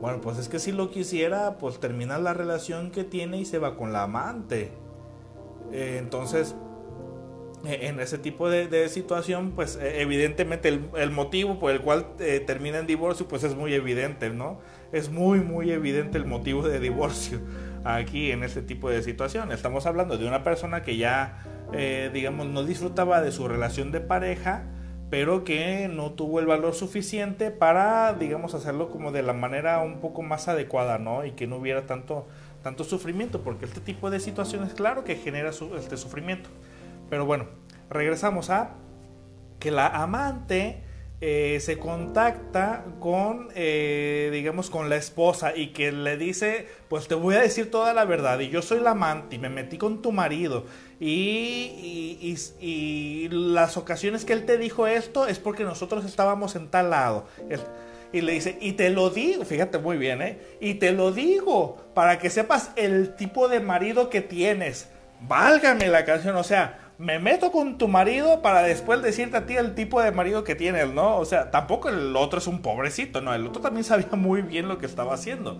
Bueno, 0.00 0.20
pues 0.20 0.36
es 0.38 0.48
que 0.48 0.58
si 0.58 0.72
lo 0.72 0.90
quisiera, 0.90 1.56
pues 1.58 1.78
termina 1.78 2.18
la 2.18 2.34
relación 2.34 2.90
que 2.90 3.04
tiene 3.04 3.38
y 3.38 3.44
se 3.44 3.58
va 3.58 3.76
con 3.76 3.92
la 3.92 4.02
amante. 4.02 4.72
Eh, 5.70 5.98
entonces, 6.00 6.56
e, 7.64 7.86
en 7.86 8.00
ese 8.00 8.18
tipo 8.18 8.50
de, 8.50 8.88
situación, 8.88 9.52
pues 9.52 9.76
e, 9.76 10.02
evidentemente 10.02 10.68
el, 10.68 11.10
motivo 11.12 11.60
por 11.60 11.70
el 11.70 11.82
cual 11.82 12.06
eh, 12.18 12.42
termina 12.44 12.80
en 12.80 12.88
divorcio, 12.88 13.28
pues 13.28 13.44
es 13.44 13.54
muy 13.54 13.74
evidente, 13.74 14.30
¿no? 14.30 14.58
Es 14.90 15.08
muy, 15.08 15.38
muy 15.38 15.70
evidente 15.70 16.18
el 16.18 16.24
motivo 16.24 16.66
de 16.66 16.80
divorcio 16.80 17.38
aquí 17.84 18.30
en 18.30 18.42
este 18.42 18.62
tipo 18.62 18.90
de 18.90 19.02
situación. 19.02 19.52
Estamos 19.52 19.86
hablando 19.86 20.18
de 20.18 20.26
una 20.26 20.44
persona 20.44 20.82
que 20.82 20.96
ya 20.96 21.44
eh, 21.72 22.10
digamos, 22.12 22.46
no 22.46 22.64
disfrutaba 22.64 23.20
de 23.20 23.30
su 23.30 23.46
relación 23.46 23.92
de 23.92 24.00
pareja, 24.00 24.64
pero 25.08 25.44
que 25.44 25.88
no 25.88 26.12
tuvo 26.12 26.40
el 26.40 26.46
valor 26.46 26.74
suficiente 26.74 27.50
para, 27.50 28.14
digamos, 28.14 28.54
hacerlo 28.54 28.90
como 28.90 29.12
de 29.12 29.22
la 29.22 29.32
manera 29.32 29.80
un 29.80 30.00
poco 30.00 30.22
más 30.22 30.48
adecuada, 30.48 30.98
¿no? 30.98 31.24
Y 31.24 31.32
que 31.32 31.46
no 31.46 31.56
hubiera 31.56 31.86
tanto, 31.86 32.26
tanto 32.62 32.84
sufrimiento, 32.84 33.42
porque 33.42 33.66
este 33.66 33.80
tipo 33.80 34.10
de 34.10 34.20
situaciones, 34.20 34.74
claro 34.74 35.04
que 35.04 35.16
genera 35.16 35.50
este 35.50 35.96
sufrimiento. 35.96 36.48
Pero 37.08 37.24
bueno, 37.24 37.46
regresamos 37.88 38.50
a 38.50 38.74
que 39.58 39.70
la 39.70 39.86
amante 39.86 40.82
eh, 41.22 41.58
se 41.60 41.78
contacta 41.78 42.86
con, 42.98 43.48
eh, 43.54 44.30
digamos, 44.32 44.70
con 44.70 44.88
la 44.88 44.96
esposa 44.96 45.54
y 45.54 45.68
que 45.68 45.92
le 45.92 46.16
dice, 46.16 46.66
pues 46.88 47.08
te 47.08 47.14
voy 47.14 47.34
a 47.34 47.42
decir 47.42 47.70
toda 47.70 47.92
la 47.92 48.06
verdad 48.06 48.40
y 48.40 48.48
yo 48.48 48.62
soy 48.62 48.80
la 48.80 48.92
amante 48.92 49.36
y 49.36 49.38
me 49.38 49.50
metí 49.50 49.76
con 49.76 50.00
tu 50.00 50.12
marido 50.12 50.64
y, 50.98 52.38
y, 52.58 53.28
las 53.30 53.76
ocasiones 53.76 54.24
que 54.24 54.32
él 54.32 54.46
te 54.46 54.56
dijo 54.56 54.86
esto 54.86 55.26
es 55.26 55.38
porque 55.38 55.62
nosotros 55.64 56.06
estábamos 56.06 56.56
en 56.56 56.68
tal 56.68 56.88
lado. 56.88 57.26
y 58.14 58.22
le 58.22 58.32
dice, 58.32 58.56
y 58.58 58.72
te 58.72 58.88
lo 58.88 59.10
digo, 59.10 59.44
fíjate 59.44 59.76
muy 59.76 59.98
bien, 59.98 60.22
¿eh? 60.22 60.38
Y 60.58 60.74
te 60.74 60.92
lo 60.92 61.12
digo 61.12 61.84
para 61.92 62.18
que 62.18 62.30
sepas 62.30 62.70
el 62.76 63.14
tipo 63.14 63.48
de 63.48 63.60
marido 63.60 64.08
que 64.08 64.22
tienes. 64.22 64.88
Válgame 65.20 65.88
la 65.88 66.06
canción, 66.06 66.34
o 66.36 66.44
sea, 66.44 66.89
me 67.00 67.18
meto 67.18 67.50
con 67.50 67.78
tu 67.78 67.88
marido 67.88 68.42
para 68.42 68.62
después 68.62 69.00
decirte 69.00 69.38
a 69.38 69.46
ti 69.46 69.56
el 69.56 69.74
tipo 69.74 70.02
de 70.02 70.12
marido 70.12 70.44
que 70.44 70.54
tienes, 70.54 70.92
¿no? 70.92 71.16
O 71.16 71.24
sea, 71.24 71.50
tampoco 71.50 71.88
el 71.88 72.14
otro 72.14 72.38
es 72.38 72.46
un 72.46 72.60
pobrecito, 72.60 73.22
¿no? 73.22 73.32
El 73.32 73.46
otro 73.46 73.62
también 73.62 73.84
sabía 73.84 74.10
muy 74.12 74.42
bien 74.42 74.68
lo 74.68 74.76
que 74.76 74.84
estaba 74.84 75.14
haciendo. 75.14 75.58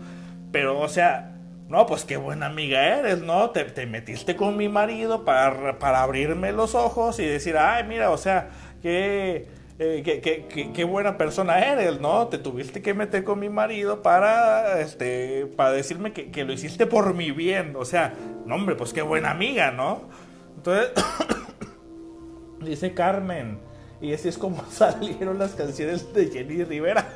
Pero, 0.53 0.79
o 0.79 0.89
sea, 0.89 1.33
no, 1.69 1.87
pues 1.87 2.05
qué 2.05 2.19
buena 2.19 2.47
amiga 2.47 2.99
eres, 2.99 3.23
¿no? 3.23 3.51
Te, 3.51 3.87
metiste 3.87 4.37
con 4.37 4.59
mi 4.59 4.69
marido 4.69 5.25
para, 5.25 5.79
para, 5.79 6.03
abrirme 6.03 6.53
los 6.53 6.75
ojos 6.75 7.19
y 7.19 7.25
decir, 7.25 7.57
ay, 7.57 7.85
mira, 7.85 8.11
o 8.11 8.19
sea, 8.19 8.51
qué, 8.83 9.47
eh, 9.79 10.03
qué, 10.05 10.71
qué, 10.75 10.85
buena 10.85 11.17
persona 11.17 11.59
eres, 11.61 12.03
¿no? 12.03 12.29
Te 12.29 12.37
tuviste 12.37 12.83
que 12.83 12.93
meter 12.93 13.25
con 13.25 13.39
mi 13.39 13.49
marido 13.49 14.03
para, 14.03 14.79
este, 14.81 15.47
para 15.57 15.73
decirme 15.73 16.13
que, 16.13 16.31
que 16.31 16.45
lo 16.45 16.53
hiciste 16.53 16.85
por 16.85 17.15
mi 17.15 17.31
bien. 17.31 17.77
O 17.77 17.87
sea, 17.87 18.13
no, 18.45 18.57
hombre, 18.57 18.75
pues 18.75 18.93
qué 18.93 19.01
buena 19.01 19.31
amiga, 19.31 19.71
¿no? 19.71 20.03
Entonces, 20.61 20.91
dice 22.61 22.93
Carmen, 22.93 23.61
y 23.99 24.13
así 24.13 24.29
es 24.29 24.37
como 24.37 24.63
salieron 24.71 25.39
las 25.39 25.53
canciones 25.53 26.13
de 26.13 26.27
Jenny 26.27 26.65
Rivera. 26.65 27.07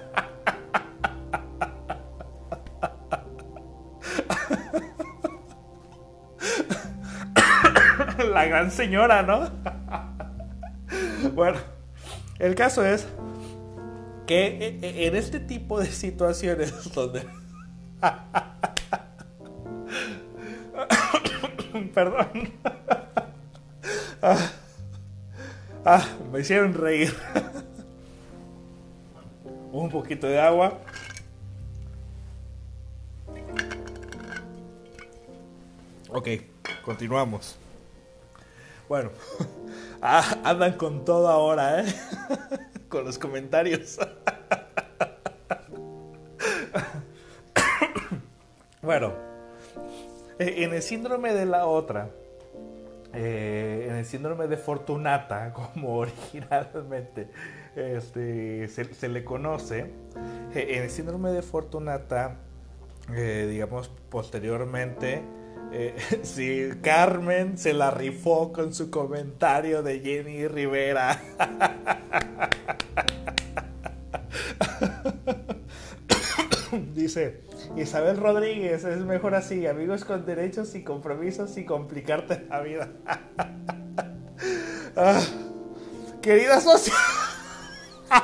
La 8.33 8.47
gran 8.47 8.71
señora, 8.71 9.23
¿no? 9.23 9.51
Bueno, 11.35 11.59
el 12.39 12.55
caso 12.55 12.85
es 12.85 13.07
que 14.27 14.47
e, 14.47 14.79
e, 14.81 15.07
en 15.07 15.17
este 15.17 15.41
tipo 15.41 15.81
de 15.81 15.87
situaciones 15.87 16.93
donde... 16.95 17.27
Perdón. 21.95 22.53
Ah, 24.27 24.53
ah, 25.85 26.09
me 26.33 26.41
hicieron 26.41 26.73
reír. 26.73 27.15
Un 29.71 29.91
poquito 29.91 30.27
de 30.27 30.41
agua. 30.41 30.79
Ok, 36.09 36.29
continuamos. 36.83 37.59
Bueno, 38.89 39.11
ah, 40.01 40.39
andan 40.43 40.73
con 40.79 41.05
todo 41.05 41.29
ahora, 41.29 41.83
¿eh? 41.83 41.95
con 42.89 43.05
los 43.05 43.19
comentarios. 43.19 43.99
bueno, 48.81 49.13
en 50.39 50.73
el 50.73 50.83
síndrome 50.83 51.35
de 51.35 51.45
la 51.45 51.67
otra, 51.67 52.09
eh, 53.15 53.87
en 53.89 53.97
el 53.97 54.05
síndrome 54.05 54.49
de 54.49 54.57
Fortunata, 54.57 55.53
como 55.73 55.97
originalmente 55.97 57.29
este, 57.77 58.69
se, 58.69 59.09
le 59.09 59.25
conoce, 59.25 59.91
eh, 60.55 60.67
en 60.71 60.85
el 60.85 60.91
síndrome 60.91 61.31
de 61.31 61.43
Fortunata, 61.43 62.37
eh, 63.15 63.47
digamos, 63.51 63.91
posteriormente, 64.09 65.23
si 66.23 66.71
Carmen 66.83 67.59
se 67.59 67.73
la 67.73 67.91
rifó 67.91 68.53
con 68.53 68.73
su 68.73 68.91
comentario 68.91 69.83
de 69.83 70.01
Jenny 70.01 70.47
Rivera. 70.47 71.21
Dice, 76.95 77.43
Isabel 77.77 78.17
Rodríguez, 78.17 78.85
es 78.85 78.99
mejor 79.05 79.35
así, 79.35 79.67
amigos 79.67 80.05
con 80.05 80.25
derechos 80.25 80.75
y 80.75 80.85
compromisos 80.85 81.57
y 81.57 81.65
complicarte 81.65 82.47
la 82.49 82.61
vida. 82.61 82.91
ah, 84.97 85.23
querida 86.21 86.61
socia. 86.61 86.95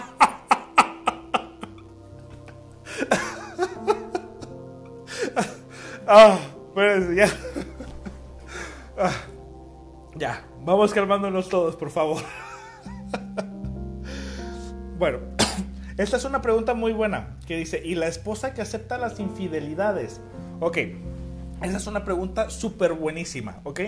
ah, 6.07 6.39
pues 6.75 7.17
ya. 7.17 7.29
Ah, 8.97 9.13
ya, 10.17 10.45
vamos 10.61 10.93
calmándonos 10.93 11.49
todos, 11.49 11.77
por 11.77 11.91
favor. 11.91 12.23
bueno, 14.99 15.21
Esta 16.01 16.17
es 16.17 16.25
una 16.25 16.41
pregunta 16.41 16.73
muy 16.73 16.95
buena 16.95 17.37
que 17.47 17.59
dice, 17.59 17.83
¿y 17.85 17.95
la 17.95 18.07
esposa 18.07 18.55
que 18.55 18.63
acepta 18.63 18.97
las 18.97 19.21
infidelidades? 19.21 20.23
Ok, 20.59 20.79
esa 21.61 21.77
es 21.77 21.87
una 21.87 22.07
pregunta 22.07 22.49
súper 22.49 22.95
buenísima, 22.95 23.61
¿ok? 23.65 23.81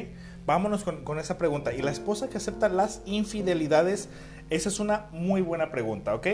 Vámonos 0.44 0.84
con, 0.84 1.04
con, 1.04 1.18
esa 1.18 1.38
pregunta. 1.38 1.72
¿Y 1.72 1.80
la 1.80 1.90
esposa 1.90 2.28
que 2.28 2.36
acepta 2.36 2.68
las 2.68 3.00
infidelidades? 3.06 4.10
Esa 4.50 4.68
es 4.68 4.78
una 4.78 5.06
muy 5.12 5.40
buena 5.40 5.70
pregunta, 5.70 6.14
¿ok? 6.14 6.26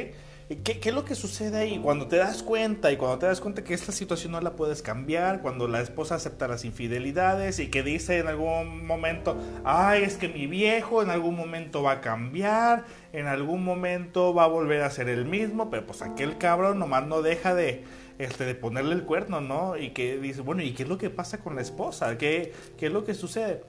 ¿Qué, 0.48 0.80
¿Qué, 0.80 0.88
es 0.88 0.94
lo 0.94 1.04
que 1.04 1.14
sucede 1.14 1.58
ahí? 1.58 1.78
Cuando 1.78 2.06
te 2.06 2.16
das 2.16 2.42
cuenta 2.42 2.90
y 2.90 2.96
cuando 2.96 3.18
te 3.18 3.26
das 3.26 3.38
cuenta 3.38 3.62
que 3.62 3.74
esta 3.74 3.92
situación 3.92 4.32
no 4.32 4.40
la 4.40 4.56
puedes 4.56 4.80
cambiar, 4.80 5.42
cuando 5.42 5.68
la 5.68 5.82
esposa 5.82 6.14
acepta 6.14 6.48
las 6.48 6.64
infidelidades 6.64 7.58
y 7.58 7.68
que 7.68 7.82
dice 7.82 8.16
en 8.16 8.28
algún 8.28 8.86
momento, 8.86 9.36
ay, 9.62 10.04
es 10.04 10.16
que 10.16 10.26
mi 10.28 10.46
viejo 10.46 11.02
en 11.02 11.10
algún 11.10 11.36
momento 11.36 11.82
va 11.82 11.92
a 11.92 12.00
cambiar, 12.00 12.86
en 13.12 13.26
algún 13.26 13.62
momento 13.62 14.32
va 14.32 14.44
a 14.44 14.46
volver 14.46 14.80
a 14.80 14.90
ser 14.90 15.10
el 15.10 15.26
mismo, 15.26 15.68
pero 15.68 15.84
pues 15.84 16.00
aquel 16.00 16.38
cabrón 16.38 16.78
nomás 16.78 17.06
no 17.06 17.20
deja 17.20 17.54
de, 17.54 17.84
este, 18.18 18.46
de 18.46 18.54
ponerle 18.54 18.94
el 18.94 19.04
cuerno, 19.04 19.42
¿no? 19.42 19.76
Y 19.76 19.90
que 19.90 20.16
dice, 20.16 20.40
bueno, 20.40 20.62
¿y 20.62 20.72
qué 20.72 20.84
es 20.84 20.88
lo 20.88 20.96
que 20.96 21.10
pasa 21.10 21.40
con 21.40 21.56
la 21.56 21.60
esposa? 21.60 22.16
¿Qué, 22.16 22.54
qué 22.78 22.86
es 22.86 22.92
lo 22.92 23.04
que 23.04 23.12
sucede? 23.12 23.64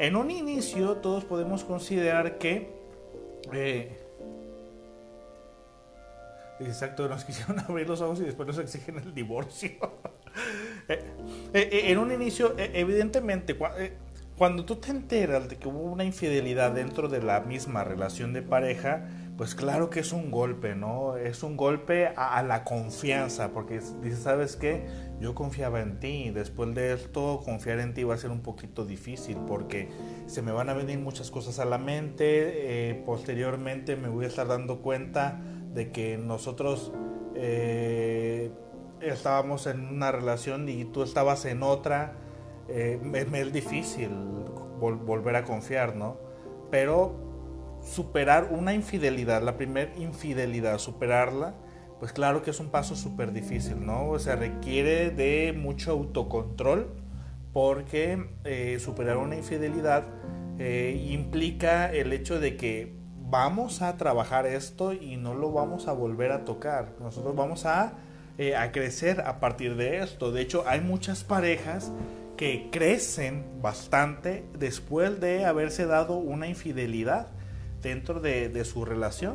En 0.00 0.16
un 0.16 0.32
inicio 0.32 0.96
todos 0.96 1.24
podemos 1.24 1.62
considerar 1.62 2.38
que... 2.38 2.82
Eh, 3.52 4.00
Exacto, 6.66 7.08
nos 7.08 7.24
quisieron 7.26 7.58
abrir 7.60 7.88
los 7.88 8.00
ojos 8.00 8.20
y 8.20 8.24
después 8.24 8.46
nos 8.46 8.58
exigen 8.58 8.98
el 8.98 9.14
divorcio. 9.14 9.70
Eh, 10.86 11.00
eh, 11.54 11.68
eh, 11.72 11.92
en 11.92 11.96
un 11.96 12.12
inicio, 12.12 12.54
evidentemente, 12.58 13.56
cuando 14.36 14.66
tú 14.66 14.76
te 14.76 14.90
enteras 14.90 15.48
de 15.48 15.56
que 15.56 15.68
hubo 15.68 15.80
una 15.80 16.04
infidelidad 16.04 16.72
dentro 16.72 17.08
de 17.08 17.22
la 17.22 17.40
misma 17.40 17.84
relación 17.84 18.34
de 18.34 18.42
pareja, 18.42 19.08
pues 19.38 19.54
claro 19.54 19.88
que 19.88 20.00
es 20.00 20.12
un 20.12 20.30
golpe, 20.30 20.74
¿no? 20.74 21.16
Es 21.16 21.42
un 21.42 21.56
golpe 21.56 22.08
a, 22.08 22.42
la 22.42 22.64
confianza, 22.64 23.52
porque 23.52 23.80
dices, 24.02 24.18
¿sabes 24.18 24.56
qué? 24.56 24.84
Yo 25.20 25.34
confiaba 25.34 25.80
en 25.80 26.00
ti, 26.00 26.28
después 26.28 26.74
de 26.74 26.92
esto 26.92 27.40
confiar 27.42 27.78
en 27.78 27.94
ti 27.94 28.04
va 28.04 28.14
a 28.14 28.18
ser 28.18 28.30
un 28.30 28.42
poquito 28.42 28.84
difícil, 28.84 29.38
porque 29.46 29.88
se 30.26 30.42
me 30.42 30.52
van 30.52 30.68
a 30.68 30.74
venir 30.74 30.98
muchas 30.98 31.30
cosas 31.30 31.60
a 31.60 31.64
la 31.64 31.78
mente, 31.78 33.02
posteriormente 33.06 33.96
me 33.96 34.08
voy 34.08 34.26
a 34.26 34.28
estar 34.28 34.48
dando 34.48 34.82
cuenta 34.82 35.40
de 35.74 35.90
que 35.90 36.16
nosotros 36.16 36.92
eh, 37.34 38.50
estábamos 39.00 39.66
en 39.66 39.86
una 39.88 40.12
relación 40.12 40.68
y 40.68 40.84
tú 40.84 41.02
estabas 41.02 41.44
en 41.44 41.62
otra, 41.62 42.14
eh, 42.68 43.00
es 43.12 43.52
difícil 43.52 44.10
volver 44.80 45.36
a 45.36 45.44
confiar, 45.44 45.96
¿no? 45.96 46.16
Pero 46.70 47.80
superar 47.82 48.48
una 48.50 48.72
infidelidad, 48.72 49.42
la 49.42 49.56
primera 49.56 49.94
infidelidad, 49.96 50.78
superarla, 50.78 51.54
pues 51.98 52.12
claro 52.12 52.42
que 52.42 52.50
es 52.50 52.60
un 52.60 52.70
paso 52.70 52.94
súper 52.96 53.32
difícil, 53.32 53.84
¿no? 53.84 54.08
O 54.10 54.18
sea, 54.18 54.36
requiere 54.36 55.10
de 55.10 55.52
mucho 55.52 55.90
autocontrol 55.90 56.94
porque 57.52 58.26
eh, 58.44 58.78
superar 58.80 59.16
una 59.16 59.36
infidelidad 59.36 60.04
implica 60.56 61.92
el 61.92 62.12
hecho 62.12 62.38
de 62.38 62.56
que 62.56 63.03
vamos 63.34 63.82
a 63.82 63.96
trabajar 63.96 64.46
esto 64.46 64.92
y 64.92 65.16
no 65.16 65.34
lo 65.34 65.50
vamos 65.50 65.88
a 65.88 65.92
volver 65.92 66.30
a 66.30 66.44
tocar. 66.44 66.92
Nosotros 67.00 67.34
vamos 67.34 67.66
a, 67.66 67.94
eh, 68.38 68.54
a 68.54 68.70
crecer 68.70 69.22
a 69.22 69.40
partir 69.40 69.74
de 69.74 69.98
esto. 69.98 70.30
De 70.30 70.40
hecho, 70.40 70.62
hay 70.68 70.80
muchas 70.80 71.24
parejas 71.24 71.90
que 72.36 72.68
crecen 72.70 73.44
bastante 73.60 74.44
después 74.56 75.20
de 75.20 75.46
haberse 75.46 75.84
dado 75.84 76.16
una 76.16 76.46
infidelidad 76.46 77.26
dentro 77.82 78.20
de, 78.20 78.64
su 78.64 78.84
relación. 78.84 79.34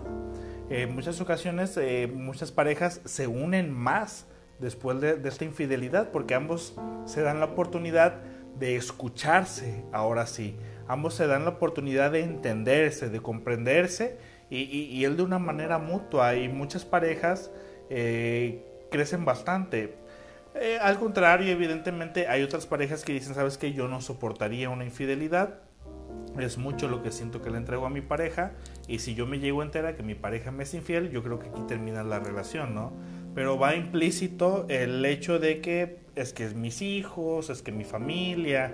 En 0.69 0.95
muchas 0.95 1.19
ocasiones, 1.19 1.75
eh, 1.75 2.07
muchas 2.07 2.53
parejas 2.53 3.01
se 3.03 3.27
unen 3.27 3.69
más 3.69 4.27
después 4.59 5.01
de, 5.01 5.19
esta 5.25 5.43
infidelidad 5.43 6.11
porque 6.13 6.35
ambos 6.35 6.73
se 7.03 7.19
dan 7.19 7.41
la 7.41 7.47
oportunidad 7.47 8.21
de 8.57 8.77
escucharse 8.77 9.83
ahora 9.91 10.25
sí, 10.25 10.55
ambos 10.89 11.13
se 11.13 11.27
dan 11.27 11.45
la 11.45 11.51
oportunidad 11.51 12.11
de 12.11 12.21
entenderse, 12.21 13.09
de 13.09 13.21
comprenderse 13.21 14.17
y, 14.49 15.03
él 15.05 15.15
de 15.15 15.23
una 15.23 15.37
manera 15.37 15.77
mutua 15.77 16.35
y 16.35 16.49
muchas 16.49 16.83
parejas 16.83 17.51
eh, 17.91 18.65
crecen 18.89 19.23
bastante. 19.23 19.93
Eh, 20.55 20.79
al 20.81 20.97
contrario, 20.97 21.51
evidentemente 21.51 22.27
hay 22.27 22.41
otras 22.41 22.65
parejas 22.65 23.05
que 23.05 23.13
dicen, 23.13 23.35
sabes 23.35 23.59
que 23.59 23.71
yo 23.71 23.87
no 23.87 24.01
soportaría 24.01 24.71
una 24.71 24.83
infidelidad, 24.83 25.59
es 26.39 26.57
mucho 26.57 26.87
lo 26.87 27.03
que 27.03 27.11
siento 27.11 27.43
que 27.43 27.51
le 27.51 27.57
entrego 27.57 27.85
a 27.85 27.91
mi 27.91 28.01
pareja 28.01 28.53
y 28.87 28.99
si 28.99 29.13
yo 29.13 29.27
me 29.27 29.37
llego 29.39 29.61
a 29.61 29.65
enterar 29.65 29.95
que 29.95 30.01
mi 30.01 30.15
pareja 30.15 30.49
me 30.51 30.63
es 30.63 30.73
infiel, 30.73 31.11
yo 31.11 31.21
creo 31.21 31.37
que 31.37 31.49
aquí 31.49 31.61
termina 31.67 32.01
la 32.01 32.19
relación, 32.19 32.73
¿no? 32.73 32.93
Pero 33.35 33.59
va 33.59 33.75
implícito 33.75 34.65
el 34.69 35.05
hecho 35.05 35.37
de 35.37 35.61
que 35.61 35.99
es 36.15 36.33
que 36.33 36.45
es 36.45 36.55
mis 36.55 36.81
hijos, 36.81 37.49
es 37.49 37.61
que 37.61 37.71
mi 37.71 37.83
familia, 37.83 38.73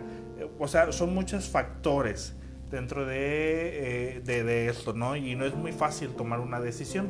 o 0.60 0.68
sea, 0.68 0.92
son 0.92 1.14
muchos 1.14 1.50
factores 1.50 2.36
dentro 2.70 3.06
de, 3.06 4.18
eh, 4.18 4.22
de, 4.22 4.68
esto, 4.68 4.94
¿no? 4.94 5.16
Y 5.16 5.36
no 5.36 5.46
es 5.46 5.56
muy 5.56 5.72
fácil 5.72 6.10
tomar 6.10 6.40
una 6.40 6.60
decisión. 6.60 7.10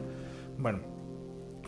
Bueno, 0.58 0.80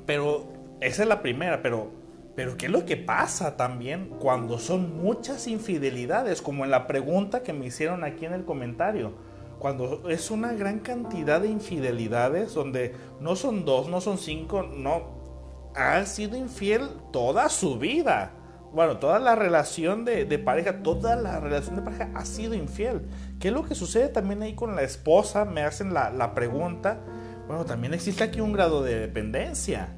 pero 0.05 0.47
esa 0.82 1.03
es 1.03 1.10
la 1.10 1.22
primera, 1.22 1.62
pero, 1.62 1.91
pero 2.36 2.58
¿qué 2.58 2.68
es 2.68 2.72
lo 2.72 2.86
que 2.86 2.97
pasa 2.97 3.58
también 3.58 4.10
cuando 4.20 4.60
son 4.60 4.97
muchas 5.01 5.47
infidelidades? 5.47 6.41
Como 6.41 6.66
en 6.66 6.72
la 6.72 6.88
pregunta 6.88 7.43
que 7.43 7.53
me 7.53 7.66
hicieron 7.66 8.03
aquí 8.03 8.26
en 8.26 8.34
el 8.34 8.45
comentario. 8.45 9.14
Cuando 9.60 10.08
es 10.08 10.30
una 10.30 10.53
gran 10.53 10.80
cantidad 10.80 11.41
de 11.41 11.47
infidelidades, 11.47 12.53
donde 12.53 12.93
no 13.20 13.36
son 13.36 13.66
dos, 13.66 13.89
no 13.89 14.01
son 14.01 14.20
cinco, 14.20 14.62
no, 14.62 15.18
ha 15.76 16.05
sido 16.05 16.38
infiel 16.38 16.89
toda 17.12 17.49
su 17.49 17.80
vida 17.80 18.37
bueno, 18.74 18.97
toda 18.97 19.20
la 19.20 19.36
relación 19.36 20.05
de, 20.05 20.26
pareja, 20.39 20.84
toda 20.84 21.15
la 21.15 21.39
relación 21.39 21.76
de 21.76 21.82
pareja 21.82 22.11
ha 22.13 22.26
sido 22.26 22.53
infiel. 22.53 23.01
¿Qué 23.39 23.47
es 23.49 23.53
lo 23.53 23.63
que 23.63 23.76
sucede 23.76 24.09
también 24.09 24.41
ahí 24.41 24.55
con 24.55 24.76
la 24.76 24.84
esposa? 24.84 25.45
Me 25.45 25.61
hacen 25.61 25.93
la, 25.93 26.34
pregunta. 26.34 26.99
Bueno, 27.47 27.65
también 27.65 27.93
existe 27.93 28.24
aquí 28.24 28.41
un 28.41 28.53
grado 28.53 28.84
de 28.84 28.99
dependencia. 28.99 29.95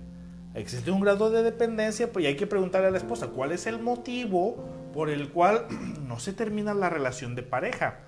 Existe 0.53 0.91
un 0.91 0.99
grado 0.99 1.29
de 1.29 1.43
dependencia, 1.43 2.11
pues 2.11 2.25
hay 2.25 2.35
que 2.35 2.47
preguntarle 2.47 2.87
a 2.87 2.91
la 2.91 2.97
esposa 2.97 3.27
cuál 3.27 3.51
es 3.51 3.67
el 3.67 3.79
motivo 3.79 4.65
por 4.93 5.09
el 5.09 5.29
cual 5.29 5.65
no 6.07 6.19
se 6.19 6.33
termina 6.33 6.73
la 6.73 6.89
relación 6.89 7.35
de 7.35 7.43
pareja. 7.43 7.99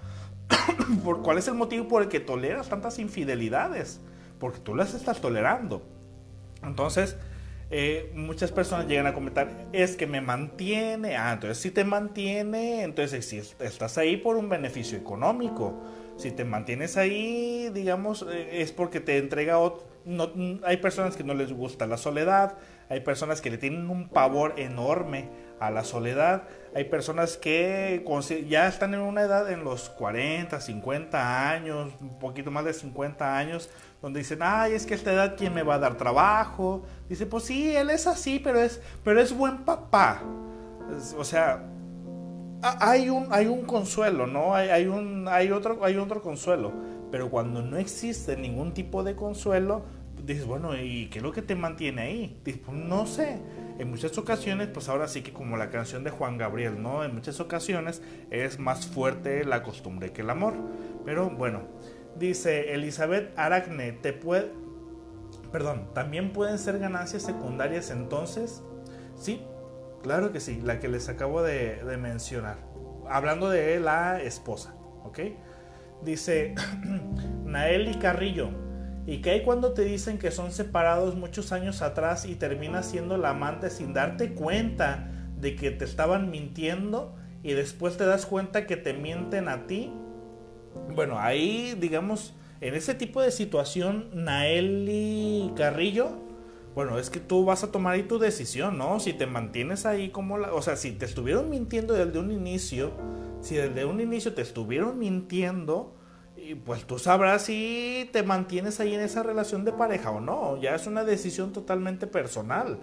¿Por 1.04 1.22
¿Cuál 1.22 1.38
es 1.38 1.48
el 1.48 1.54
motivo 1.54 1.88
por 1.88 2.04
el 2.04 2.08
que 2.08 2.20
toleras 2.20 2.70
tantas 2.70 3.00
infidelidades? 3.00 4.02
Porque 4.40 4.60
tú 4.60 4.76
las 4.76 4.94
estás 4.94 5.22
tolerando. 5.22 5.84
Entonces, 6.64 7.18
eh, 7.74 8.12
muchas 8.16 8.52
personas 8.52 8.86
llegan 8.86 9.08
a 9.08 9.14
comentar, 9.14 9.50
es 9.72 9.96
que 9.96 10.06
me 10.06 10.20
mantiene, 10.20 11.16
ah, 11.16 11.32
entonces 11.32 11.58
si 11.58 11.72
te 11.72 11.86
mantiene, 11.86 12.84
entonces 12.84 13.26
si 13.26 13.38
estás 13.38 13.98
ahí 13.98 14.18
por 14.18 14.36
un 14.36 14.50
beneficio 14.50 14.98
económico, 14.98 15.82
si 16.18 16.32
te 16.32 16.44
mantienes 16.44 16.98
ahí, 16.98 17.70
digamos, 17.74 18.26
eh, 18.30 18.62
es 18.62 18.74
porque 18.74 19.00
te 19.00 19.18
entrega 19.18 19.58
otro, 19.58 19.88
hay 20.64 20.78
personas 20.78 21.16
que 21.16 21.24
no 21.24 21.34
les 21.34 21.54
gusta 21.54 21.88
la 21.88 21.98
soledad, 21.98 22.58
hay 22.90 23.00
personas 23.00 23.40
que 23.40 23.50
le 23.50 23.58
tienen 23.58 23.90
un 23.90 24.10
pavor 24.10 24.60
enorme 24.60 25.30
a 25.60 25.70
la 25.70 25.84
soledad, 25.84 26.44
hay 26.76 26.86
personas 26.86 27.38
que 27.38 28.04
ya 28.50 28.68
están 28.68 28.94
en 28.94 29.00
una 29.00 29.22
edad 29.22 29.52
en 29.52 29.64
los 29.64 29.90
40, 29.90 30.60
50 30.60 31.52
años, 31.52 31.94
un 32.02 32.20
poquito 32.20 32.52
más 32.52 32.66
de 32.66 32.74
50 32.74 33.38
años, 33.38 33.70
donde 34.02 34.20
dicen, 34.20 34.40
ay, 34.42 34.74
es 34.74 34.86
que 34.86 34.96
esta 34.96 35.14
edad, 35.14 35.36
¿quién 35.38 35.54
me 35.54 35.64
va 35.64 35.76
a 35.76 35.80
dar 35.80 35.96
trabajo? 35.96 36.84
Dice, 37.12 37.26
pues 37.26 37.44
sí, 37.44 37.76
él 37.76 37.90
es 37.90 38.08
así, 38.08 38.40
pero 38.40 38.62
es, 38.62 38.80
pero 39.04 39.20
es 39.20 39.36
buen 39.36 39.66
papá. 39.66 40.24
o 41.18 41.26
sea, 41.26 41.62
hay 42.62 43.10
un, 43.10 43.28
hay 43.32 43.48
un 43.48 43.66
consuelo, 43.66 44.28
¿no? 44.28 44.56
Hay, 44.56 44.70
hay, 44.70 44.88
un, 44.88 45.28
hay, 45.28 45.52
otro, 45.52 45.84
hay 45.84 45.98
otro 45.98 46.22
consuelo. 46.22 46.72
Pero 47.12 47.30
cuando 47.30 47.62
no 47.64 47.76
existe 47.76 48.38
ningún 48.38 48.74
tipo 48.74 49.04
de 49.04 49.18
consuelo, 49.18 49.84
dices, 50.26 50.46
bueno, 50.46 50.74
¿y 50.82 51.08
qué 51.08 51.20
es 51.20 51.24
lo 51.24 51.34
que 51.34 51.42
te 51.42 51.54
mantiene 51.54 52.02
ahí? 52.04 52.40
Dices, 52.46 52.62
pues 52.66 52.78
no 52.78 53.06
sé. 53.06 53.40
En 53.78 53.90
muchas 53.90 54.18
ocasiones, 54.18 54.70
pues 54.70 54.88
ahora 54.88 55.10
sí 55.10 55.22
que 55.22 55.34
como 55.34 55.58
la 55.58 55.70
canción 55.70 56.06
de 56.06 56.12
Juan 56.12 56.38
Gabriel, 56.38 56.82
¿no? 56.82 57.04
En 57.04 57.14
muchas 57.14 57.42
ocasiones 57.42 58.02
es 58.30 58.58
más 58.58 58.88
fuerte 58.88 59.44
la 59.44 59.64
costumbre 59.64 60.14
que 60.14 60.22
el 60.22 60.30
amor. 60.30 60.54
Pero 61.04 61.30
bueno, 61.30 61.64
Dice 62.18 62.74
Elizabeth 62.74 63.32
Aracne, 63.38 63.94
te 63.94 64.14
puede... 64.14 64.52
Perdón, 65.52 65.90
¿también 65.94 66.34
pueden 66.34 66.58
ser 66.58 66.80
ganancias 66.80 67.24
secundarias 67.24 67.92
entonces? 67.92 68.64
Sí, 69.16 69.44
claro 70.02 70.32
que 70.32 70.40
sí, 70.40 70.62
la 70.64 70.80
que 70.80 70.88
les 70.88 71.10
acabo 71.10 71.42
de, 71.42 71.82
mencionar. 72.00 72.58
Hablando 73.10 73.50
de 73.50 73.80
la 73.80 74.22
esposa, 74.22 74.74
¿ok? 75.04 75.20
Dice 76.04 76.56
Naeli 77.46 77.96
Carrillo, 77.96 78.50
¿y 79.06 79.22
qué 79.22 79.32
hay 79.32 79.44
cuando 79.44 79.74
te 79.74 79.84
dicen 79.84 80.18
que 80.18 80.32
son 80.32 80.52
separados 80.52 81.16
muchos 81.16 81.52
años 81.52 81.82
atrás 81.82 82.26
y 82.26 82.36
terminas 82.36 82.86
siendo 82.86 83.18
la 83.18 83.32
amante 83.32 83.70
sin 83.70 83.94
darte 83.94 84.34
cuenta 84.34 85.12
de 85.38 85.56
que 85.56 85.72
te 85.72 85.86
estaban 85.86 86.32
mintiendo 86.32 87.16
y 87.44 87.54
después 87.54 87.98
te 87.98 88.06
das 88.06 88.26
cuenta 88.26 88.66
que 88.66 88.78
te 88.78 88.94
mienten 88.94 89.50
a 89.50 89.68
ti 89.68 89.94
bueno, 90.94 91.20
ahí, 91.20 91.76
digamos, 91.80 92.34
en 92.62 92.76
ese 92.76 92.94
tipo 92.94 93.22
de 93.22 93.32
situación, 93.32 94.10
Naeli 94.14 95.52
Carrillo, 95.56 96.12
bueno, 96.76 96.98
es 97.00 97.10
que 97.10 97.20
tú 97.20 97.44
vas 97.44 97.64
a 97.64 97.72
tomar 97.72 97.96
ahí 97.96 98.04
tu 98.04 98.18
decisión, 98.18 98.78
¿no? 98.78 99.00
Si 99.00 99.14
te 99.14 99.26
mantienes 99.26 99.86
ahí 99.86 100.10
como 100.10 100.38
la... 100.38 100.54
O 100.54 100.62
sea, 100.62 100.78
si 100.78 100.92
te 100.92 101.06
estuvieron 101.06 101.50
mintiendo 101.50 101.94
desde 101.94 102.18
un 102.20 102.32
inicio, 102.32 102.92
si 103.42 103.56
desde 103.56 103.84
un 103.84 104.00
inicio 104.00 104.34
te 104.34 104.42
estuvieron 104.42 104.98
mintiendo, 104.98 105.96
pues 106.64 106.86
tú 106.86 106.98
sabrás 106.98 107.44
si 107.44 108.10
te 108.14 108.24
mantienes 108.24 108.80
ahí 108.80 108.94
en 108.94 109.02
esa 109.02 109.24
relación 109.24 109.66
de 109.66 109.74
pareja 109.74 110.12
o 110.12 110.22
no. 110.22 110.62
Ya 110.62 110.76
es 110.76 110.88
una 110.88 111.04
decisión 111.04 111.52
totalmente 111.52 112.08
personal. 112.08 112.80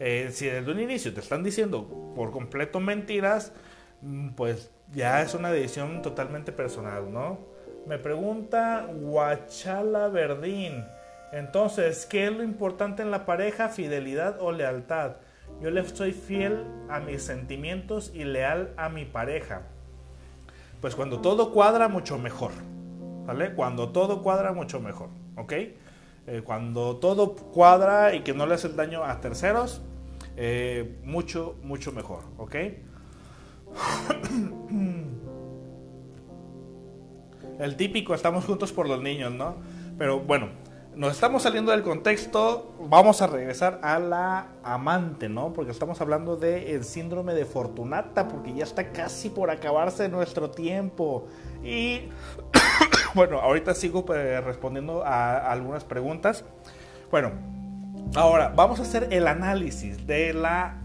Eh, 0.00 0.30
si 0.32 0.46
desde 0.46 0.70
un 0.70 0.80
inicio 0.80 1.14
te 1.14 1.20
están 1.20 1.42
diciendo 1.42 2.12
por 2.14 2.32
completo 2.32 2.80
mentiras, 2.80 3.52
mm, 4.02 4.30
pues 4.30 4.70
ya 4.92 5.22
es 5.22 5.34
una 5.34 5.50
decisión 5.50 6.02
totalmente 6.02 6.52
personal, 6.52 7.12
¿no? 7.12 7.49
Me 7.86 7.98
pregunta 7.98 8.86
Guachala 8.92 10.08
Verdín. 10.08 10.84
Entonces, 11.32 12.06
¿qué 12.06 12.26
es 12.26 12.32
lo 12.32 12.42
importante 12.42 13.02
en 13.02 13.10
la 13.10 13.24
pareja? 13.24 13.68
¿Fidelidad 13.68 14.36
o 14.40 14.52
lealtad? 14.52 15.16
Yo 15.60 15.70
le 15.70 15.84
soy 15.88 16.12
fiel 16.12 16.64
a 16.88 17.00
mis 17.00 17.22
sentimientos 17.22 18.12
y 18.14 18.24
leal 18.24 18.72
a 18.76 18.88
mi 18.88 19.04
pareja. 19.04 19.62
Pues 20.80 20.94
cuando 20.94 21.20
todo 21.20 21.52
cuadra, 21.52 21.88
mucho 21.88 22.18
mejor. 22.18 22.52
¿Vale? 23.26 23.54
Cuando 23.54 23.90
todo 23.90 24.22
cuadra, 24.22 24.52
mucho 24.52 24.80
mejor. 24.80 25.08
¿Ok? 25.36 25.52
Eh, 25.52 26.42
cuando 26.44 26.96
todo 26.96 27.34
cuadra 27.34 28.14
y 28.14 28.22
que 28.22 28.34
no 28.34 28.46
le 28.46 28.54
hace 28.54 28.68
daño 28.70 29.04
a 29.04 29.20
terceros, 29.20 29.82
eh, 30.36 30.98
mucho, 31.04 31.56
mucho 31.62 31.92
mejor. 31.92 32.20
¿Ok? 32.38 32.56
El 37.60 37.76
típico, 37.76 38.14
estamos 38.14 38.46
juntos 38.46 38.72
por 38.72 38.88
los 38.88 39.02
niños, 39.02 39.32
¿no? 39.32 39.56
Pero 39.98 40.20
bueno, 40.20 40.48
nos 40.96 41.12
estamos 41.12 41.42
saliendo 41.42 41.72
del 41.72 41.82
contexto, 41.82 42.74
vamos 42.88 43.20
a 43.20 43.26
regresar 43.26 43.80
a 43.82 43.98
la 43.98 44.46
amante, 44.64 45.28
¿no? 45.28 45.52
Porque 45.52 45.70
estamos 45.70 46.00
hablando 46.00 46.36
del 46.36 46.84
síndrome 46.84 47.34
de 47.34 47.44
Fortunata, 47.44 48.28
porque 48.28 48.54
ya 48.54 48.64
está 48.64 48.92
casi 48.92 49.28
por 49.28 49.50
acabarse 49.50 50.08
nuestro 50.08 50.50
tiempo. 50.50 51.26
Y 51.62 52.08
bueno, 53.14 53.40
ahorita 53.40 53.74
sigo 53.74 54.06
eh, 54.14 54.40
respondiendo 54.40 55.04
a, 55.04 55.52
algunas 55.52 55.84
preguntas. 55.84 56.46
Bueno, 57.10 57.32
ahora 58.14 58.54
vamos 58.56 58.80
a 58.80 58.84
hacer 58.84 59.08
el 59.10 59.28
análisis 59.28 60.06
de 60.06 60.32
la, 60.32 60.78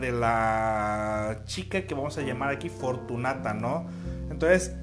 de 0.00 0.10
la 0.10 1.42
chica 1.44 1.82
que 1.82 1.94
vamos 1.94 2.18
a 2.18 2.22
llamar 2.22 2.50
aquí 2.50 2.68
Fortunata, 2.68 3.54
¿no? 3.54 3.86
Entonces, 4.32 4.74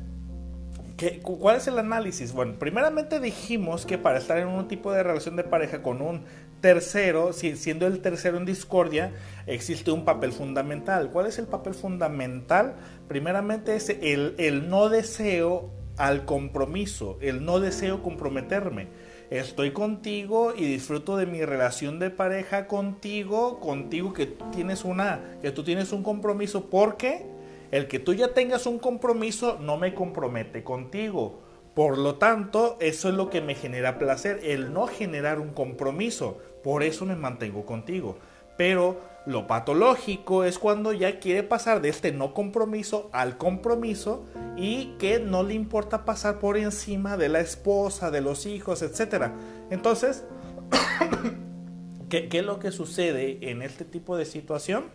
¿Cuál 1.23 1.57
es 1.57 1.67
el 1.67 1.77
análisis? 1.77 2.31
Bueno, 2.31 2.53
primeramente 2.57 3.19
dijimos 3.19 3.85
que 3.85 3.97
para 3.97 4.17
estar 4.17 4.37
en 4.37 4.47
un 4.47 4.67
tipo 4.69 4.93
de 4.93 5.03
relación 5.03 5.35
de 5.35 5.43
pareja 5.43 5.83
con 5.83 6.01
un 6.01 6.23
tercero, 6.61 7.33
siendo 7.33 7.85
el 7.85 8.01
tercero 8.01 8.37
en 8.37 8.45
discordia, 8.45 9.11
existe 9.45 9.91
un 9.91 10.05
papel 10.05 10.31
fundamental. 10.31 11.11
¿Cuál 11.11 11.25
es 11.25 11.37
el 11.37 11.47
papel 11.47 11.73
fundamental? 11.73 12.75
Primeramente 13.09 13.75
es 13.75 13.89
el, 13.89 14.35
el 14.37 14.69
no 14.69 14.87
deseo 14.87 15.69
al 15.97 16.23
compromiso, 16.23 17.17
el 17.21 17.43
no 17.43 17.59
deseo 17.59 18.01
comprometerme. 18.01 18.87
Estoy 19.29 19.71
contigo 19.71 20.53
y 20.55 20.65
disfruto 20.65 21.17
de 21.17 21.25
mi 21.25 21.43
relación 21.43 21.99
de 21.99 22.09
pareja 22.09 22.67
contigo, 22.67 23.59
contigo 23.59 24.13
que 24.13 24.27
tienes 24.53 24.85
una, 24.85 25.39
que 25.41 25.51
tú 25.51 25.63
tienes 25.63 25.91
un 25.91 26.03
compromiso 26.03 26.69
porque 26.69 27.34
el 27.75 27.87
que 27.89 27.99
tú 27.99 28.13
ya 28.13 28.33
tengas 28.33 28.67
un 28.67 28.79
compromiso 28.79 29.57
no 29.59 29.75
me 29.75 29.93
compromete 29.93 30.63
contigo. 30.63 31.41
Por 31.73 31.97
lo 31.97 32.15
tanto, 32.15 32.77
eso 32.79 33.09
es 33.09 33.15
lo 33.15 33.29
que 33.29 33.41
me 33.41 33.53
genera 33.53 33.99
placer, 33.99 34.39
el 34.43 34.71
no 34.71 34.87
generar 34.87 35.41
un 35.41 35.49
compromiso. 35.49 36.37
Por 36.63 36.83
eso 36.83 37.05
me 37.05 37.17
mantengo 37.17 37.65
contigo. 37.65 38.17
Pero 38.57 39.01
lo 39.25 39.45
patológico 39.45 40.45
es 40.45 40.57
cuando 40.57 40.93
ya 40.93 41.19
quiere 41.19 41.43
pasar 41.43 41.81
de 41.81 41.89
este 41.89 42.13
no 42.13 42.33
compromiso 42.33 43.09
al 43.11 43.37
compromiso 43.37 44.23
y 44.55 44.95
que 44.97 45.19
no 45.19 45.43
le 45.43 45.53
importa 45.53 46.05
pasar 46.05 46.39
por 46.39 46.55
encima 46.55 47.17
de 47.17 47.27
la 47.27 47.41
esposa, 47.41 48.09
de 48.09 48.21
los 48.21 48.45
hijos, 48.45 48.83
etc. 48.83 49.31
Entonces, 49.69 50.23
¿qué, 52.09 52.29
¿qué, 52.29 52.39
es 52.39 52.45
lo 52.45 52.59
que 52.59 52.71
sucede 52.71 53.49
en 53.49 53.61
este 53.61 53.83
tipo 53.83 54.15
de 54.15 54.23
situación? 54.23 54.85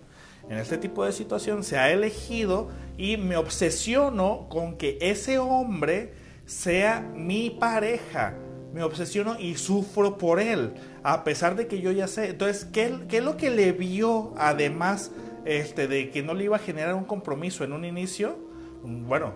En 0.51 0.59
este 0.59 0.77
tipo 0.79 1.05
de 1.05 1.13
situación 1.13 1.63
se 1.63 1.79
ha 1.79 1.93
elegido 1.93 2.69
y 2.99 3.17
me 3.17 3.37
obsesiono 3.37 4.49
con 4.49 4.77
que 4.77 4.99
ese 5.01 5.39
hombre 5.39 6.13
sea 6.45 7.01
mi 7.01 7.51
pareja. 7.51 8.35
Me 8.75 8.83
obsesiono 8.83 9.39
y 9.39 9.55
sufro 9.55 10.19
por 10.19 10.41
él, 10.41 10.73
a 11.05 11.23
pesar 11.23 11.55
de 11.55 11.69
que 11.69 11.81
yo 11.81 11.93
ya 11.93 12.09
sé. 12.09 12.31
Entonces, 12.31 12.65
¿qué, 12.65 12.99
es 13.09 13.23
lo 13.23 13.37
que 13.37 13.51
le 13.51 13.71
vio 13.71 14.35
además 14.37 15.13
este, 15.45 15.87
de 15.87 16.11
que 16.11 16.21
no 16.23 16.35
le 16.35 16.45
iba 16.45 16.57
a 16.57 16.61
generar 16.61 16.95
un 16.95 17.05
compromiso 17.05 17.63
en 17.63 17.73
un 17.73 17.85
inicio? 17.85 18.37
Bueno, 18.83 19.35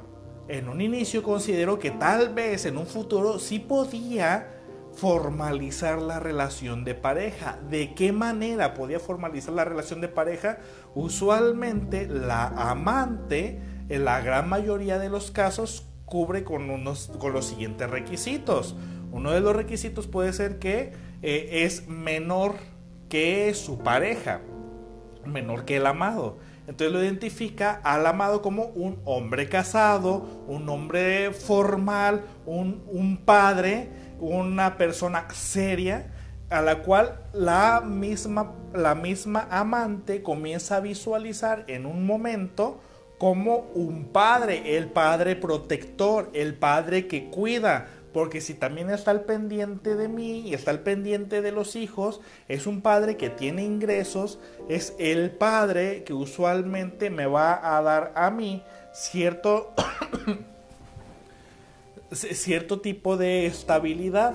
en 0.49 0.69
un 0.69 0.81
inicio 0.81 1.23
considero 1.23 1.79
que 1.79 1.93
tal 1.93 2.35
vez 2.35 2.67
en 2.67 2.77
un 2.77 2.87
futuro 2.87 3.39
sí 3.39 3.61
podía 3.61 4.54
formalizar 4.97 6.01
la 6.01 6.21
relación 6.21 6.85
de 6.85 6.95
pareja. 6.95 7.59
¿De 7.69 7.95
qué 7.95 8.13
manera 8.13 8.75
podía 8.75 9.01
formalizar 9.01 9.55
la 9.55 9.65
relación 9.65 10.01
de 10.01 10.09
pareja? 10.09 10.59
Usualmente 10.95 12.07
la 12.07 12.47
amante, 12.47 13.61
en 13.89 14.05
la 14.05 14.21
gran 14.21 14.49
mayoría 14.49 14.99
de 14.99 15.09
los 15.09 15.31
casos, 15.31 15.87
cubre 16.05 16.45
con, 16.45 16.71
unos, 16.71 17.11
con 17.19 17.33
los 17.33 17.47
siguientes 17.47 17.91
requisitos. 17.91 18.77
Uno 19.11 19.31
de 19.31 19.41
los 19.41 19.55
requisitos 19.55 20.07
puede 20.07 20.33
ser 20.33 20.59
que 20.59 20.93
eh, 21.23 21.65
es 21.65 21.89
menor 21.89 22.55
que 23.09 23.55
su 23.55 23.79
pareja, 23.79 24.41
menor 25.25 25.65
que 25.65 25.77
el 25.77 25.87
amado. 25.87 26.39
Entonces 26.67 26.93
lo 26.93 27.03
identifica 27.03 27.81
al 27.85 28.07
amado 28.07 28.41
como 28.41 28.65
un 28.65 28.99
hombre 29.05 29.49
casado, 29.49 30.45
un 30.49 30.69
hombre 30.69 31.33
formal, 31.33 32.25
un, 32.47 32.83
un 32.91 33.19
padre 33.19 34.04
una 34.25 34.77
persona 34.77 35.27
seria 35.33 36.07
a 36.51 36.63
la 36.63 36.83
cual 36.83 37.21
la 37.33 37.81
misma, 37.81 38.53
la 38.73 38.95
misma 38.95 39.49
amante 39.51 40.23
comienza 40.23 40.77
a 40.77 40.81
visualizar 40.81 41.65
en 41.69 41.87
un 41.87 42.07
momento 42.07 42.81
como 43.19 43.71
un 43.75 44.07
padre, 44.07 44.77
el 44.77 44.89
padre 44.89 45.37
protector, 45.37 46.31
el 46.35 46.55
padre 46.55 47.07
que 47.07 47.31
cuida, 47.31 47.89
porque 48.13 48.41
si 48.41 48.55
también 48.55 48.91
está 48.91 49.11
al 49.11 49.23
pendiente 49.23 49.97
de 49.97 50.09
mí 50.09 50.41
y 50.41 50.55
está 50.55 50.71
al 50.71 50.81
pendiente 50.81 51.43
de 51.43 51.51
los 51.51 51.75
hijos, 51.75 52.21
es 52.49 52.67
un 52.67 52.81
padre 52.81 53.17
que 53.17 53.31
tiene 53.31 53.65
ingresos, 53.65 54.39
es 54.69 54.95
el 54.99 55.31
padre 55.33 56.05
que 56.05 56.13
usualmente 56.13 57.11
me 57.11 57.27
va 57.27 57.77
a 57.77 57.83
dar 57.83 58.13
a 58.15 58.31
mí 58.31 58.63
cierto 58.93 59.75
cierto 62.15 62.81
tipo 62.81 63.17
de 63.17 63.47
estabilidad. 63.47 64.35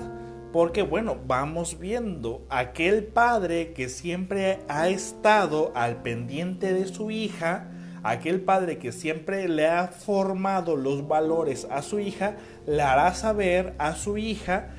Porque 0.52 0.82
bueno, 0.82 1.16
vamos 1.26 1.78
viendo 1.78 2.44
aquel 2.48 3.04
padre 3.04 3.72
que 3.72 3.88
siempre 3.88 4.58
ha 4.68 4.88
estado 4.88 5.70
al 5.76 6.02
pendiente 6.02 6.72
de 6.72 6.88
su 6.88 7.12
hija, 7.12 7.70
aquel 8.02 8.40
padre 8.40 8.78
que 8.78 8.90
siempre 8.90 9.48
le 9.48 9.68
ha 9.68 9.88
formado 9.88 10.74
los 10.74 11.06
valores 11.06 11.68
a 11.70 11.82
su 11.82 12.00
hija, 12.00 12.36
le 12.66 12.82
hará 12.82 13.14
saber 13.14 13.74
a 13.78 13.94
su 13.94 14.18
hija, 14.18 14.70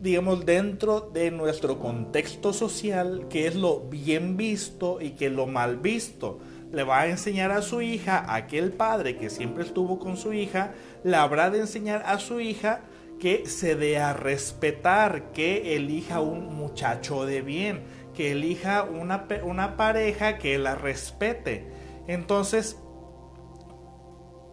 digamos, 0.00 0.46
dentro 0.46 1.00
de 1.00 1.30
nuestro 1.30 1.78
contexto 1.78 2.54
social, 2.54 3.26
que 3.28 3.46
es 3.46 3.56
lo 3.56 3.80
bien 3.80 4.38
visto 4.38 4.98
y 5.02 5.10
que 5.10 5.28
lo 5.28 5.46
mal 5.46 5.76
visto. 5.76 6.38
Le 6.72 6.84
va 6.84 7.00
a 7.00 7.08
enseñar 7.08 7.50
a 7.50 7.62
su 7.62 7.82
hija, 7.82 8.24
aquel 8.28 8.72
padre 8.72 9.16
que 9.16 9.30
siempre 9.30 9.64
estuvo 9.64 9.98
con 9.98 10.16
su 10.16 10.32
hija, 10.32 10.72
le 11.02 11.16
habrá 11.16 11.50
de 11.50 11.60
enseñar 11.60 12.02
a 12.06 12.18
su 12.18 12.40
hija 12.40 12.80
que 13.18 13.46
se 13.46 13.76
dé 13.76 13.98
a 13.98 14.12
respetar, 14.12 15.32
que 15.32 15.76
elija 15.76 16.20
un 16.20 16.54
muchacho 16.54 17.26
de 17.26 17.42
bien, 17.42 17.82
que 18.14 18.32
elija 18.32 18.84
una, 18.84 19.26
una 19.44 19.76
pareja 19.76 20.38
que 20.38 20.58
la 20.58 20.74
respete. 20.74 21.70
Entonces, 22.06 22.78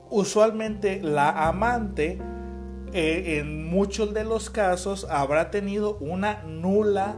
usualmente 0.09 1.01
la 1.01 1.47
amante 1.47 2.19
eh, 2.93 3.39
en 3.39 3.69
muchos 3.69 4.13
de 4.13 4.23
los 4.23 4.49
casos 4.49 5.05
habrá 5.09 5.51
tenido 5.51 5.97
una 5.97 6.43
nula 6.43 7.15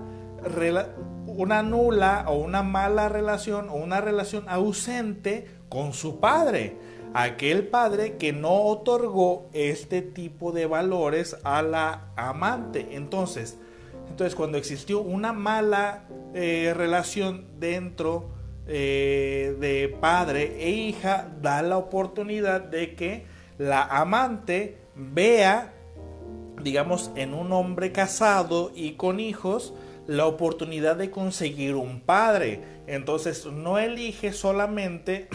una 1.42 1.64
nula 1.64 2.26
o 2.28 2.36
una 2.36 2.64
mala 2.64 3.10
relación 3.10 3.70
o 3.70 3.76
una 3.76 4.02
relación 4.02 4.48
ausente 4.48 5.48
con 5.70 5.94
su 5.94 6.20
padre 6.20 6.78
aquel 7.14 7.68
padre 7.68 8.18
que 8.18 8.34
no 8.34 8.64
otorgó 8.64 9.50
este 9.54 10.02
tipo 10.02 10.52
de 10.52 10.66
valores 10.66 11.38
a 11.44 11.62
la 11.62 12.12
amante. 12.16 12.90
Entonces, 12.92 13.58
entonces 14.10 14.36
cuando 14.36 14.58
existió 14.58 15.02
una 15.02 15.34
mala 15.34 16.04
eh, 16.34 16.74
relación 16.76 17.46
dentro 17.60 18.30
eh, 18.68 19.56
de 19.60 19.96
padre 20.00 20.58
e 20.60 20.70
hija, 20.70 21.28
da 21.42 21.62
la 21.62 21.78
oportunidad 21.78 22.62
de 22.62 22.96
que 22.96 23.26
la 23.58 23.84
amante 23.84 24.78
vea, 24.96 25.74
digamos, 26.62 27.12
en 27.16 27.34
un 27.34 27.52
hombre 27.52 27.92
casado 27.92 28.72
y 28.76 28.94
con 28.94 29.20
hijos, 29.20 29.74
la 30.10 30.26
oportunidad 30.26 30.96
de 30.96 31.12
conseguir 31.12 31.76
un 31.76 32.02
padre. 32.02 32.62
Entonces 32.88 33.46
no 33.46 33.78
elige 33.78 34.34
solamente, 34.34 35.30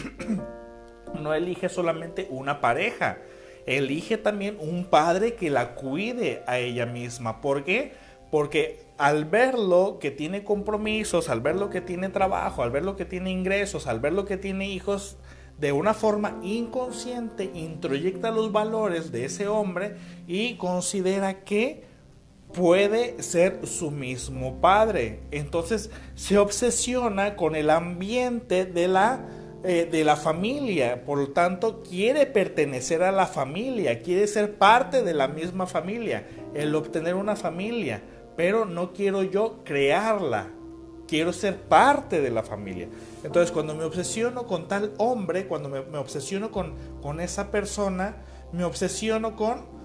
no 1.21 1.33
elige 1.33 1.69
solamente 1.69 2.27
una 2.29 2.59
pareja, 2.59 3.19
elige 3.65 4.17
también 4.17 4.57
un 4.59 4.83
padre 4.83 5.35
que 5.35 5.49
la 5.49 5.75
cuide 5.75 6.43
a 6.45 6.59
ella 6.59 6.85
misma. 6.85 7.39
¿Por 7.39 7.63
qué? 7.63 7.93
Porque 8.31 8.81
al 8.97 9.23
verlo 9.23 9.97
que 9.97 10.11
tiene 10.11 10.43
compromisos, 10.43 11.29
al 11.29 11.39
verlo 11.39 11.69
que 11.69 11.79
tiene 11.79 12.09
trabajo, 12.09 12.61
al 12.61 12.71
verlo 12.71 12.97
que 12.97 13.05
tiene 13.05 13.31
ingresos, 13.31 13.87
al 13.87 14.01
verlo 14.01 14.25
que 14.25 14.35
tiene 14.35 14.67
hijos, 14.67 15.15
de 15.57 15.71
una 15.71 15.93
forma 15.93 16.37
inconsciente 16.43 17.49
introyecta 17.53 18.29
los 18.29 18.51
valores 18.51 19.13
de 19.13 19.23
ese 19.23 19.47
hombre 19.47 19.95
y 20.27 20.55
considera 20.55 21.45
que 21.45 21.94
puede 22.55 23.21
ser 23.21 23.67
su 23.67 23.91
mismo 23.91 24.61
padre. 24.61 25.19
Entonces 25.31 25.89
se 26.15 26.37
obsesiona 26.37 27.35
con 27.35 27.55
el 27.55 27.69
ambiente 27.69 28.65
de 28.65 28.87
la, 28.87 29.27
eh, 29.63 29.87
de 29.91 30.03
la 30.03 30.15
familia. 30.15 31.03
Por 31.05 31.19
lo 31.19 31.27
tanto, 31.29 31.83
quiere 31.83 32.25
pertenecer 32.25 33.03
a 33.03 33.11
la 33.11 33.27
familia, 33.27 34.01
quiere 34.01 34.25
ser 34.27 34.57
parte 34.57 35.03
de 35.03 35.13
la 35.13 35.27
misma 35.27 35.67
familia, 35.67 36.27
el 36.53 36.73
obtener 36.75 37.15
una 37.15 37.35
familia. 37.35 38.01
Pero 38.37 38.65
no 38.65 38.93
quiero 38.93 39.23
yo 39.23 39.61
crearla, 39.63 40.49
quiero 41.07 41.33
ser 41.33 41.57
parte 41.57 42.21
de 42.21 42.31
la 42.31 42.43
familia. 42.43 42.87
Entonces, 43.23 43.51
cuando 43.51 43.75
me 43.75 43.83
obsesiono 43.83 44.45
con 44.45 44.67
tal 44.67 44.93
hombre, 44.97 45.47
cuando 45.47 45.69
me, 45.69 45.79
obsesiono 45.97 46.51
con, 46.51 46.73
con, 47.01 47.19
esa 47.19 47.51
persona, 47.51 48.17
me 48.51 48.63
obsesiono 48.63 49.35
con... 49.35 49.75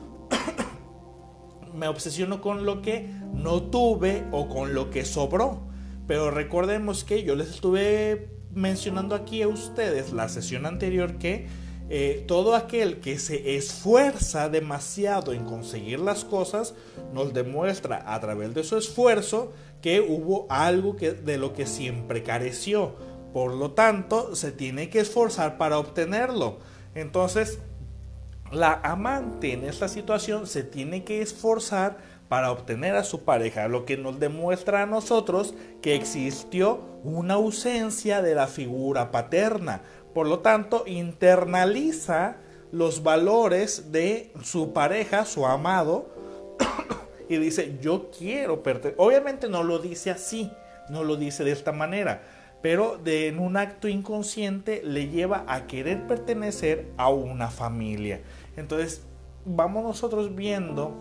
me 1.74 1.88
obsesiono 1.88 2.40
con 2.40 2.64
lo 2.64 2.82
que 2.82 3.08
no 3.32 3.62
tuve 3.62 4.24
o 4.32 4.48
con 4.48 4.74
lo 4.74 4.90
que 4.90 5.04
sobró. 5.04 5.62
Pero 6.06 6.30
recordemos 6.30 7.04
que 7.04 7.22
yo 7.22 7.34
les 7.34 7.50
estuve 7.50 8.30
mencionando 8.52 9.14
aquí 9.14 9.42
a 9.42 9.48
ustedes 9.48 10.12
la 10.12 10.28
sesión 10.28 10.66
anterior 10.66 11.18
que 11.18 11.46
eh, 11.92 12.24
todo 12.28 12.54
aquel 12.54 13.00
que 13.00 13.18
se 13.18 13.56
esfuerza 13.56 14.48
demasiado 14.48 15.32
en 15.32 15.44
conseguir 15.44 15.98
las 15.98 16.24
cosas 16.24 16.74
nos 17.12 17.34
demuestra 17.34 18.14
a 18.14 18.20
través 18.20 18.54
de 18.54 18.62
su 18.62 18.76
esfuerzo 18.76 19.52
que 19.82 20.00
hubo 20.00 20.46
algo 20.50 20.94
que, 20.94 21.12
de 21.12 21.36
lo 21.36 21.52
que 21.52 21.66
siempre 21.66 22.22
careció. 22.22 22.94
Por 23.32 23.54
lo 23.54 23.72
tanto, 23.72 24.36
se 24.36 24.52
tiene 24.52 24.88
que 24.88 25.00
esforzar 25.00 25.58
para 25.58 25.78
obtenerlo. 25.78 26.58
Entonces, 26.94 27.58
la 28.50 28.80
amante 28.82 29.52
en 29.52 29.64
esta 29.64 29.88
situación 29.88 30.46
se 30.46 30.62
tiene 30.62 31.04
que 31.04 31.22
esforzar 31.22 31.98
para 32.28 32.52
obtener 32.52 32.94
a 32.94 33.04
su 33.04 33.24
pareja, 33.24 33.68
lo 33.68 33.84
que 33.84 33.96
nos 33.96 34.20
demuestra 34.20 34.82
a 34.82 34.86
nosotros 34.86 35.54
que 35.82 35.94
existió 35.96 36.80
una 37.02 37.34
ausencia 37.34 38.22
de 38.22 38.34
la 38.34 38.46
figura 38.46 39.10
paterna. 39.10 39.82
Por 40.14 40.28
lo 40.28 40.38
tanto, 40.38 40.84
internaliza 40.86 42.36
los 42.72 43.02
valores 43.02 43.90
de 43.90 44.32
su 44.42 44.72
pareja, 44.72 45.24
su 45.24 45.44
amado, 45.44 46.08
y 47.28 47.36
dice, 47.38 47.78
yo 47.80 48.10
quiero 48.16 48.62
pertenecer. 48.62 48.94
Obviamente 48.98 49.48
no 49.48 49.62
lo 49.62 49.78
dice 49.80 50.10
así, 50.10 50.50
no 50.88 51.02
lo 51.02 51.16
dice 51.16 51.42
de 51.42 51.52
esta 51.52 51.72
manera, 51.72 52.22
pero 52.62 52.98
de, 52.98 53.28
en 53.28 53.38
un 53.38 53.56
acto 53.56 53.88
inconsciente 53.88 54.82
le 54.84 55.08
lleva 55.08 55.44
a 55.48 55.66
querer 55.66 56.06
pertenecer 56.06 56.86
a 56.96 57.08
una 57.08 57.48
familia. 57.50 58.20
Entonces, 58.60 59.02
vamos 59.44 59.82
nosotros 59.82 60.34
viendo 60.34 60.94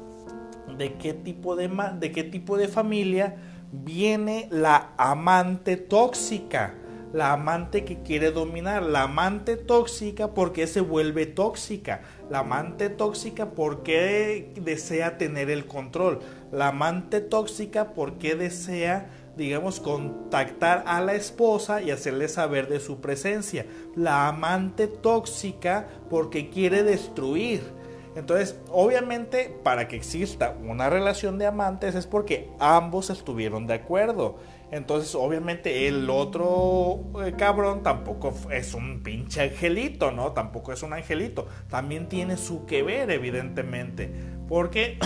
de 0.78 0.94
qué 0.94 1.14
tipo 1.14 1.56
de, 1.56 1.70
de, 2.00 2.12
qué 2.12 2.24
tipo 2.24 2.58
de 2.58 2.68
familia 2.68 3.38
viene 3.72 4.48
la 4.52 4.94
amante 4.98 5.78
tóxica 5.78 6.76
la 7.14 7.34
amante 7.34 7.86
que 7.86 8.02
quiere 8.02 8.32
dominar, 8.32 8.84
la 8.84 9.04
amante 9.04 9.56
tóxica 9.58 10.34
porque 10.34 10.68
se 10.68 10.82
vuelve 10.82 11.26
tóxica, 11.26 12.02
la 12.30 12.40
amante 12.40 12.90
tóxica 12.90 13.52
porque 13.52 14.52
desea 14.62 15.18
tener 15.18 15.50
el 15.50 15.66
control, 15.66 16.20
la 16.52 16.68
amante 16.68 17.22
tóxica 17.22 17.94
porque 17.94 18.36
desea 18.36 19.10
digamos, 19.40 19.80
contactar 19.80 20.84
a 20.86 21.02
la 21.02 21.16
esposa 21.16 21.82
y 21.82 21.92
hacerle 21.92 22.28
saber 22.28 22.68
de 22.68 22.80
su 22.80 23.00
presencia. 23.00 23.66
La 23.96 24.28
amante 24.28 24.88
tóxica 24.88 25.88
porque 26.10 26.50
quiere 26.50 26.84
destruir. 26.84 27.62
Entonces, 28.16 28.60
obviamente, 28.70 29.58
para 29.64 29.88
que 29.88 29.96
exista 29.96 30.58
una 30.68 30.90
relación 30.90 31.38
de 31.38 31.48
amantes 31.48 31.96
es 31.96 32.06
porque 32.06 32.50
ambos 32.60 33.10
estuvieron 33.10 33.66
de 33.66 33.76
acuerdo. 33.76 34.38
Entonces, 34.72 35.16
obviamente, 35.16 35.88
el 35.88 36.10
otro 36.10 37.00
eh, 37.26 37.34
cabrón 37.38 37.82
tampoco 37.82 38.34
es 38.52 38.74
un 38.74 39.02
pinche 39.02 39.42
angelito, 39.42 40.12
¿no? 40.12 40.34
Tampoco 40.34 40.74
es 40.74 40.84
un 40.84 40.94
angelito. 40.94 41.48
También 41.70 42.10
tiene 42.10 42.36
su 42.36 42.66
que 42.66 42.84
ver, 42.84 43.10
evidentemente. 43.10 44.12
Porque 44.50 45.00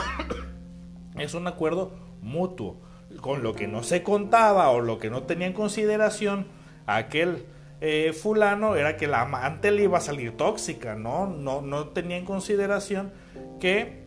es 1.18 1.36
un 1.36 1.46
acuerdo 1.46 1.94
mutuo. 2.22 2.82
Con 3.24 3.42
lo 3.42 3.56
que 3.56 3.70
no 3.70 3.84
se 3.84 4.04
contaba 4.04 4.70
o 4.70 4.82
lo 4.82 5.00
que 5.00 5.10
no 5.10 5.24
tenía 5.24 5.48
en 5.48 5.54
consideración 5.54 6.46
aquel 6.88 7.46
eh, 7.80 8.12
fulano 8.12 8.76
era 8.76 8.98
que 8.98 9.08
la 9.08 9.22
amante 9.22 9.72
le 9.72 9.84
iba 9.84 9.98
a 9.98 10.02
salir 10.02 10.36
tóxica, 10.36 10.96
¿no? 10.96 11.28
No, 11.28 11.62
no 11.62 11.88
tenía 11.88 12.18
en 12.18 12.26
consideración 12.26 13.14
que, 13.62 14.04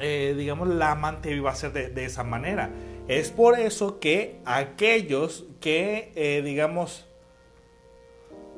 eh, 0.00 0.34
digamos, 0.34 0.66
la 0.66 0.92
amante 0.92 1.30
iba 1.30 1.50
a 1.50 1.54
ser 1.54 1.72
de 1.72 2.04
esa 2.06 2.24
manera. 2.24 2.70
Es 3.06 3.30
por 3.30 3.60
eso 3.60 4.00
que 4.00 4.40
aquellos 4.46 5.44
que, 5.60 6.12
eh, 6.14 6.40
digamos, 6.42 7.06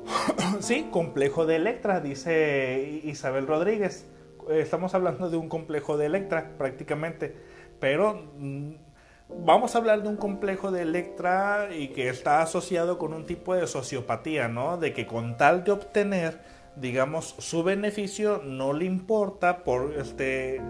sí, 0.61 0.87
complejo 0.89 1.45
de 1.45 1.57
Electra, 1.57 1.99
dice 1.99 3.01
Isabel 3.03 3.45
Rodríguez. 3.45 4.07
Estamos 4.49 4.95
hablando 4.95 5.29
de 5.29 5.35
un 5.35 5.49
complejo 5.49 5.97
de 5.97 6.05
Electra 6.05 6.55
prácticamente, 6.57 7.35
pero 7.81 8.31
mm, 8.37 8.84
vamos 9.29 9.75
a 9.75 9.79
hablar 9.79 10.03
de 10.03 10.09
un 10.09 10.17
complejo 10.17 10.71
de 10.71 10.81
Electra 10.81 11.69
y 11.75 11.89
que 11.89 12.09
está 12.09 12.41
asociado 12.41 12.97
con 12.97 13.13
un 13.13 13.25
tipo 13.25 13.55
de 13.55 13.67
sociopatía, 13.67 14.47
¿no? 14.47 14.77
De 14.77 14.93
que 14.93 15.07
con 15.07 15.37
tal 15.37 15.63
de 15.63 15.71
obtener, 15.71 16.41
digamos, 16.75 17.35
su 17.39 17.63
beneficio 17.63 18.41
no 18.43 18.73
le 18.73 18.85
importa 18.85 19.63
por 19.63 19.93
este 19.93 20.61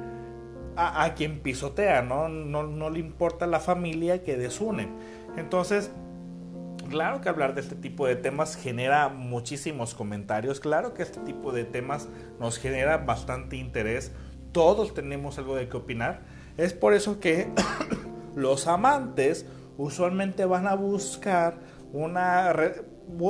a, 0.78 1.14
quien 1.16 1.39
pisotea, 1.39 2.01
¿no? 2.01 2.28
¿no? 2.28 2.89
le 2.89 2.99
importa 2.99 3.47
la 3.47 3.62
familia 3.62 4.24
que 4.24 4.36
desune. 4.36 4.89
Entonces, 5.38 5.89
claro 6.89 7.22
que 7.22 7.30
hablar 7.30 7.56
de 7.56 7.62
este 7.62 7.76
tipo 7.76 8.06
de 8.06 8.18
temas 8.18 8.58
genera 8.58 9.08
muchísimos 9.08 9.95
comentarios, 9.95 10.60
claro 10.60 10.93
que 10.93 11.01
este 11.01 11.22
tipo 11.22 11.53
de 11.53 11.64
temas 11.64 12.10
nos 12.41 12.60
genera 12.60 12.97
bastante 12.97 13.56
interés, 13.56 14.12
todos 14.51 14.93
tenemos 14.93 15.38
algo 15.38 15.56
de 15.56 15.70
qué 15.70 15.78
opinar. 15.78 16.24
Es 16.58 16.74
por 16.74 16.93
eso 16.93 17.22
que 17.22 17.47
los 18.36 18.68
amantes 18.68 19.46
usualmente 19.78 20.46
van 20.46 20.68
a 20.68 20.76
buscar 20.76 21.58
una 21.94 22.54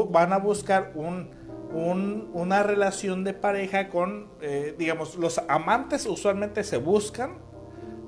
van 0.10 0.34
a 0.34 0.38
buscar 0.38 0.91
un 0.95 1.45
una 1.76 2.64
relación 2.64 3.24
de 3.24 3.34
pareja 3.34 3.89
con, 3.89 4.30
eh, 4.41 4.76
digamos, 4.78 5.16
los 5.16 5.41
amantes 5.49 6.06
usualmente 6.06 6.64
se 6.64 6.78
buscan 6.78 7.38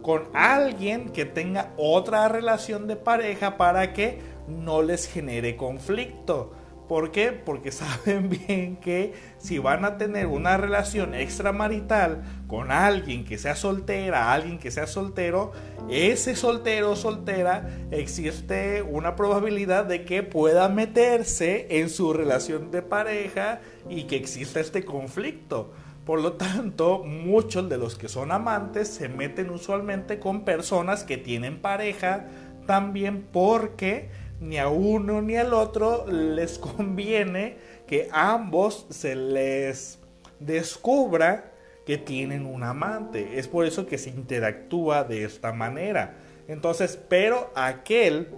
con 0.01 0.29
alguien 0.33 1.09
que 1.09 1.25
tenga 1.25 1.73
otra 1.75 2.29
relación 2.29 2.87
de 2.87 2.95
pareja 2.95 3.57
para 3.57 3.91
que 3.91 4.19
no 4.47 4.81
les 4.81 5.05
genere 5.05 5.57
conflicto. 5.57 6.53
¿Por 6.87 7.11
qué? 7.11 7.31
Porque 7.31 7.71
saben 7.73 8.29
bien 8.29 8.77
que 8.77 9.13
si 9.37 9.59
van 9.59 9.85
a 9.85 9.97
tener 9.97 10.27
una 10.27 10.57
relación 10.57 11.13
extramarital 11.13 12.23
con 12.47 12.71
alguien 12.71 13.25
que 13.25 13.37
sea 13.37 13.55
soltera, 13.55 14.31
alguien 14.31 14.57
que 14.57 14.71
sea 14.71 14.87
soltero, 14.87 15.51
ese 15.89 16.35
soltero 16.35 16.91
o 16.91 16.95
soltera 16.95 17.69
existe 17.91 18.81
una 18.81 19.15
probabilidad 19.15 19.85
de 19.85 20.05
que 20.05 20.23
pueda 20.23 20.69
meterse 20.69 21.67
en 21.69 21.89
su 21.89 22.13
relación 22.13 22.71
de 22.71 22.81
pareja 22.81 23.59
y 23.89 24.03
que 24.03 24.15
exista 24.15 24.59
este 24.59 24.85
conflicto. 24.85 25.71
Por 26.05 26.21
lo 26.21 26.33
tanto, 26.33 27.03
muchos 27.03 27.67
de 27.67 27.77
los 27.77 27.97
que 27.97 28.07
son 28.07 28.31
amantes 28.31 28.87
se 28.87 29.09
meten 29.09 29.49
usualmente 29.49 30.19
con 30.19 30.45
personas 30.45 31.03
que 31.03 31.17
tienen 31.17 31.59
pareja 31.59 32.27
también 32.65 33.25
porque 33.31 34.09
ni 34.39 34.57
a 34.57 34.69
uno 34.69 35.21
ni 35.21 35.35
al 35.35 35.53
otro 35.53 36.05
les 36.07 36.59
conviene 36.59 37.57
que 37.87 38.09
ambos 38.11 38.85
se 38.89 39.15
les 39.15 39.99
descubra 40.39 41.51
que 41.85 41.97
tienen 41.97 42.45
un 42.45 42.63
amante. 42.63 43.39
Es 43.39 43.47
por 43.47 43.65
eso 43.65 43.85
que 43.85 43.97
se 43.97 44.09
interactúa 44.09 45.03
de 45.03 45.23
esta 45.23 45.53
manera. 45.53 46.15
Entonces, 46.47 46.99
pero 47.09 47.51
aquel 47.55 48.29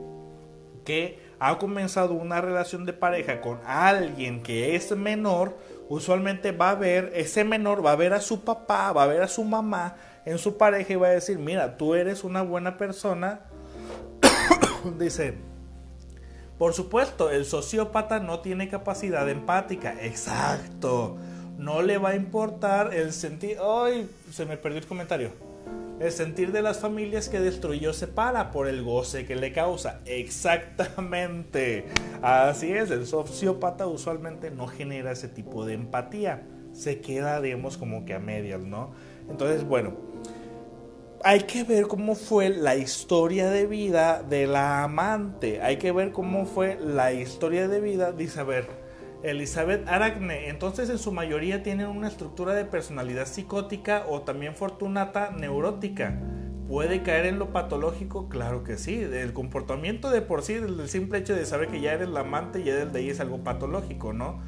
que 0.86 1.20
ha 1.40 1.58
comenzado 1.58 2.14
una 2.14 2.42
relación 2.42 2.86
de 2.86 2.94
pareja 2.94 3.42
con 3.42 3.60
alguien 3.66 4.44
que 4.44 4.76
es 4.76 4.96
menor, 4.96 5.58
usualmente 5.88 6.52
va 6.52 6.72
a 6.72 6.76
ver, 6.76 7.12
ese 7.16 7.44
menor 7.44 7.86
va 7.86 7.94
a 7.94 7.96
ver 7.96 8.14
a 8.14 8.22
su 8.22 8.44
papá, 8.44 8.92
va 8.92 9.04
a 9.04 9.08
ver 9.08 9.22
a 9.22 9.28
su 9.28 9.44
mamá 9.44 9.96
en 10.26 10.38
su 10.38 10.58
pareja 10.58 10.94
y 10.94 10.98
va 10.98 11.08
a 11.08 11.12
decir, 11.12 11.40
mira, 11.40 11.78
tú 11.78 11.96
eres 11.96 12.24
una 12.24 12.42
buena 12.42 12.78
persona, 12.78 13.42
dice, 15.00 15.36
por 16.60 16.74
supuesto, 16.74 17.32
el 17.32 17.46
sociópata 17.46 18.20
no 18.20 18.42
tiene 18.42 18.68
capacidad 18.68 19.28
empática. 19.30 19.96
Exacto. 20.06 21.16
No 21.58 21.82
le 21.82 21.98
va 21.98 22.10
a 22.10 22.16
importar 22.16 22.94
el 22.94 23.14
sentir... 23.14 23.58
¡Ay! 23.64 24.10
Se 24.30 24.46
me 24.46 24.58
perdió 24.58 24.80
el 24.80 24.86
comentario. 24.86 25.32
El 26.02 26.12
sentir 26.12 26.52
de 26.52 26.62
las 26.62 26.80
familias 26.80 27.30
que 27.30 27.40
destruyó 27.40 27.94
se 27.94 28.08
para 28.08 28.52
por 28.52 28.68
el 28.68 28.84
goce 28.84 29.26
que 29.26 29.38
le 29.38 29.54
causa. 29.54 30.02
Exactamente. 30.06 31.86
Así 32.22 32.74
es, 32.74 32.92
el 32.92 33.08
sociópata 33.08 33.88
usualmente 33.88 34.52
no 34.52 34.68
genera 34.68 35.14
ese 35.14 35.30
tipo 35.30 35.66
de 35.66 35.76
empatía. 35.76 36.44
Se 36.74 37.00
queda, 37.00 37.40
digamos, 37.40 37.78
como 37.78 38.04
que 38.04 38.14
a 38.14 38.20
medias, 38.20 38.62
¿no? 38.62 38.92
Entonces, 39.30 39.64
bueno, 39.64 39.94
hay 41.24 41.42
que 41.42 41.64
ver 41.64 41.88
cómo 41.88 42.16
fue 42.16 42.50
la 42.50 42.76
historia 42.76 43.50
de 43.50 43.66
vida 43.66 44.24
de 44.24 44.48
la 44.48 44.84
amante. 44.84 45.62
Hay 45.62 45.78
que 45.78 45.92
ver 45.92 46.12
cómo 46.12 46.46
fue 46.46 46.78
la 46.80 47.12
historia 47.12 47.68
de 47.68 47.82
vida 47.82 48.12
de 48.12 48.24
Isabel. 48.24 48.66
Elizabeth 49.22 49.86
Aragne. 49.90 50.48
Entonces, 50.48 50.90
en 50.90 50.98
su 50.98 51.12
mayoría 51.12 51.62
tienen 51.62 51.88
una 51.88 52.08
estructura 52.08 52.54
de 52.54 52.64
personalidad 52.64 53.28
psicótica 53.28 54.06
o 54.08 54.22
también 54.22 54.56
fortunata 54.56 55.32
neurótica. 55.32 56.18
¿Puede 56.70 57.04
caer 57.04 57.26
en 57.26 57.38
lo 57.38 57.52
patológico? 57.52 58.30
Claro 58.30 58.64
que 58.64 58.78
sí. 58.78 58.96
El 58.96 59.34
comportamiento 59.34 60.12
de 60.12 60.22
por 60.22 60.42
sí, 60.42 60.54
el 60.54 60.88
simple 60.88 61.20
hecho 61.20 61.36
de 61.36 61.46
saber 61.46 61.68
que 61.68 61.82
ya 61.82 61.94
eres 61.94 62.08
la 62.08 62.22
amante, 62.22 62.64
ya 62.64 62.76
desde 62.76 63.00
ahí 63.00 63.10
es 63.10 63.20
algo 63.20 63.44
patológico, 63.44 64.14
¿no? 64.14 64.40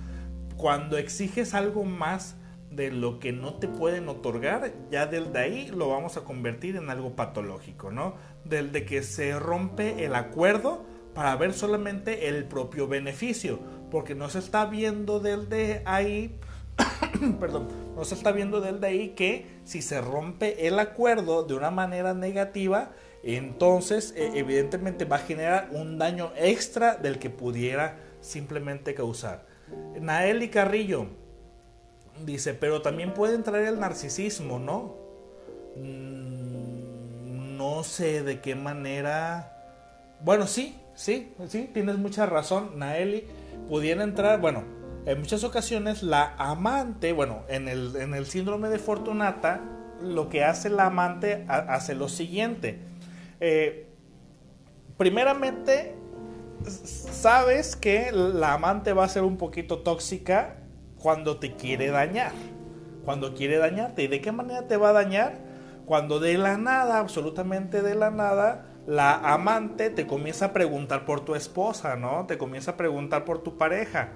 Cuando 0.55 0.97
exiges 0.97 1.53
algo 1.53 1.83
más 1.83 2.37
de 2.71 2.89
lo 2.89 3.19
que 3.19 3.33
no 3.33 3.55
te 3.55 3.67
pueden 3.67 4.07
otorgar, 4.09 4.71
ya 4.89 5.05
del 5.05 5.33
de 5.33 5.39
ahí 5.39 5.67
lo 5.67 5.89
vamos 5.89 6.17
a 6.17 6.21
convertir 6.21 6.77
en 6.77 6.89
algo 6.89 7.15
patológico, 7.15 7.91
¿no? 7.91 8.15
Del 8.45 8.71
de 8.71 8.85
que 8.85 9.03
se 9.03 9.37
rompe 9.37 10.05
el 10.05 10.15
acuerdo 10.15 10.85
para 11.13 11.35
ver 11.35 11.53
solamente 11.53 12.29
el 12.29 12.45
propio 12.45 12.87
beneficio, 12.87 13.59
porque 13.91 14.15
no 14.15 14.29
se 14.29 14.39
está 14.39 14.65
viendo 14.65 15.19
del 15.19 15.49
de 15.49 15.81
ahí, 15.85 16.39
perdón, 17.39 17.67
no 17.95 18.05
se 18.05 18.15
está 18.15 18.31
viendo 18.31 18.61
del 18.61 18.79
de 18.79 18.87
ahí 18.87 19.09
que 19.09 19.45
si 19.65 19.81
se 19.81 19.99
rompe 19.99 20.67
el 20.67 20.79
acuerdo 20.79 21.43
de 21.43 21.55
una 21.55 21.71
manera 21.71 22.13
negativa, 22.13 22.93
entonces 23.21 24.13
e, 24.15 24.39
evidentemente 24.39 25.03
va 25.03 25.17
a 25.17 25.19
generar 25.19 25.69
un 25.73 25.97
daño 25.97 26.31
extra 26.37 26.95
del 26.95 27.19
que 27.19 27.29
pudiera 27.29 27.97
simplemente 28.21 28.93
causar. 28.93 29.45
Nael 29.99 30.41
y 30.43 30.49
Carrillo, 30.49 31.07
Dice, 32.25 32.53
pero 32.53 32.81
también 32.81 33.13
puede 33.13 33.35
entrar 33.35 33.61
el 33.61 33.79
narcisismo, 33.79 34.59
¿no? 34.59 34.95
Mm, 35.75 37.57
no 37.57 37.83
sé 37.83 38.23
de 38.23 38.41
qué 38.41 38.55
manera. 38.55 39.57
Bueno, 40.21 40.47
sí, 40.47 40.79
sí, 40.93 41.33
sí, 41.47 41.69
tienes 41.73 41.97
mucha 41.97 42.25
razón, 42.25 42.77
Naeli. 42.77 43.25
Pudiera 43.69 44.03
entrar, 44.03 44.39
bueno, 44.39 44.63
en 45.05 45.19
muchas 45.19 45.43
ocasiones 45.43 46.03
la 46.03 46.35
amante, 46.37 47.11
bueno, 47.11 47.43
en 47.47 47.67
el, 47.67 47.95
en 47.95 48.13
el 48.13 48.25
síndrome 48.25 48.69
de 48.69 48.77
Fortunata, 48.77 49.61
lo 50.01 50.29
que 50.29 50.43
hace 50.43 50.69
la 50.69 50.87
amante 50.87 51.45
hace 51.47 51.95
lo 51.95 52.09
siguiente. 52.09 52.79
Eh, 53.39 53.87
primeramente, 54.97 55.95
sabes 56.65 57.75
que 57.75 58.11
la 58.11 58.53
amante 58.53 58.93
va 58.93 59.05
a 59.05 59.09
ser 59.09 59.23
un 59.23 59.37
poquito 59.37 59.79
tóxica 59.79 60.60
cuando 61.01 61.37
te 61.37 61.55
quiere 61.55 61.89
dañar. 61.89 62.31
Cuando 63.05 63.33
quiere 63.33 63.57
dañarte. 63.57 64.03
¿Y 64.03 64.07
de 64.07 64.21
qué 64.21 64.31
manera 64.31 64.67
te 64.67 64.77
va 64.77 64.89
a 64.89 64.93
dañar? 64.93 65.39
Cuando 65.85 66.19
de 66.19 66.37
la 66.37 66.57
nada, 66.57 66.99
absolutamente 66.99 67.81
de 67.81 67.95
la 67.95 68.11
nada, 68.11 68.65
la 68.85 69.15
amante 69.15 69.89
te 69.89 70.05
comienza 70.05 70.45
a 70.45 70.53
preguntar 70.53 71.05
por 71.05 71.21
tu 71.21 71.35
esposa, 71.35 71.95
¿no? 71.95 72.25
Te 72.27 72.37
comienza 72.37 72.71
a 72.71 72.77
preguntar 72.77 73.25
por 73.25 73.39
tu 73.39 73.57
pareja. 73.57 74.09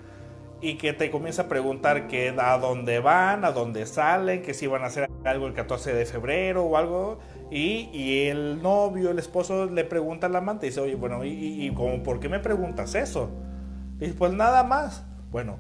Y 0.62 0.76
que 0.76 0.94
te 0.94 1.12
comienza 1.12 1.44
a 1.44 1.48
preguntar 1.48 2.08
que 2.08 2.34
a 2.38 2.58
dónde 2.58 3.00
van, 3.00 3.44
a 3.46 3.52
dónde 3.52 3.86
salen, 3.86 4.42
que 4.42 4.54
si 4.54 4.68
van 4.68 4.84
a 4.84 4.88
hacer 4.88 5.10
algo 5.26 5.48
el 5.48 5.54
14 5.54 5.94
de 5.94 6.06
febrero 6.06 6.64
o 6.64 6.78
algo. 6.78 7.20
Y, 7.52 7.90
y 7.94 8.28
el 8.28 8.62
novio, 8.62 9.12
el 9.12 9.20
esposo 9.20 9.66
le 9.66 9.84
pregunta 9.84 10.28
al 10.28 10.36
amante 10.36 10.68
y 10.68 10.70
dice, 10.70 10.82
oye, 10.82 10.96
bueno, 10.96 11.26
¿y, 11.26 11.30
y, 11.30 11.68
y 11.68 11.72
por 11.72 12.20
qué 12.20 12.30
me 12.30 12.40
preguntas 12.40 12.96
eso? 12.96 13.32
Y 14.00 14.10
pues 14.12 14.34
nada 14.34 14.64
más. 14.64 15.04
Bueno, 15.32 15.60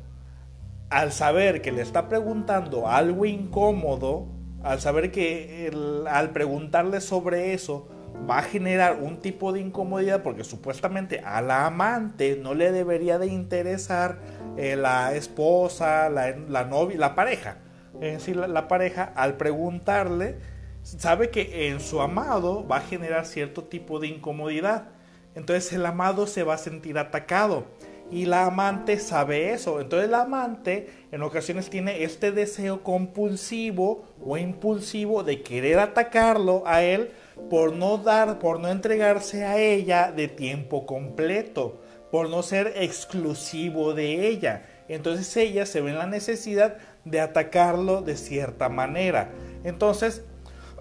al 0.95 1.11
saber 1.11 1.61
que 1.61 1.73
le 1.73 1.81
está 1.81 2.07
preguntando 2.07 2.87
algo 2.87 3.25
incómodo, 3.25 4.29
al 4.63 4.79
saber 4.79 5.11
que 5.11 5.69
al 6.09 6.29
preguntarle 6.29 7.01
sobre 7.01 7.53
eso 7.53 7.89
va 8.29 8.37
a 8.37 8.43
generar 8.43 8.99
un 9.01 9.19
tipo 9.19 9.51
de 9.51 9.59
incomodidad 9.59 10.23
porque 10.23 10.45
supuestamente 10.45 11.19
a 11.19 11.41
la 11.41 11.65
amante 11.65 12.39
no 12.41 12.53
le 12.53 12.71
debería 12.71 13.19
de 13.19 13.27
interesar 13.27 14.19
eh, 14.55 14.77
la 14.77 15.13
esposa, 15.13 16.07
la, 16.07 16.63
novia, 16.63 16.97
la 16.97 17.13
pareja. 17.13 17.57
Es 17.99 18.13
decir, 18.13 18.37
la 18.37 18.69
pareja 18.69 19.11
al 19.17 19.35
preguntarle 19.35 20.37
sabe 20.81 21.29
que 21.29 21.67
en 21.67 21.81
su 21.81 21.99
amado 21.99 22.65
va 22.65 22.77
a 22.77 22.81
generar 22.81 23.25
cierto 23.25 23.65
tipo 23.65 23.99
de 23.99 24.07
incomodidad. 24.07 24.91
Entonces 25.35 25.73
el 25.73 25.85
amado 25.85 26.25
se 26.25 26.43
va 26.43 26.53
a 26.53 26.57
sentir 26.57 26.97
atacado 26.97 27.65
y 28.11 28.25
la 28.25 28.45
amante 28.45 28.99
sabe 28.99 29.53
eso. 29.53 29.81
Entonces 29.81 30.09
la 30.09 30.21
amante 30.21 30.89
en 31.11 31.21
ocasiones 31.23 31.69
tiene 31.69 32.03
este 32.03 32.31
deseo 32.31 32.83
compulsivo 32.83 34.05
o 34.23 34.37
impulsivo 34.37 35.23
de 35.23 35.41
querer 35.41 35.79
atacarlo 35.79 36.63
a 36.65 36.83
él 36.83 37.11
por 37.49 37.73
no 37.73 37.97
dar, 37.97 38.39
por 38.39 38.59
no 38.59 38.69
entregarse 38.69 39.43
a 39.43 39.59
ella 39.59 40.11
de 40.11 40.27
tiempo 40.27 40.85
completo, 40.85 41.81
por 42.11 42.29
no 42.29 42.43
ser 42.43 42.73
exclusivo 42.75 43.93
de 43.93 44.27
ella. 44.27 44.65
Entonces 44.87 45.35
ella 45.37 45.65
se 45.65 45.81
ve 45.81 45.91
en 45.91 45.97
la 45.97 46.07
necesidad 46.07 46.77
de 47.03 47.19
atacarlo 47.19 48.01
de 48.01 48.15
cierta 48.17 48.69
manera. 48.69 49.31
Entonces, 49.63 50.23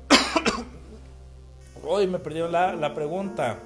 hoy 1.84 2.06
me 2.06 2.18
perdió 2.18 2.48
la, 2.48 2.74
la 2.74 2.94
pregunta. 2.94 3.58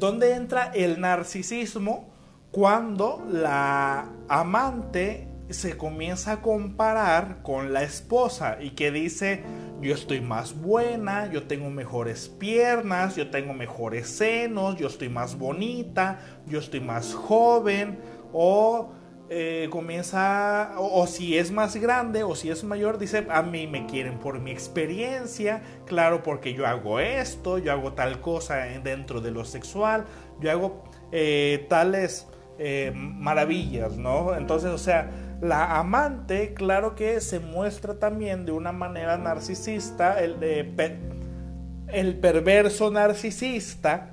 ¿Dónde 0.00 0.32
entra 0.32 0.72
el 0.72 0.98
narcisismo? 0.98 2.08
Cuando 2.52 3.22
la 3.30 4.08
amante 4.28 5.28
se 5.50 5.76
comienza 5.76 6.32
a 6.32 6.40
comparar 6.40 7.42
con 7.42 7.74
la 7.74 7.82
esposa 7.82 8.56
y 8.62 8.70
que 8.70 8.90
dice, 8.92 9.42
yo 9.82 9.92
estoy 9.92 10.22
más 10.22 10.58
buena, 10.58 11.30
yo 11.30 11.42
tengo 11.42 11.68
mejores 11.68 12.30
piernas, 12.30 13.14
yo 13.14 13.28
tengo 13.28 13.52
mejores 13.52 14.08
senos, 14.08 14.76
yo 14.76 14.86
estoy 14.86 15.10
más 15.10 15.36
bonita, 15.36 16.18
yo 16.46 16.60
estoy 16.60 16.80
más 16.80 17.12
joven, 17.12 17.98
o 18.32 18.92
eh, 19.32 19.68
comienza, 19.70 20.72
o, 20.76 21.06
si 21.06 21.38
es 21.38 21.52
más 21.52 21.76
grande 21.76 22.24
o 22.24 22.34
si 22.34 22.50
es 22.50 22.64
mayor, 22.64 22.98
dice, 22.98 23.28
a 23.30 23.42
mí 23.42 23.68
me 23.68 23.86
quieren 23.86 24.18
por 24.18 24.40
mi 24.40 24.50
experiencia, 24.50 25.62
claro, 25.86 26.24
porque 26.24 26.52
yo 26.52 26.66
hago 26.66 26.98
esto, 26.98 27.58
yo 27.58 27.70
hago 27.70 27.92
tal 27.92 28.20
cosa 28.20 28.56
dentro 28.82 29.20
de 29.20 29.30
lo 29.30 29.44
sexual, 29.44 30.04
yo 30.40 30.50
hago 30.50 30.82
eh, 31.12 31.64
tales 31.68 32.26
eh, 32.58 32.90
maravillas, 32.92 33.96
¿no? 33.96 34.34
Entonces, 34.34 34.70
o 34.70 34.78
sea, 34.78 35.08
la 35.40 35.78
amante, 35.78 36.52
claro 36.52 36.96
que 36.96 37.20
se 37.20 37.38
muestra 37.38 38.00
también 38.00 38.44
de 38.44 38.50
una 38.50 38.72
manera 38.72 39.16
narcisista, 39.16 40.20
el, 40.20 40.42
el 41.86 42.16
perverso 42.16 42.90
narcisista, 42.90 44.10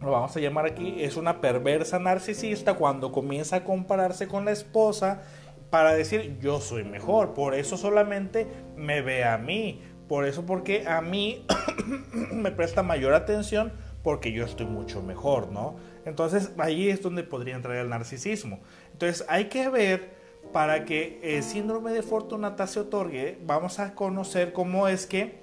lo 0.00 0.10
vamos 0.10 0.36
a 0.36 0.40
llamar 0.40 0.66
aquí, 0.66 0.96
es 0.98 1.16
una 1.16 1.40
perversa 1.40 1.98
narcisista 1.98 2.74
cuando 2.74 3.12
comienza 3.12 3.56
a 3.56 3.64
compararse 3.64 4.28
con 4.28 4.44
la 4.44 4.50
esposa 4.52 5.22
para 5.70 5.94
decir 5.94 6.38
yo 6.40 6.60
soy 6.60 6.84
mejor, 6.84 7.34
por 7.34 7.54
eso 7.54 7.76
solamente 7.76 8.46
me 8.76 9.00
ve 9.00 9.24
a 9.24 9.38
mí, 9.38 9.80
por 10.08 10.26
eso 10.26 10.44
porque 10.44 10.86
a 10.86 11.00
mí 11.00 11.46
me 12.32 12.50
presta 12.50 12.82
mayor 12.82 13.14
atención 13.14 13.72
porque 14.02 14.32
yo 14.32 14.44
estoy 14.44 14.66
mucho 14.66 15.02
mejor, 15.02 15.50
¿no? 15.52 15.76
Entonces 16.04 16.52
ahí 16.58 16.88
es 16.88 17.00
donde 17.00 17.22
podría 17.22 17.54
entrar 17.54 17.76
el 17.76 17.88
narcisismo. 17.88 18.60
Entonces 18.92 19.24
hay 19.28 19.44
que 19.44 19.68
ver 19.68 20.10
para 20.52 20.84
que 20.84 21.20
el 21.22 21.42
síndrome 21.42 21.92
de 21.92 22.02
Fortunata 22.02 22.66
se 22.66 22.80
otorgue, 22.80 23.38
vamos 23.46 23.78
a 23.78 23.94
conocer 23.94 24.52
cómo 24.52 24.88
es 24.88 25.06
que 25.06 25.41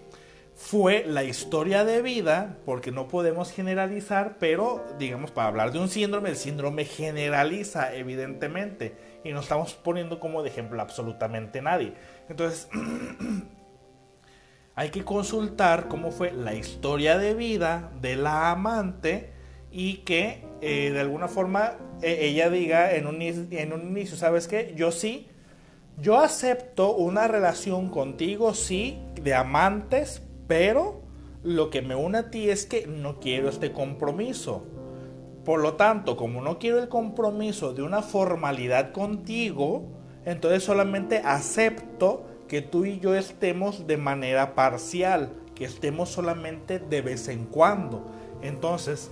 fue 0.60 1.06
la 1.08 1.24
historia 1.24 1.86
de 1.86 2.02
vida, 2.02 2.58
porque 2.66 2.92
no 2.92 3.08
podemos 3.08 3.50
generalizar, 3.50 4.36
pero 4.40 4.86
digamos, 5.00 5.32
para 5.32 5.48
hablar 5.48 5.72
de 5.72 5.80
un 5.80 5.88
síndrome, 5.88 6.30
el 6.30 6.36
síndrome 6.36 6.84
generaliza 6.84 7.96
evidentemente, 7.96 8.94
y 9.24 9.32
no 9.32 9.40
estamos 9.40 9.74
poniendo 9.74 10.20
como 10.20 10.44
de 10.44 10.50
ejemplo 10.50 10.82
absolutamente 10.82 11.62
nadie. 11.62 11.94
Entonces, 12.28 12.68
hay 14.76 14.90
que 14.90 15.06
consultar 15.06 15.88
cómo 15.88 16.12
fue 16.12 16.34
la 16.34 16.54
historia 16.54 17.18
de 17.18 17.36
vida 17.36 17.90
de 18.02 18.18
la 18.18 18.52
amante 18.52 19.32
y 19.72 20.00
que 20.00 20.44
eh, 20.60 20.92
de 20.92 21.00
alguna 21.00 21.30
forma 21.30 21.78
e, 22.02 22.26
ella 22.26 22.50
diga 22.50 22.94
en 22.94 23.08
un, 23.08 23.22
en 23.22 23.74
un 23.74 23.88
inicio, 23.88 24.18
¿sabes 24.18 24.50
qué? 24.50 24.74
Yo 24.76 24.92
sí, 24.92 25.30
yo 25.98 26.20
acepto 26.20 26.96
una 26.96 27.30
relación 27.30 27.90
contigo, 27.90 28.54
sí, 28.54 29.00
de 29.22 29.34
amantes, 29.34 30.24
pero 30.50 31.04
lo 31.44 31.70
que 31.70 31.84
me 31.84 31.96
une 31.96 32.18
a 32.18 32.32
ti 32.32 32.50
es 32.50 32.66
que 32.66 32.88
no 32.88 33.20
quiero 33.20 33.50
este 33.50 33.72
compromiso. 33.72 34.64
Por 35.46 35.62
lo 35.62 35.76
tanto, 35.76 36.18
como 36.18 36.42
no 36.42 36.58
quiero 36.58 36.80
el 36.80 36.90
compromiso 36.90 37.72
de 37.74 37.84
una 37.84 38.02
formalidad 38.02 38.92
contigo, 38.92 39.84
entonces 40.26 40.64
solamente 40.64 41.20
acepto 41.20 42.26
que 42.48 42.64
tú 42.64 42.86
y 42.86 43.00
yo 43.00 43.14
estemos 43.14 43.86
de 43.86 43.98
manera 43.98 44.56
parcial, 44.56 45.30
que 45.54 45.66
estemos 45.66 46.10
solamente 46.10 46.80
de 46.80 47.02
vez 47.04 47.28
en 47.28 47.46
cuando. 47.46 48.08
Entonces, 48.42 49.12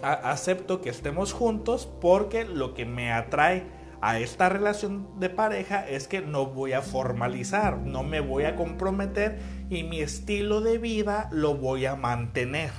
acepto 0.00 0.80
que 0.80 0.88
estemos 0.88 1.34
juntos 1.34 1.86
porque 2.00 2.46
lo 2.46 2.72
que 2.72 2.86
me 2.86 3.12
atrae 3.12 3.75
a 4.06 4.20
esta 4.20 4.48
relación 4.48 5.18
de 5.18 5.30
pareja 5.30 5.84
es 5.84 6.06
que 6.06 6.20
no 6.20 6.46
voy 6.46 6.74
a 6.74 6.80
formalizar, 6.80 7.78
no 7.78 8.04
me 8.04 8.20
voy 8.20 8.44
a 8.44 8.54
comprometer 8.54 9.40
y 9.68 9.82
mi 9.82 10.00
estilo 10.00 10.60
de 10.60 10.78
vida 10.78 11.28
lo 11.32 11.56
voy 11.56 11.86
a 11.86 11.96
mantener. 11.96 12.70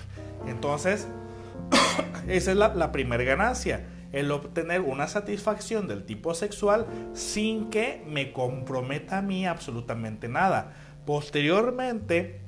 Entonces, 0.47 1.05
esa 2.29 2.51
es 2.51 2.57
la, 2.57 2.73
la 2.73 2.93
primera 2.93 3.25
ganancia, 3.25 3.87
el 4.13 4.31
obtener 4.31 4.79
una 4.79 5.09
satisfacción 5.09 5.89
del 5.89 6.05
tipo 6.05 6.33
sexual 6.33 6.85
sin 7.11 7.69
que 7.69 8.05
me 8.07 8.31
comprometa 8.31 9.17
a 9.17 9.21
mí 9.21 9.45
absolutamente 9.45 10.29
nada. 10.29 10.75
Posteriormente, 11.05 12.39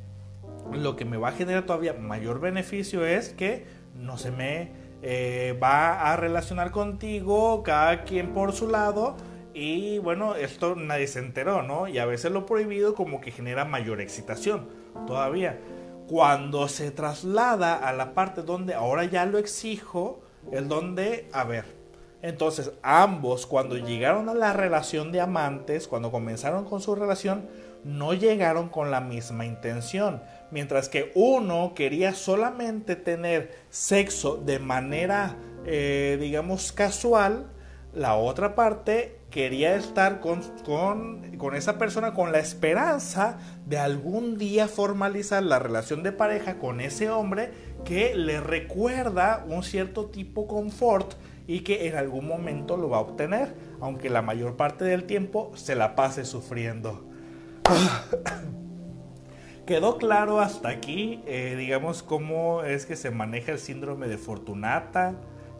lo 0.71 0.95
que 0.95 1.03
me 1.03 1.17
va 1.17 1.30
a 1.30 1.34
generar 1.34 1.65
todavía 1.65 1.95
mayor 1.95 2.39
beneficio 2.39 3.05
es 3.05 3.27
que 3.27 3.65
no 3.93 4.17
se 4.17 4.32
me 4.32 4.78
eh, 5.02 5.58
va 5.62 6.12
a 6.12 6.16
relacionar 6.18 6.72
contigo, 6.72 7.64
cada 7.64 8.04
quien 8.04 8.34
por 8.34 8.54
su 8.54 8.68
lado. 8.68 9.16
Y 9.54 10.00
bueno, 10.00 10.36
esto 10.36 10.76
nadie 10.76 11.08
se 11.08 11.20
enteró, 11.20 11.64
¿no? 11.64 11.88
Y 11.88 11.97
a 11.97 12.06
veces 12.06 12.32
lo 12.32 12.45
prohibido 12.45 12.95
como 12.95 13.20
que 13.20 13.32
genera 13.32 13.66
mayor 13.66 14.02
excitación 14.02 14.70
todavía. 15.08 15.60
Cuando 16.08 16.68
se 16.68 16.91
traslada 16.91 17.76
a 17.76 17.93
la 17.93 18.14
parte 18.14 18.41
donde 18.41 18.74
ahora 18.74 19.06
ya 19.06 19.26
lo 19.26 19.38
exijo, 19.38 20.22
es 20.52 20.68
donde, 20.68 21.30
a 21.34 21.43
ver, 21.43 21.66
entonces 22.22 22.72
ambos 22.82 23.45
cuando 23.45 23.78
llegaron 23.78 24.28
a 24.30 24.34
la 24.34 24.54
relación 24.54 25.12
de 25.12 25.22
amantes, 25.22 25.88
cuando 25.88 26.12
comenzaron 26.12 26.66
con 26.66 26.82
su 26.82 26.95
relación, 26.95 27.47
no 27.84 28.14
llegaron 28.14 28.70
con 28.70 28.91
la 28.91 29.02
misma 29.02 29.45
intención. 29.45 30.22
Mientras 30.52 30.89
que 30.89 31.12
uno 31.16 31.74
quería 31.76 32.14
solamente 32.14 32.95
tener 32.95 33.52
sexo 33.70 34.38
de 34.38 34.60
manera, 34.60 35.36
eh, 35.66 36.18
digamos, 36.20 36.72
casual, 36.72 37.47
la 37.93 38.16
otra 38.16 38.56
parte 38.56 39.20
quería 39.30 39.76
estar 39.76 40.20
con, 40.20 40.41
con, 40.66 41.56
esa 41.56 41.78
persona 41.78 42.14
con 42.14 42.32
la 42.32 42.39
esperanza 42.39 43.38
de 43.66 43.78
algún 43.78 44.38
día 44.38 44.68
formalizar 44.68 45.43
la 45.43 45.60
relación 45.60 46.04
de 46.04 46.12
pareja 46.12 46.58
con 46.58 46.82
ese 46.82 47.10
hombre 47.10 47.52
que 47.86 48.16
le 48.16 48.41
recuerda 48.41 49.45
un 49.47 49.64
cierto 49.64 50.08
tipo 50.08 50.47
confort 50.47 51.14
y 51.47 51.62
que 51.62 51.88
en 51.88 51.95
algún 51.95 52.28
momento 52.28 52.78
lo 52.78 52.89
va 52.89 52.97
a 52.97 53.02
obtener, 53.02 53.56
aunque 53.82 54.10
la 54.10 54.22
mayor 54.22 54.56
parte 54.56 54.86
del 54.86 55.06
tiempo 55.06 55.52
se 55.56 55.76
la 55.76 55.95
pase 55.95 56.26
sufriendo. 56.26 57.08
Quedó 59.70 59.99
claro 59.99 60.39
hasta 60.39 60.70
aquí, 60.70 61.22
eh, 61.28 61.53
digamos, 61.55 62.01
cómo 62.01 62.63
es 62.63 62.88
que 62.88 62.95
se 62.95 63.11
maneja 63.11 63.51
el 63.51 63.59
síndrome 63.59 64.07
de 64.07 64.17
Fortunata. 64.17 65.13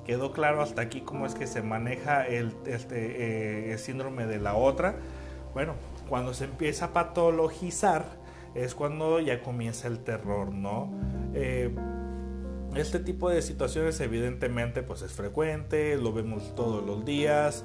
Quedó 0.03 0.34
claro 0.34 0.64
hasta 0.64 0.82
aquí 0.82 1.01
cómo 1.01 1.28
es 1.28 1.36
que 1.36 1.45
se 1.45 1.62
maneja 1.62 2.26
el, 2.26 2.55
este, 2.66 3.72
eh, 3.72 3.78
síndrome 3.78 4.26
de 4.26 4.39
la 4.39 4.55
otra. 4.55 4.95
Bueno, 5.53 5.76
cuando 6.07 6.34
se 6.34 6.45
empieza 6.45 6.86
a 6.86 6.93
patologizar 6.93 8.03
es 8.55 8.74
cuando 8.74 9.20
ya 9.20 9.43
comienza 9.43 9.88
el 9.88 9.99
terror, 9.99 10.51
¿no? 10.55 10.91
Eh, 11.36 11.70
este 12.76 12.97
tipo 12.97 13.30
de 13.30 13.43
situaciones 13.43 13.99
evidentemente 13.99 14.82
pues 14.82 15.03
es 15.03 15.12
frecuente, 15.12 15.97
lo 15.97 16.14
vemos 16.14 16.55
todos 16.55 16.84
los 16.84 17.05
días. 17.05 17.64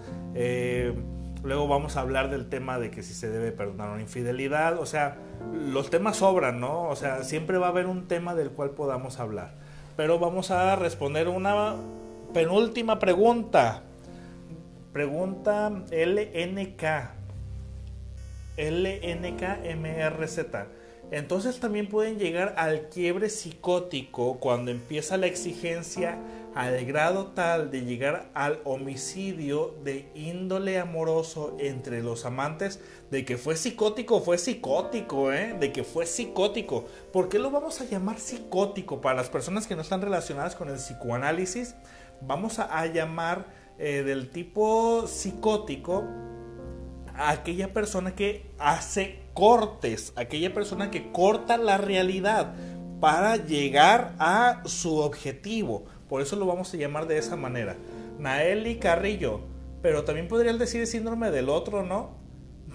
Luego 1.45 1.68
vamos 1.68 1.97
a 1.97 2.01
hablar 2.01 2.30
del 2.30 2.49
tema 2.49 2.78
de 2.78 2.90
que 2.90 3.03
si 3.03 3.12
se 3.12 3.28
debe 3.28 3.53
perdonar 3.53 3.90
una 3.90 4.01
infidelidad. 4.01 4.78
O 4.78 4.86
sea, 4.86 5.18
los 5.53 5.90
temas 5.90 6.16
sobran, 6.16 6.59
¿no? 6.59 6.88
O 6.88 6.97
sea, 6.97 7.22
siempre 7.22 7.59
va 7.59 7.66
a 7.66 7.70
haber 7.70 7.86
un 7.86 8.09
tema 8.09 8.34
del 8.34 8.51
cual 8.51 8.70
podamos 8.70 9.20
hablar. 9.20 9.53
Pero 9.95 10.18
vamos 10.18 10.51
a 10.51 10.74
responder 10.74 11.28
una 11.28 11.76
penúltima 12.32 12.99
pregunta. 12.99 13.82
Pregunta 14.92 15.70
LNK. 15.90 16.82
LNKMRZ. 18.57 20.38
Entonces 21.11 21.61
también 21.61 21.88
pueden 21.88 22.18
llegar 22.18 22.55
al 22.57 22.88
quiebre 22.88 23.28
psicótico 23.28 24.38
cuando 24.40 24.70
empieza 24.70 25.18
la 25.18 25.26
exigencia 25.26 26.18
al 26.55 26.84
grado 26.84 27.26
tal 27.28 27.70
de 27.70 27.84
llegar 27.84 28.30
al 28.32 28.61
homicidio 28.64 29.74
de 29.82 30.09
índole 30.14 30.78
amoroso 30.78 31.57
entre 31.59 32.02
los 32.02 32.24
amantes, 32.24 32.80
de 33.11 33.24
que 33.24 33.36
fue 33.36 33.57
psicótico, 33.57 34.20
fue 34.20 34.38
psicótico, 34.38 35.32
¿eh? 35.32 35.57
de 35.59 35.72
que 35.72 35.82
fue 35.82 36.07
psicótico. 36.07 36.86
¿Por 37.12 37.28
qué 37.28 37.38
lo 37.38 37.50
vamos 37.50 37.80
a 37.80 37.84
llamar 37.84 38.18
psicótico? 38.18 39.00
Para 39.00 39.16
las 39.16 39.30
personas 39.30 39.66
que 39.66 39.74
no 39.74 39.82
están 39.82 40.00
relacionadas 40.00 40.55
con 40.55 40.68
el 40.68 40.76
psicoanálisis, 40.76 41.74
vamos 42.20 42.61
a, 42.61 42.86
llamar 42.86 43.46
eh, 43.78 44.05
del 44.05 44.30
tipo 44.30 45.07
psicótico 45.09 46.05
a 47.16 47.30
aquella 47.30 47.72
persona 47.72 48.14
que 48.14 48.46
hace 48.59 49.20
cortes, 49.34 50.12
aquella 50.14 50.55
persona 50.55 50.90
que 50.90 51.11
corta 51.11 51.57
la 51.57 51.78
realidad 51.78 52.55
para 53.00 53.36
llegar 53.36 54.14
a 54.18 54.62
su 54.66 54.96
objetivo. 54.98 55.84
Por 56.14 56.22
eso 56.22 56.36
lo 56.36 56.46
vamos 56.46 56.72
a 56.72 56.76
llamar 56.76 57.08
de 57.08 57.18
esa 57.18 57.34
manera. 57.34 57.74
Naeli 58.20 58.76
Carrillo. 58.76 59.40
Pero 59.82 60.04
también 60.04 60.28
podrían 60.28 60.58
decir 60.58 60.86
síndrome 60.86 61.32
del 61.32 61.48
otro, 61.48 61.82
¿no? 61.82 62.10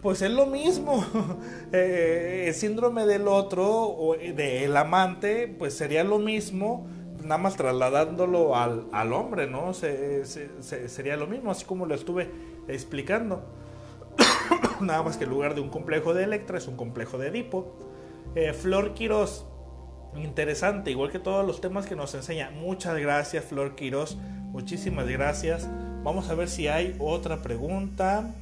Pues 0.02 0.22
es 0.22 0.30
lo 0.30 0.46
mismo. 0.46 1.06
Eh, 1.72 2.48
el 2.50 2.54
síndrome 2.54 3.06
del 3.06 3.30
otro 3.30 3.66
o 3.66 4.18
del 4.18 4.76
amante, 4.76 5.48
pues 5.48 5.74
sería 5.74 6.04
lo 6.04 6.20
mismo, 6.20 6.86
nada 7.24 7.38
más 7.38 7.56
trasladándolo 7.56 8.58
al, 8.58 8.88
al 8.92 9.14
hombre, 9.14 9.48
¿no? 9.48 9.74
sería 9.74 11.16
lo 11.16 11.28
mismo, 11.28 11.52
así 11.52 11.64
como 11.64 11.86
lo 11.86 11.96
estuve 11.96 12.30
explicando. 12.68 13.42
nada 14.82 15.02
más 15.02 15.16
que 15.16 15.24
en 15.24 15.30
lugar 15.30 15.56
de 15.56 15.62
un 15.62 15.70
complejo 15.70 16.14
de 16.14 16.26
Electra 16.26 16.58
es 16.58 16.68
un 16.68 16.76
complejo 16.76 17.18
de 17.18 17.30
Edipo. 17.30 17.74
Eh, 18.36 18.52
Flor 18.52 18.94
Quiroz, 18.96 19.46
interesante, 20.16 20.92
igual 20.92 21.12
que 21.12 21.20
todos 21.20 21.46
los 21.46 21.62
temas 21.62 21.86
que 21.86 21.96
nos 21.96 22.14
enseña. 22.14 22.52
Muchas 22.52 22.98
gracias, 22.98 23.46
Flor 23.46 23.76
Quiroz. 23.76 24.18
Muchísimas 24.52 25.08
gracias. 25.08 25.68
Vamos 26.04 26.30
a 26.30 26.36
ver 26.36 26.50
si 26.50 26.68
hay 26.68 26.96
otra 27.00 27.42
pregunta. 27.42 28.34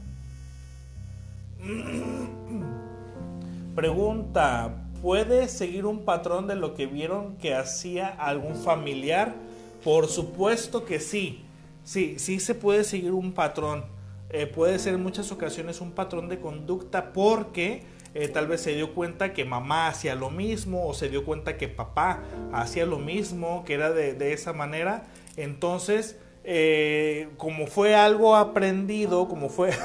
Pregunta, 3.76 4.74
¿puede 5.04 5.48
seguir 5.48 5.86
un 5.86 6.04
patrón 6.04 6.48
de 6.48 6.56
lo 6.56 6.74
que 6.74 6.88
vieron 6.88 7.36
que 7.36 7.54
hacía 7.54 8.08
algún 8.08 8.56
familiar? 8.56 9.36
Por 9.84 10.08
supuesto 10.08 10.84
que 10.84 11.00
sí. 11.00 11.44
Sí, 11.84 12.16
sí 12.18 12.40
se 12.40 12.56
puede 12.56 12.84
seguir 12.84 13.12
un 13.12 13.34
patrón. 13.34 13.86
Eh, 14.30 14.48
puede 14.48 14.80
ser 14.80 14.96
en 14.96 15.04
muchas 15.04 15.32
ocasiones 15.32 15.80
un 15.80 15.91
patrón 15.91 16.28
de 16.28 16.40
conducta 16.40 17.14
porque 17.14 17.84
eh, 18.14 18.28
tal 18.28 18.48
vez 18.48 18.62
se 18.62 18.74
dio 18.74 18.94
cuenta 18.94 19.34
que 19.34 19.46
mamá 19.46 19.88
hacía 19.88 20.16
lo 20.16 20.30
mismo 20.30 20.88
o 20.88 20.94
se 20.94 21.10
dio 21.10 21.26
cuenta 21.26 21.58
que 21.58 21.68
papá 21.68 22.22
hacía 22.54 22.86
lo 22.86 22.98
mismo, 22.98 23.64
que 23.66 23.76
era 23.76 23.92
de, 23.92 24.34
esa 24.34 24.54
manera. 24.54 25.04
Entonces, 25.36 26.18
eh, 26.44 27.30
como 27.38 27.68
fue 27.68 27.96
algo 27.96 28.36
aprendido, 28.36 29.28
como 29.28 29.50
fue... 29.50 29.72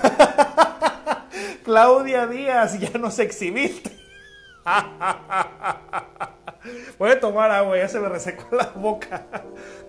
Claudia 1.64 2.26
Díaz, 2.26 2.78
ya 2.78 2.98
nos 2.98 3.18
exhibiste. 3.18 3.90
Voy 6.98 7.10
a 7.10 7.20
tomar 7.20 7.50
agua, 7.50 7.76
ya 7.76 7.88
se 7.88 8.00
me 8.00 8.08
resecó 8.08 8.56
la 8.56 8.72
boca. 8.74 9.26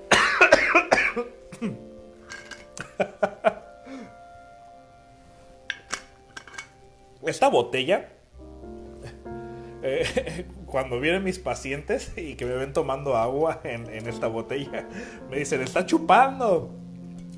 Esta 7.25 7.47
botella 7.47 8.09
eh, 9.83 10.45
cuando 10.65 10.99
vienen 10.99 11.23
mis 11.23 11.39
pacientes 11.39 12.13
y 12.17 12.35
que 12.35 12.45
me 12.45 12.55
ven 12.55 12.73
tomando 12.73 13.17
agua 13.17 13.59
en, 13.63 13.87
esta 14.07 14.27
botella, 14.27 14.87
me 15.29 15.37
dicen, 15.37 15.61
está 15.61 15.85
chupando. 15.85 16.71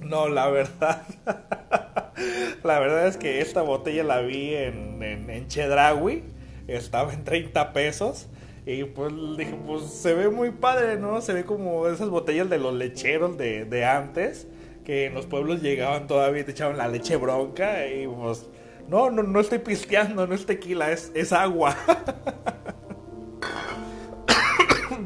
No, 0.01 0.29
la 0.29 0.49
verdad, 0.49 1.01
la 2.63 2.79
verdad 2.79 3.07
es 3.07 3.17
que 3.17 3.41
esta 3.41 3.63
botella 3.63 4.03
la 4.03 4.21
vi 4.21 4.53
en, 4.53 5.01
en, 5.01 5.47
Chedraui, 5.47 6.23
estaba 6.67 7.11
en 7.11 7.23
30 7.23 7.73
pesos. 7.73 8.27
Y 8.67 8.83
pues 8.83 9.13
dije, 9.37 9.55
pues 9.65 9.83
se 9.83 10.13
ve 10.13 10.29
muy 10.29 10.51
padre, 10.51 10.97
¿no? 10.97 11.21
Se 11.21 11.33
ve 11.33 11.43
como 11.43 11.87
esas 11.87 12.09
botellas 12.09 12.49
de 12.49 12.57
los 12.57 12.73
lecheros 12.73 13.37
de, 13.37 13.65
de 13.65 13.85
antes, 13.85 14.47
que 14.83 15.05
en 15.05 15.13
los 15.13 15.25
pueblos 15.25 15.61
llegaban 15.61 16.07
todavía 16.07 16.41
y 16.41 16.45
te 16.45 16.51
echaban 16.51 16.77
la 16.77 16.87
leche 16.87 17.15
bronca 17.15 17.87
y 17.87 18.07
pues 18.07 18.47
no, 18.87 19.09
no, 19.09 19.23
no 19.23 19.39
estoy 19.39 19.59
pisteando, 19.59 20.27
no 20.27 20.35
es 20.35 20.45
tequila, 20.45 20.91
es, 20.91 21.11
es 21.15 21.33
agua. 21.33 21.75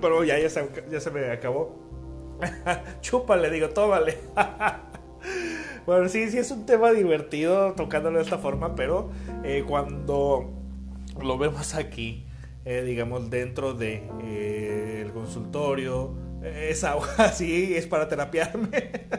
Pero 0.01 0.23
ya, 0.23 0.39
ya, 0.39 0.49
se, 0.49 0.67
ya 0.89 0.99
se 0.99 1.11
me 1.11 1.31
acabó. 1.31 1.77
Chúpale, 3.01 3.49
digo, 3.49 3.69
tómale. 3.69 4.17
bueno, 5.85 6.09
sí, 6.09 6.29
sí 6.29 6.37
es 6.37 6.51
un 6.51 6.65
tema 6.65 6.91
divertido 6.91 7.73
tocándolo 7.73 8.17
de 8.17 8.23
esta 8.23 8.37
forma, 8.37 8.75
pero 8.75 9.11
eh, 9.43 9.63
cuando 9.67 10.51
lo 11.21 11.37
vemos 11.37 11.75
aquí, 11.75 12.25
eh, 12.65 12.83
digamos, 12.83 13.29
dentro 13.29 13.73
de 13.73 14.09
eh, 14.23 15.09
consultorio, 15.13 16.13
es 16.43 16.83
agua, 16.83 17.29
sí, 17.33 17.75
es 17.75 17.87
para 17.87 18.07
terapiarme. 18.07 18.69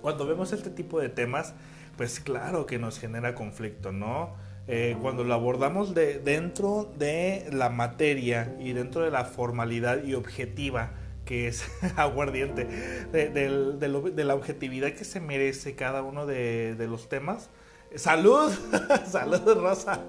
cuando 0.00 0.26
vemos 0.26 0.52
este 0.52 0.70
tipo 0.70 1.00
de 1.00 1.08
temas, 1.08 1.54
pues 1.98 2.20
claro 2.20 2.64
que 2.64 2.78
nos 2.78 2.98
genera 2.98 3.34
conflicto, 3.34 3.92
¿no? 3.92 4.36
Eh, 4.68 4.96
cuando 5.02 5.24
lo 5.24 5.34
abordamos 5.34 5.94
de, 5.94 6.20
dentro 6.20 6.90
de 6.96 7.48
la 7.52 7.70
materia 7.70 8.54
y 8.60 8.72
dentro 8.72 9.02
de 9.02 9.10
la 9.10 9.24
formalidad 9.24 10.04
y 10.04 10.14
objetiva 10.14 10.92
que 11.24 11.48
es 11.48 11.68
aguardiente, 11.96 12.66
de, 13.10 14.24
la 14.24 14.34
objetividad 14.34 14.92
que 14.92 15.04
se 15.04 15.20
merece 15.20 15.74
cada 15.74 16.02
uno 16.02 16.24
de, 16.24 16.76
los 16.88 17.08
temas. 17.08 17.50
Salud, 17.96 18.52
salud 19.06 19.42
Rosa. 19.60 20.04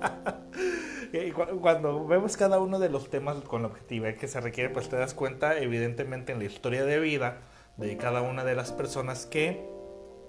Cuando 1.61 2.05
vemos 2.05 2.37
cada 2.37 2.59
uno 2.59 2.77
de 2.77 2.89
los 2.89 3.09
temas 3.09 3.37
con 3.37 3.63
la 3.63 3.69
objetividad 3.69 4.13
que 4.15 4.27
se 4.27 4.39
requiere, 4.39 4.69
pues 4.69 4.89
te 4.89 4.95
das 4.95 5.15
cuenta 5.15 5.57
evidentemente 5.57 6.33
en 6.33 6.39
la 6.39 6.45
historia 6.45 6.85
de 6.85 6.99
vida 6.99 7.39
de 7.77 7.97
cada 7.97 8.21
una 8.21 8.43
de 8.43 8.53
las 8.55 8.71
personas 8.71 9.25
que 9.25 9.78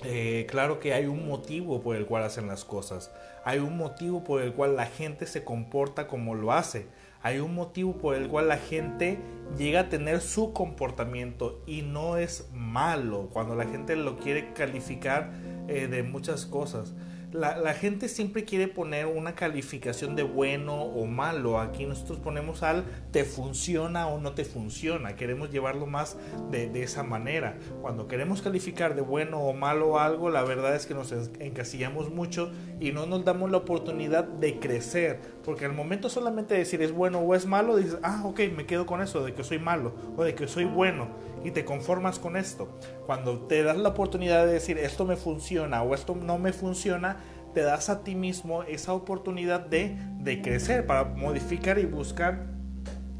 eh, 0.05 0.47
claro 0.49 0.81
que 0.81 0.95
hay 0.95 1.07
un 1.07 1.27
motivo 1.29 1.83
por 1.83 1.97
el 1.97 2.07
cual 2.07 2.25
hacen 2.25 2.47
las 2.47 2.65
cosas. 2.65 3.11
Hay 3.45 3.59
un 3.59 3.77
motivo 3.77 4.25
por 4.25 4.43
el 4.43 4.53
cual 4.53 4.77
la 4.77 4.87
gente 4.87 5.27
se 5.27 5.45
comporta 5.45 6.07
como 6.07 6.35
lo 6.35 6.53
hace. 6.53 6.87
Hay 7.23 7.39
un 7.39 7.55
motivo 7.55 7.99
por 7.99 8.15
el 8.15 8.29
cual 8.29 8.49
la 8.49 8.57
gente 8.57 9.19
llega 9.59 9.81
a 9.81 9.89
tener 9.91 10.21
su 10.21 10.55
comportamiento 10.55 11.63
y 11.67 11.83
no 11.83 12.17
es 12.17 12.49
malo 12.53 13.29
cuando 13.31 13.55
la 13.55 13.67
gente 13.67 13.95
lo 13.95 14.19
quiere 14.19 14.55
calificar 14.55 15.31
eh, 15.69 15.87
de 15.87 16.03
muchas 16.03 16.47
cosas 16.47 16.95
la, 17.33 17.75
gente 17.75 18.09
siempre 18.09 18.45
quiere 18.45 18.67
poner 18.69 19.07
una 19.07 19.35
calificación 19.35 20.17
de 20.17 20.23
bueno 20.23 20.83
o 20.83 21.07
malo. 21.07 21.61
Aquí 21.61 21.87
nosotros 21.87 22.19
ponemos 22.19 22.63
al 22.63 22.85
te 23.13 23.25
funciona 23.25 24.09
o 24.09 24.21
no 24.21 24.33
te 24.33 24.45
funciona. 24.45 25.15
Queremos 25.17 25.51
llevarlo 25.51 25.87
más 25.87 26.17
de, 26.51 26.71
esa 26.83 27.03
manera. 27.03 27.57
Cuando 27.83 28.09
queremos 28.09 28.43
calificar 28.43 28.95
de 28.95 29.03
bueno 29.03 29.41
o 29.41 29.53
malo 29.53 29.99
algo, 29.99 30.31
la 30.31 30.43
verdad 30.43 30.75
es 30.75 30.87
que 30.87 30.95
nos 30.95 31.13
encasillamos 31.13 32.11
mucho 32.11 32.51
y 32.81 32.93
no 32.93 33.07
nos 33.07 33.25
damos 33.25 33.51
la 33.51 33.59
oportunidad 33.59 34.25
de 34.25 34.59
crecer. 34.59 35.21
Porque 35.51 35.65
al 35.65 35.73
momento 35.73 36.09
solamente 36.09 36.55
de 36.55 36.61
decir 36.61 36.81
es 36.81 36.93
bueno 36.93 37.19
o 37.19 37.35
es 37.35 37.45
malo, 37.45 37.75
dices, 37.75 37.99
ah, 38.05 38.23
ok, 38.25 38.39
me 38.55 38.67
quedo 38.67 38.87
con 38.87 39.03
eso, 39.03 39.25
de 39.25 39.35
que 39.35 39.43
soy 39.43 39.59
malo 39.59 39.93
o 40.17 40.23
de 40.23 40.37
que 40.37 40.47
soy 40.47 40.65
bueno. 40.65 41.09
Y 41.43 41.51
te 41.51 41.65
conformas 41.65 42.21
con 42.21 42.37
esto. 42.37 42.69
Cuando 43.05 43.41
te 43.49 43.65
das 43.65 43.77
la 43.77 43.89
oportunidad 43.89 44.47
de 44.47 44.53
decir 44.53 44.79
esto 44.79 45.05
me 45.05 45.17
funciona 45.17 45.83
o 45.83 45.93
esto 45.93 46.15
no 46.15 46.39
me 46.39 46.53
funciona, 46.53 47.17
te 47.53 47.63
das 47.63 47.91
a 47.91 48.05
ti 48.05 48.15
mismo 48.15 48.63
esa 48.63 48.93
oportunidad 48.93 49.67
de, 49.67 50.41
crecer, 50.41 50.87
para 50.87 51.03
modificar 51.03 51.81
y 51.81 51.85
buscar 51.85 52.47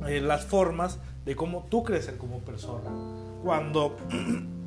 eh, 0.07 0.21
las 0.21 0.45
formas 0.45 1.01
de 1.25 1.35
cómo 1.35 1.67
tú 1.69 1.83
creces 1.83 2.15
como 2.15 2.39
persona. 2.45 2.93
Cuando, 3.43 3.97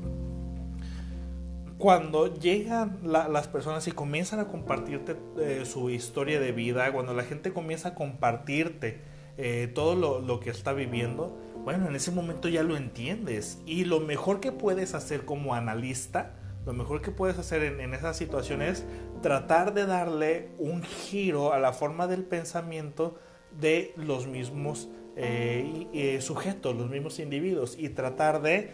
cuando 1.83 2.33
llegan 2.33 3.01
las 3.03 3.49
personas 3.49 3.85
y 3.89 3.91
comienzan 3.91 4.39
a 4.39 4.47
compartirte 4.47 5.17
eh, 5.37 5.63
su 5.65 5.89
historia 5.89 6.39
de 6.39 6.53
vida, 6.53 6.89
cuando 6.93 7.13
la 7.13 7.23
gente 7.23 7.51
comienza 7.51 7.89
a 7.89 7.93
compartirte 7.93 9.01
eh, 9.37 9.69
todo 9.75 10.21
lo, 10.21 10.39
que 10.39 10.49
está 10.49 10.71
viviendo, 10.71 11.37
bueno, 11.65 11.89
en 11.89 11.97
ese 11.97 12.11
momento 12.11 12.47
ya 12.47 12.63
lo 12.63 12.77
entiendes. 12.77 13.61
Y 13.65 13.83
lo 13.83 13.99
mejor 13.99 14.39
que 14.39 14.53
puedes 14.53 14.93
hacer 14.93 15.25
como 15.25 15.55
analista, 15.55 16.35
lo 16.65 16.71
mejor 16.71 17.01
que 17.01 17.11
puedes 17.11 17.37
hacer 17.37 17.63
en, 17.63 17.93
esa 17.93 18.13
situación 18.13 18.61
es 18.61 18.85
tratar 19.21 19.73
de 19.73 19.85
darle 19.85 20.51
un 20.59 20.83
giro 20.83 21.51
a 21.51 21.59
la 21.59 21.73
forma 21.73 22.07
del 22.07 22.23
pensamiento 22.23 23.19
de 23.59 23.93
los 23.97 24.25
mismos 24.25 24.87
eh, 25.17 26.17
sujetos, 26.21 26.77
los 26.77 26.89
mismos 26.89 27.19
individuos, 27.19 27.75
y 27.77 27.89
tratar 27.89 28.41
de 28.41 28.71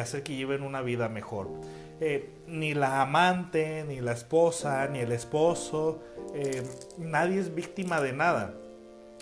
hacer 0.00 0.22
que 0.22 0.36
lleven 0.36 0.62
una 0.62 0.82
vida 0.82 1.08
mejor. 1.08 1.50
Ni 2.46 2.74
la 2.74 3.02
amante, 3.02 3.84
ni 3.88 4.00
la 4.00 4.12
esposa, 4.12 4.86
ni 4.88 4.98
el 5.00 5.12
esposo, 5.12 6.02
nadie 6.98 7.40
es 7.40 7.54
víctima 7.54 8.00
de 8.00 8.12
nada 8.12 8.54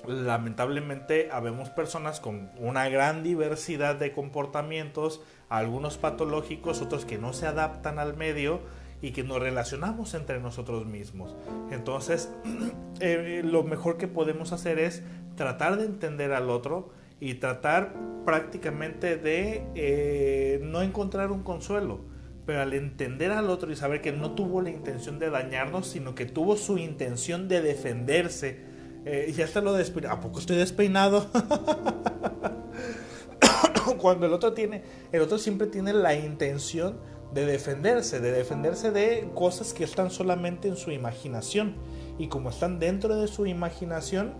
lamentablemente 0.06 1.28
habemos 1.30 1.70
personas 1.70 2.20
con 2.20 2.50
una 2.58 2.88
gran 2.88 3.22
diversidad 3.22 3.96
de 3.96 4.12
comportamientos, 4.12 5.22
algunos 5.48 5.98
patológicos, 5.98 6.82
otros 6.82 7.04
que 7.04 7.18
no 7.18 7.32
se 7.32 7.46
adaptan 7.46 7.98
al 7.98 8.16
medio 8.16 8.60
y 9.00 9.12
que 9.12 9.24
nos 9.24 9.40
relacionamos 9.40 10.14
entre 10.14 10.40
nosotros 10.40 10.86
mismos. 10.86 11.36
Entonces, 11.70 12.32
eh, 13.00 13.42
lo 13.44 13.62
mejor 13.62 13.96
que 13.96 14.08
podemos 14.08 14.52
hacer 14.52 14.78
es 14.78 15.02
tratar 15.36 15.76
de 15.76 15.86
entender 15.86 16.32
al 16.32 16.50
otro 16.50 16.90
y 17.20 17.34
tratar 17.34 17.94
prácticamente 18.24 19.16
de 19.16 19.64
eh, 19.74 20.60
no 20.62 20.82
encontrar 20.82 21.30
un 21.30 21.42
consuelo. 21.42 22.11
Pero 22.46 22.60
al 22.60 22.72
entender 22.72 23.30
al 23.30 23.50
otro 23.50 23.70
y 23.70 23.76
saber 23.76 24.00
que 24.00 24.12
no 24.12 24.32
tuvo 24.32 24.62
la 24.62 24.70
intención 24.70 25.18
de 25.18 25.30
dañarnos, 25.30 25.86
sino 25.86 26.14
que 26.14 26.26
tuvo 26.26 26.56
su 26.56 26.78
intención 26.78 27.48
de 27.48 27.62
defenderse, 27.62 28.72
eh, 29.04 29.26
y 29.28 29.32
ya 29.32 29.44
está 29.44 29.60
lo 29.60 29.72
despeinado. 29.72 30.16
¿A 30.16 30.20
poco 30.20 30.38
estoy 30.38 30.56
despeinado? 30.56 31.26
Cuando 33.98 34.26
el 34.26 34.32
otro 34.32 34.52
tiene, 34.52 34.82
el 35.12 35.22
otro 35.22 35.38
siempre 35.38 35.66
tiene 35.66 35.92
la 35.92 36.14
intención 36.14 36.98
de 37.32 37.46
defenderse, 37.46 38.20
de 38.20 38.30
defenderse 38.30 38.90
de 38.90 39.30
cosas 39.34 39.72
que 39.72 39.84
están 39.84 40.10
solamente 40.10 40.68
en 40.68 40.76
su 40.76 40.90
imaginación. 40.90 41.76
Y 42.18 42.28
como 42.28 42.50
están 42.50 42.78
dentro 42.78 43.16
de 43.16 43.26
su 43.26 43.46
imaginación, 43.46 44.34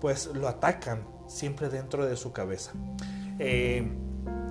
pues 0.00 0.26
lo 0.26 0.48
atacan 0.48 1.06
siempre 1.26 1.68
dentro 1.68 2.06
de 2.06 2.16
su 2.16 2.32
cabeza. 2.32 2.72
Eh, 3.38 3.90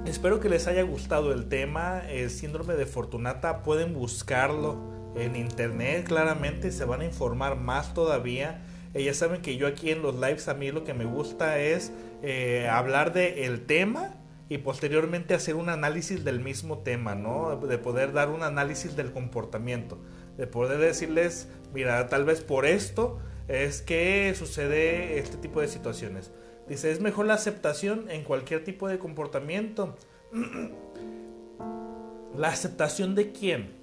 espero 0.06 0.40
que 0.40 0.50
les 0.50 0.68
haya 0.68 0.84
gustado 0.84 1.34
el 1.34 1.48
tema. 1.48 2.02
El 2.10 2.30
síndrome 2.30 2.76
de 2.76 2.86
Fortunata 2.86 3.64
pueden 3.64 3.94
buscarlo 3.94 4.94
en 5.16 5.36
internet, 5.36 6.06
claramente 6.08 6.72
se 6.72 6.84
van 6.84 7.02
a 7.02 7.06
informar 7.06 7.56
más 7.56 7.94
todavía 7.94 8.62
ya 9.04 9.14
saben 9.14 9.42
que 9.42 9.58
yo 9.58 9.68
aquí 9.68 9.92
en 9.92 10.02
los 10.02 10.16
lives 10.16 10.48
a 10.48 10.54
mí 10.54 10.72
lo 10.72 10.84
que 10.86 10.94
me 10.94 11.06
gusta 11.06 11.60
es 11.60 11.92
eh, 12.24 12.68
hablar 12.70 13.12
del 13.14 13.38
el 13.40 13.66
tema 13.66 14.14
y 14.48 14.60
posteriormente 14.60 15.34
hacer 15.34 15.56
un 15.56 15.70
análisis 15.70 16.24
del 16.24 16.40
mismo 16.40 16.80
tema, 16.80 17.16
¿no? 17.16 17.58
De 17.58 17.78
poder 17.78 18.14
dar 18.14 18.30
un 18.30 18.44
análisis 18.44 18.96
del 18.96 19.12
comportamiento, 19.12 20.00
de 20.38 20.48
poder 20.48 20.78
decirles, 20.78 21.50
mira, 21.74 22.08
tal 22.08 22.24
vez 22.24 22.42
por 22.42 22.66
esto 22.66 23.20
es 23.48 23.82
que 23.82 24.34
sucede 24.38 25.20
este 25.20 25.38
tipo 25.38 25.62
de 25.62 25.68
situaciones. 25.68 26.32
Dice, 26.68 26.92
es 26.92 27.00
mejor 27.00 27.28
la 27.28 27.36
aceptación 27.36 28.10
en 28.10 28.24
cualquier 28.24 28.64
tipo 28.64 28.88
de 28.88 28.98
comportamiento. 28.98 29.96
¿La 32.36 32.50
aceptación 32.50 33.16
de 33.16 33.32
quién? 33.32 33.76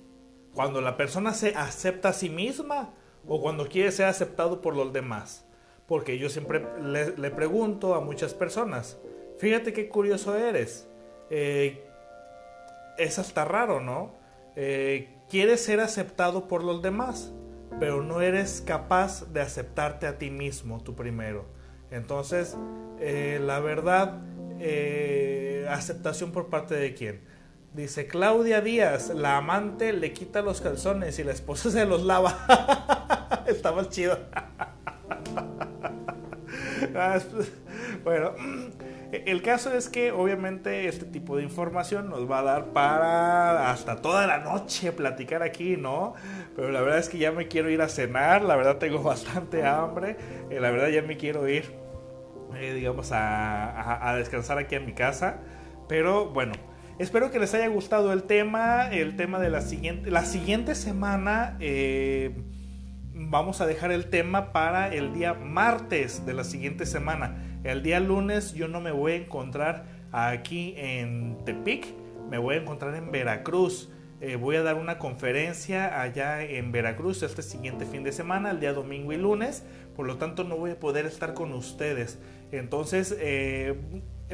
Cuando 0.55 0.81
la 0.81 0.97
persona 0.97 1.33
se 1.33 1.55
acepta 1.55 2.11
a 2.11 2.13
sí 2.13 2.29
misma 2.29 2.91
o 3.27 3.41
cuando 3.41 3.69
quiere 3.69 3.93
ser 3.93 4.07
aceptado 4.07 4.61
por 4.61 4.77
los 4.77 4.93
demás. 4.93 5.47
Porque 5.87 6.19
yo 6.19 6.29
siempre 6.29 6.65
le, 6.83 7.31
pregunto 7.31 7.95
a 7.95 8.01
muchas 8.01 8.35
personas, 8.35 8.99
fíjate 9.39 9.73
qué 9.73 9.89
curioso 9.89 10.37
eres. 10.37 10.89
Eh, 11.31 11.85
es 12.99 13.19
hasta 13.19 13.45
raro, 13.45 13.81
¿no? 13.81 14.15
Eh, 14.57 15.09
quieres 15.29 15.65
ser 15.65 15.81
aceptado 15.81 16.47
por 16.47 16.63
los 16.63 16.83
demás, 16.83 17.33
pero 17.81 18.03
no 18.03 18.21
eres 18.21 18.61
capaz 18.61 19.33
de 19.33 19.41
aceptarte 19.41 20.07
a 20.07 20.19
ti 20.19 20.31
mismo, 20.31 20.83
tú 20.83 20.95
primero. 20.95 21.47
Entonces, 21.93 22.57
eh, 22.99 23.41
la 23.41 23.61
verdad, 23.61 24.21
aceptación 25.69 26.33
por 26.33 26.49
parte 26.49 26.75
de 26.75 26.95
quién? 26.95 27.21
Dice 27.75 28.07
Claudia 28.07 28.61
Díaz, 28.61 29.09
la 29.15 29.39
amante 29.39 29.95
le 29.95 30.13
quita 30.13 30.43
los 30.43 30.61
calzones 30.61 31.19
y 31.19 31.25
la 31.25 31.33
esposa 31.33 31.71
se 31.71 31.87
los 31.87 32.03
lava. 32.03 33.45
Está 33.47 33.73
más 33.73 33.89
chido. 33.89 34.19
Ah, 36.95 37.19
bueno, 38.05 38.33
el 39.13 39.41
caso 39.41 39.73
es 39.73 39.89
que 39.89 40.13
obviamente 40.13 40.89
este 40.89 41.07
tipo 41.07 41.37
de 41.37 41.43
información 41.43 42.11
nos 42.11 42.31
va 42.31 42.41
a 42.41 42.43
dar 42.43 42.65
para 42.67 43.71
hasta 43.71 43.97
toda 43.97 44.27
la 44.27 44.39
noche 44.39 44.93
platicar 44.93 45.43
aquí, 45.43 45.77
¿no? 45.77 46.15
Pero 46.55 46.71
la 46.71 46.81
verdad 46.83 46.99
es 46.99 47.09
que 47.09 47.19
ya 47.19 47.33
me 47.33 47.49
quiero 47.49 47.71
ir 47.71 47.81
a 47.81 47.89
cenar, 47.89 48.43
la 48.43 48.57
verdad 48.57 48.77
tengo 48.77 49.03
bastante 49.03 49.65
hambre, 49.65 50.17
eh, 50.51 50.61
la 50.61 50.71
verdad 50.71 50.89
ya 50.89 51.03
me 51.03 51.17
quiero 51.17 51.49
ir, 51.49 51.73
eh, 52.57 52.75
digamos, 52.75 53.11
a, 53.13 54.15
descansar 54.17 54.59
aquí 54.59 54.75
en 54.75 54.87
mi 54.87 54.93
casa. 54.93 55.39
Pero 55.89 56.31
bueno, 56.31 56.53
Espero 56.99 57.33
que 57.33 57.41
les 57.41 57.53
haya 57.55 57.67
gustado 57.69 58.13
el 58.13 58.25
tema, 58.25 58.89
el 58.93 59.17
tema 59.17 59.41
de 59.41 59.49
la 59.49 59.63
siguiente, 59.63 60.11
la 60.11 60.25
siguiente 60.25 60.75
semana. 60.75 61.57
Eh, 61.59 62.33
vamos 63.15 63.61
a 63.61 63.67
dejar 63.67 63.93
el 63.93 64.11
tema 64.11 64.53
para 64.53 64.95
el 64.95 65.13
día 65.13 65.35
martes 65.35 66.25
de 66.27 66.35
la 66.35 66.45
siguiente 66.45 66.87
semana. 66.87 67.61
El 67.65 67.83
día 67.83 67.99
lunes 67.99 68.55
yo 68.55 68.69
no 68.69 68.81
me 68.81 68.93
voy 68.93 69.13
a 69.13 69.17
encontrar 69.17 69.85
aquí 70.13 70.75
en 70.77 71.39
Tepic, 71.45 71.87
me 72.31 72.39
voy 72.39 72.57
a 72.57 72.59
encontrar 72.59 72.95
en 72.95 73.11
Veracruz. 73.11 73.91
Eh, 74.21 74.37
voy 74.37 74.55
a 74.55 74.63
dar 74.63 74.77
una 74.77 74.99
conferencia 74.99 76.01
allá 76.01 76.45
en 76.45 76.71
Veracruz 76.71 77.25
este 77.25 77.43
siguiente 77.43 77.87
fin 77.87 78.05
de 78.05 78.13
semana, 78.13 78.53
el 78.53 78.61
día 78.61 78.73
domingo 78.73 79.13
y 79.13 79.17
lunes. 79.17 79.65
Por 79.97 80.07
lo 80.07 80.17
tanto, 80.17 80.45
no 80.45 80.57
voy 80.57 80.71
a 80.71 80.79
poder 80.79 81.07
estar 81.07 81.35
con 81.35 81.53
ustedes. 81.53 82.21
Entonces, 82.53 83.17
eh, 83.19 83.75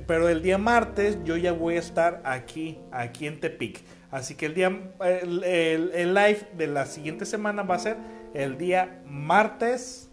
pero 0.06 0.28
el 0.28 0.42
día 0.42 0.58
martes 0.58 1.18
yo 1.24 1.36
ya 1.36 1.52
voy 1.52 1.76
a 1.76 1.78
estar 1.78 2.20
aquí, 2.24 2.78
aquí 2.90 3.26
en 3.26 3.40
Tepic. 3.40 3.82
Así 4.10 4.34
que 4.34 4.46
el 4.46 4.54
día, 4.54 4.68
el, 5.00 6.14
live 6.14 6.48
de 6.56 6.66
la 6.66 6.86
siguiente 6.86 7.26
semana 7.26 7.62
va 7.62 7.76
a 7.76 7.78
ser 7.78 7.96
el 8.34 8.58
día 8.58 9.02
martes, 9.06 10.10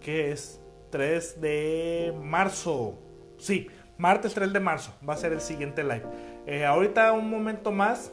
que 0.00 0.32
es 0.32 0.60
3 0.90 1.40
de 1.40 2.14
marzo. 2.22 2.98
Sí, 3.38 3.68
martes 3.98 4.34
3 4.34 4.52
de 4.52 4.60
marzo 4.60 4.94
va 5.06 5.14
a 5.14 5.16
ser 5.16 5.32
el 5.32 5.40
siguiente 5.40 5.82
live. 5.82 6.04
Eh, 6.46 6.64
ahorita 6.64 7.12
un 7.12 7.28
momento 7.28 7.72
más 7.72 8.12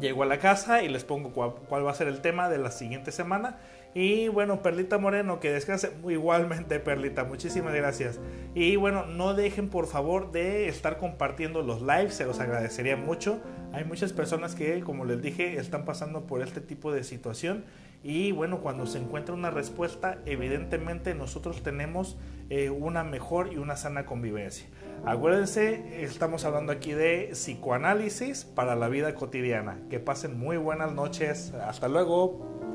llego 0.00 0.22
a 0.22 0.26
la 0.26 0.38
casa 0.38 0.82
y 0.82 0.88
les 0.88 1.04
pongo 1.04 1.32
cuál, 1.32 1.86
va 1.86 1.90
a 1.90 1.94
ser 1.94 2.08
el 2.08 2.20
tema 2.20 2.48
de 2.48 2.58
la 2.58 2.70
siguiente 2.70 3.12
semana. 3.12 3.58
Y 3.94 4.26
bueno, 4.26 4.60
Perlita 4.60 4.98
Moreno, 4.98 5.38
que 5.38 5.52
descanse 5.52 5.92
igualmente, 6.08 6.80
Perlita, 6.80 7.22
muchísimas 7.22 7.72
gracias. 7.74 8.18
Y 8.52 8.74
bueno, 8.74 9.06
no 9.06 9.34
dejen 9.34 9.68
por 9.68 9.86
favor 9.86 10.32
de 10.32 10.68
estar 10.68 10.98
compartiendo 10.98 11.62
los 11.62 11.80
lives, 11.80 12.14
se 12.14 12.24
los 12.24 12.40
agradecería 12.40 12.96
mucho. 12.96 13.40
Hay 13.72 13.84
muchas 13.84 14.12
personas 14.12 14.56
que, 14.56 14.80
como 14.80 15.04
les 15.04 15.22
dije, 15.22 15.58
están 15.58 15.84
pasando 15.84 16.26
por 16.26 16.42
este 16.42 16.60
tipo 16.60 16.92
de 16.92 17.04
situación. 17.04 17.64
Y 18.02 18.32
bueno, 18.32 18.60
cuando 18.60 18.84
se 18.86 18.98
encuentra 18.98 19.34
una 19.34 19.50
respuesta, 19.50 20.18
evidentemente 20.26 21.14
nosotros 21.14 21.62
tenemos 21.62 22.18
eh, 22.50 22.70
una 22.70 23.04
mejor 23.04 23.52
y 23.52 23.58
una 23.58 23.76
sana 23.76 24.04
convivencia. 24.06 24.66
Acuérdense, 25.06 26.02
estamos 26.04 26.44
hablando 26.44 26.72
aquí 26.72 26.92
de 26.92 27.30
psicoanálisis 27.32 28.44
para 28.44 28.74
la 28.74 28.88
vida 28.88 29.14
cotidiana. 29.14 29.78
Que 29.88 30.00
pasen 30.00 30.38
muy 30.38 30.56
buenas 30.56 30.92
noches. 30.92 31.54
Hasta 31.54 31.88
luego. 31.88 32.73